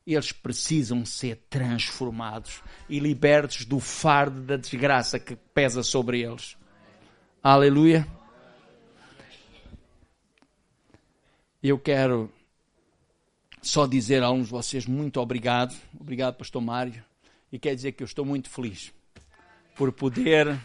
Eles 0.07 0.31
precisam 0.31 1.05
ser 1.05 1.47
transformados 1.51 2.63
e 2.89 3.01
libertos 3.01 3.65
do 3.65 3.81
fardo 3.81 4.41
da 4.41 4.57
desgraça 4.57 5.19
que 5.19 5.35
pesa 5.35 5.83
sobre 5.83 6.21
eles. 6.21 6.57
Aleluia. 7.43 8.07
Eu 11.63 11.79
quero 11.79 12.31
só 13.69 13.87
dizer 13.87 14.23
a 14.23 14.27
alguns 14.27 14.47
de 14.47 14.53
vocês 14.53 14.87
muito 14.87 15.21
obrigado. 15.21 15.75
Obrigado, 15.99 16.37
Pastor 16.37 16.62
Mário. 16.62 17.05
E 17.51 17.59
quer 17.59 17.75
dizer 17.75 17.93
que 17.93 18.03
eu 18.03 18.07
estou 18.07 18.25
muito 18.25 18.49
feliz 18.49 18.93
por 19.75 19.93
poder 19.93 20.59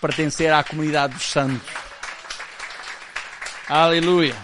pertencer 0.00 0.52
à 0.52 0.62
comunidade 0.62 1.14
dos 1.14 1.24
santos. 1.24 1.66
Aleluia. 3.68 4.34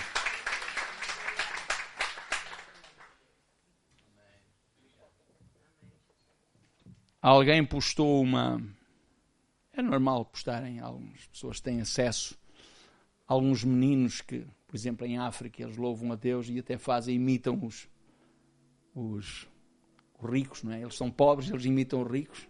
Alguém 7.22 7.64
postou 7.64 8.22
uma. 8.22 8.62
É 9.74 9.82
normal 9.82 10.24
postarem, 10.24 10.80
algumas 10.80 11.26
pessoas 11.26 11.60
têm 11.60 11.82
acesso. 11.82 12.38
Alguns 13.26 13.62
meninos 13.62 14.22
que 14.22 14.46
por 14.70 14.76
exemplo, 14.76 15.04
em 15.04 15.18
África, 15.18 15.60
eles 15.60 15.76
louvam 15.76 16.12
a 16.12 16.14
Deus 16.14 16.48
e 16.48 16.56
até 16.60 16.78
fazem, 16.78 17.16
imitam 17.16 17.58
os, 17.60 17.88
os, 18.94 19.48
os 20.16 20.30
ricos, 20.30 20.62
não 20.62 20.70
é? 20.70 20.80
Eles 20.80 20.94
são 20.94 21.10
pobres, 21.10 21.50
eles 21.50 21.64
imitam 21.64 22.02
os 22.02 22.08
ricos. 22.08 22.48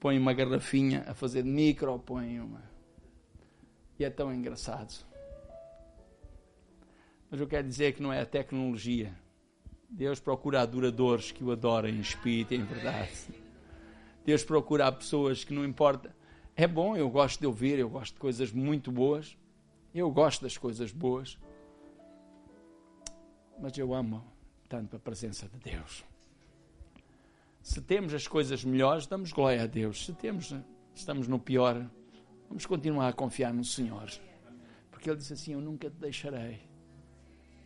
Põem 0.00 0.18
uma 0.18 0.32
garrafinha 0.32 1.04
a 1.06 1.14
fazer 1.14 1.44
de 1.44 1.48
micro, 1.48 1.96
põem 2.00 2.40
uma. 2.40 2.60
E 4.00 4.04
é 4.04 4.10
tão 4.10 4.34
engraçado. 4.34 5.06
Mas 7.30 7.38
eu 7.38 7.46
quero 7.46 7.68
dizer 7.68 7.94
que 7.94 8.02
não 8.02 8.12
é 8.12 8.20
a 8.20 8.26
tecnologia. 8.26 9.16
Deus 9.88 10.18
procura 10.18 10.62
adoradores 10.62 11.30
que 11.30 11.44
o 11.44 11.52
adorem 11.52 11.94
em 11.94 12.00
espírito 12.00 12.52
e 12.52 12.56
em 12.56 12.64
verdade. 12.64 13.28
Deus 14.24 14.42
procura 14.42 14.90
pessoas 14.90 15.44
que 15.44 15.54
não 15.54 15.64
importa. 15.64 16.16
É 16.56 16.66
bom, 16.66 16.96
eu 16.96 17.08
gosto 17.08 17.38
de 17.38 17.46
ouvir, 17.46 17.78
eu 17.78 17.88
gosto 17.88 18.14
de 18.14 18.18
coisas 18.18 18.50
muito 18.50 18.90
boas. 18.90 19.38
Eu 19.96 20.10
gosto 20.10 20.42
das 20.42 20.58
coisas 20.58 20.92
boas, 20.92 21.38
mas 23.58 23.78
eu 23.78 23.94
amo 23.94 24.22
tanto 24.68 24.94
a 24.94 24.98
presença 24.98 25.48
de 25.48 25.56
Deus. 25.56 26.04
Se 27.62 27.80
temos 27.80 28.12
as 28.12 28.28
coisas 28.28 28.62
melhores, 28.62 29.06
damos 29.06 29.32
glória 29.32 29.62
a 29.62 29.66
Deus. 29.66 30.04
Se 30.04 30.12
temos, 30.12 30.54
estamos 30.94 31.26
no 31.26 31.38
pior, 31.38 31.90
vamos 32.46 32.66
continuar 32.66 33.08
a 33.08 33.12
confiar 33.14 33.54
no 33.54 33.64
Senhor. 33.64 34.10
Porque 34.90 35.08
Ele 35.08 35.16
disse 35.16 35.32
assim: 35.32 35.54
Eu 35.54 35.62
nunca 35.62 35.88
te 35.88 35.96
deixarei, 35.96 36.60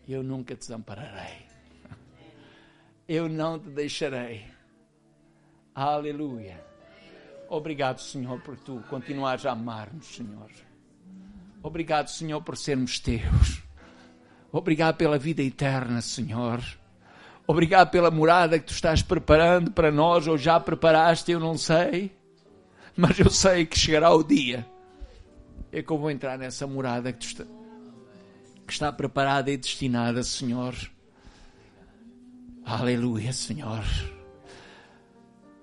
eu 0.06 0.22
nunca 0.22 0.54
te 0.54 0.60
desampararei, 0.60 1.48
eu 3.08 3.28
não 3.28 3.58
te 3.58 3.70
deixarei. 3.70 4.46
Aleluia. 5.74 6.64
Obrigado, 7.48 8.00
Senhor, 8.00 8.40
por 8.40 8.56
tu 8.56 8.80
continuares 8.88 9.44
a 9.44 9.50
amar-nos, 9.50 10.06
Senhor. 10.06 10.69
Obrigado, 11.62 12.08
Senhor, 12.08 12.42
por 12.42 12.56
sermos 12.56 12.98
teus. 12.98 13.62
Obrigado 14.50 14.96
pela 14.96 15.18
vida 15.18 15.42
eterna, 15.42 16.00
Senhor. 16.00 16.62
Obrigado 17.46 17.90
pela 17.90 18.10
morada 18.10 18.58
que 18.58 18.66
tu 18.66 18.72
estás 18.72 19.02
preparando 19.02 19.70
para 19.70 19.90
nós, 19.90 20.26
ou 20.26 20.38
já 20.38 20.58
preparaste, 20.58 21.32
eu 21.32 21.40
não 21.40 21.58
sei. 21.58 22.12
Mas 22.96 23.18
eu 23.18 23.30
sei 23.30 23.66
que 23.66 23.78
chegará 23.78 24.10
o 24.10 24.22
dia 24.22 24.66
em 25.72 25.82
que 25.82 25.90
eu 25.90 25.98
vou 25.98 26.10
entrar 26.10 26.36
nessa 26.36 26.66
morada 26.66 27.12
que 27.12 27.24
está, 27.24 27.44
que 28.66 28.72
está 28.72 28.92
preparada 28.92 29.50
e 29.50 29.56
destinada, 29.56 30.22
Senhor. 30.22 30.74
Aleluia, 32.64 33.32
Senhor. 33.32 33.84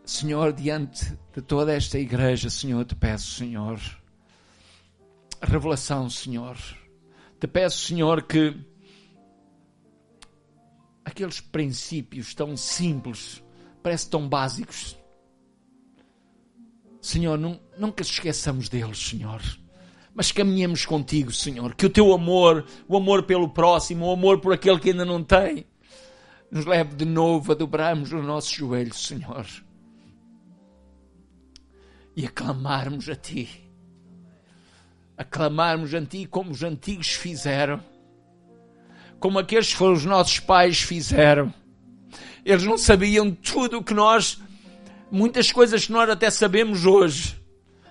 Senhor, 0.06 0.54
diante 0.54 1.18
de 1.34 1.41
toda 1.41 1.74
esta 1.74 2.00
igreja, 2.00 2.50
Senhor, 2.50 2.86
te 2.86 2.95
peço, 2.95 3.32
Senhor, 3.36 3.80
revelação, 5.45 6.09
Senhor. 6.09 6.57
Te 7.39 7.47
peço, 7.47 7.85
Senhor, 7.85 8.23
que 8.23 8.55
aqueles 11.05 11.39
princípios 11.39 12.33
tão 12.33 12.57
simples, 12.57 13.43
parece 13.81 14.09
tão 14.09 14.27
básicos, 14.27 14.97
Senhor, 17.01 17.38
não, 17.38 17.59
nunca 17.77 18.01
esqueçamos 18.01 18.67
deles, 18.67 18.97
Senhor. 18.97 19.41
Mas 20.13 20.31
caminhemos 20.31 20.85
contigo, 20.85 21.31
Senhor. 21.31 21.73
Que 21.75 21.85
o 21.85 21.89
teu 21.89 22.11
amor, 22.11 22.65
o 22.88 22.97
amor 22.97 23.23
pelo 23.23 23.47
próximo, 23.47 24.07
o 24.07 24.11
amor 24.11 24.41
por 24.41 24.51
aquele 24.51 24.79
que 24.79 24.89
ainda 24.89 25.05
não 25.05 25.23
tem, 25.23 25.65
nos 26.51 26.65
leve 26.65 26.95
de 26.95 27.05
novo 27.05 27.51
a 27.51 27.55
dobrarmos 27.55 28.11
os 28.11 28.25
nossos 28.25 28.51
joelhos, 28.51 29.05
Senhor. 29.05 29.45
E 32.15 32.25
aclamarmos 32.25 33.07
a 33.07 33.15
Ti. 33.15 33.66
Aclamarmos 35.18 35.93
a 35.93 36.01
Ti 36.01 36.26
como 36.26 36.51
os 36.51 36.63
antigos 36.63 37.07
fizeram. 37.09 37.84
Como 39.20 39.39
aqueles 39.39 39.70
que 39.70 39.76
foram 39.76 39.93
os 39.93 40.05
nossos 40.05 40.39
pais 40.39 40.82
fizeram. 40.82 41.53
Eles 42.45 42.63
não 42.63 42.78
sabiam 42.78 43.32
tudo 43.32 43.80
o 43.80 43.84
que 43.84 43.93
nós 43.93 44.39
muitas 45.11 45.51
coisas 45.51 45.86
que 45.86 45.91
nós 45.91 46.09
até 46.09 46.30
sabemos 46.30 46.86
hoje. 46.86 47.39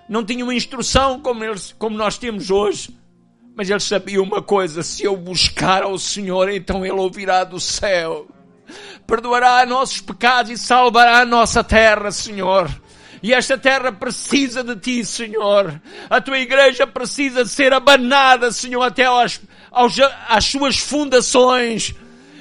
Não 0.09 0.25
tinham 0.25 0.53
instrução 0.53 1.21
como, 1.21 1.43
eles, 1.43 1.75
como 1.79 1.97
nós 1.97 2.17
temos 2.17 2.51
hoje. 2.51 2.97
Mas 3.57 3.71
eles 3.71 3.85
sabiam 3.85 4.23
uma 4.23 4.43
coisa: 4.43 4.83
se 4.83 5.05
eu 5.05 5.17
buscar 5.17 5.83
ao 5.83 5.99
Senhor, 5.99 6.49
então 6.51 6.85
Ele 6.85 6.95
ouvirá 6.95 7.43
do 7.43 7.59
céu, 7.59 8.29
perdoará 9.07 9.65
nossos 9.67 10.01
pecados 10.01 10.53
e 10.53 10.59
salvará 10.59 11.21
a 11.21 11.27
nossa 11.27 11.65
terra, 11.65 12.11
Senhor. 12.11 12.71
E 13.27 13.35
esta 13.35 13.59
terra 13.59 13.91
precisa 13.91 14.63
de 14.63 14.77
Ti, 14.77 15.05
Senhor. 15.05 15.83
A 16.09 16.21
Tua 16.21 16.39
igreja 16.39 16.87
precisa 16.87 17.45
ser 17.45 17.73
abanada, 17.73 18.53
Senhor, 18.53 18.81
até 18.83 19.07
aos, 19.07 19.41
aos, 19.69 19.97
às 20.29 20.45
suas 20.45 20.79
fundações 20.79 21.93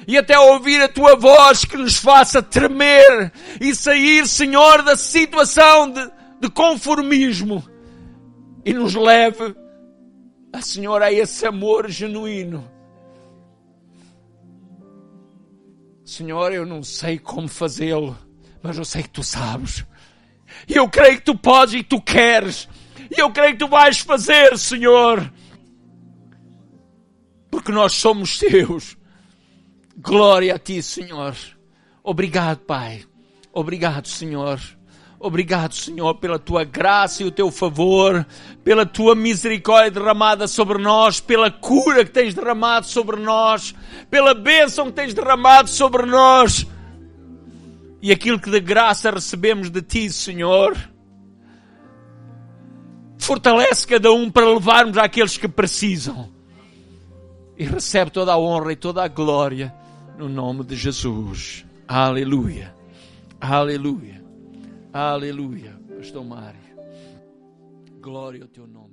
e 0.06 0.16
até 0.16 0.38
ouvir 0.38 0.80
a 0.80 0.88
tua 0.88 1.16
voz 1.16 1.64
que 1.64 1.76
nos 1.76 1.96
faça 1.96 2.40
tremer 2.40 3.32
e 3.60 3.74
sair, 3.74 4.28
Senhor, 4.28 4.84
da 4.84 4.94
situação 4.94 5.90
de, 5.90 6.08
de 6.40 6.48
conformismo 6.50 7.68
e 8.64 8.72
nos 8.72 8.94
leve, 8.94 9.56
a 10.52 10.62
Senhor, 10.62 11.02
a 11.02 11.10
esse 11.12 11.44
amor 11.44 11.90
genuíno. 11.90 12.70
Senhor, 16.04 16.52
eu 16.52 16.64
não 16.64 16.84
sei 16.84 17.18
como 17.18 17.48
fazê-lo, 17.48 18.16
mas 18.62 18.78
eu 18.78 18.84
sei 18.84 19.02
que 19.02 19.10
tu 19.10 19.24
sabes. 19.24 19.84
E 20.68 20.74
eu 20.74 20.88
creio 20.88 21.16
que 21.16 21.24
tu 21.24 21.34
podes 21.36 21.74
e 21.74 21.82
tu 21.82 22.00
queres. 22.00 22.68
E 23.10 23.20
eu 23.20 23.30
creio 23.30 23.52
que 23.52 23.58
tu 23.58 23.68
vais 23.68 23.98
fazer, 23.98 24.56
Senhor. 24.58 25.32
Porque 27.50 27.72
nós 27.72 27.92
somos 27.92 28.38
teus. 28.40 28.96
Glória 29.96 30.54
a 30.54 30.58
ti, 30.58 30.82
Senhor. 30.82 31.34
Obrigado, 32.02 32.58
Pai. 32.60 33.04
Obrigado, 33.52 34.08
Senhor. 34.08 34.60
Obrigado, 35.18 35.74
Senhor, 35.74 36.14
pela 36.16 36.38
tua 36.38 36.62
graça 36.62 37.22
e 37.22 37.26
o 37.26 37.30
teu 37.30 37.50
favor, 37.50 38.26
pela 38.62 38.84
tua 38.84 39.14
misericórdia 39.14 39.90
derramada 39.90 40.46
sobre 40.46 40.76
nós, 40.76 41.20
pela 41.20 41.50
cura 41.50 42.04
que 42.04 42.10
tens 42.10 42.34
derramado 42.34 42.86
sobre 42.86 43.16
nós, 43.16 43.74
pela 44.10 44.34
bênção 44.34 44.86
que 44.86 44.92
tens 44.92 45.14
derramado 45.14 45.70
sobre 45.70 46.04
nós 46.04 46.66
e 48.00 48.12
aquilo 48.12 48.38
que 48.38 48.50
de 48.50 48.60
graça 48.60 49.10
recebemos 49.10 49.70
de 49.70 49.82
ti, 49.82 50.10
Senhor. 50.10 50.76
Fortalece 53.18 53.86
cada 53.86 54.12
um 54.12 54.30
para 54.30 54.48
levarmos 54.48 54.98
àqueles 54.98 55.36
que 55.36 55.48
precisam 55.48 56.30
e 57.56 57.64
recebe 57.64 58.10
toda 58.10 58.32
a 58.32 58.38
honra 58.38 58.72
e 58.72 58.76
toda 58.76 59.02
a 59.02 59.08
glória 59.08 59.74
no 60.18 60.28
nome 60.28 60.64
de 60.64 60.76
Jesus. 60.76 61.64
Aleluia. 61.88 62.74
Aleluia. 63.40 64.22
Aleluia. 64.92 65.78
Pastor 65.96 66.24
Mário. 66.24 66.60
Glória 68.00 68.42
ao 68.42 68.48
teu 68.48 68.66
nome. 68.66 68.85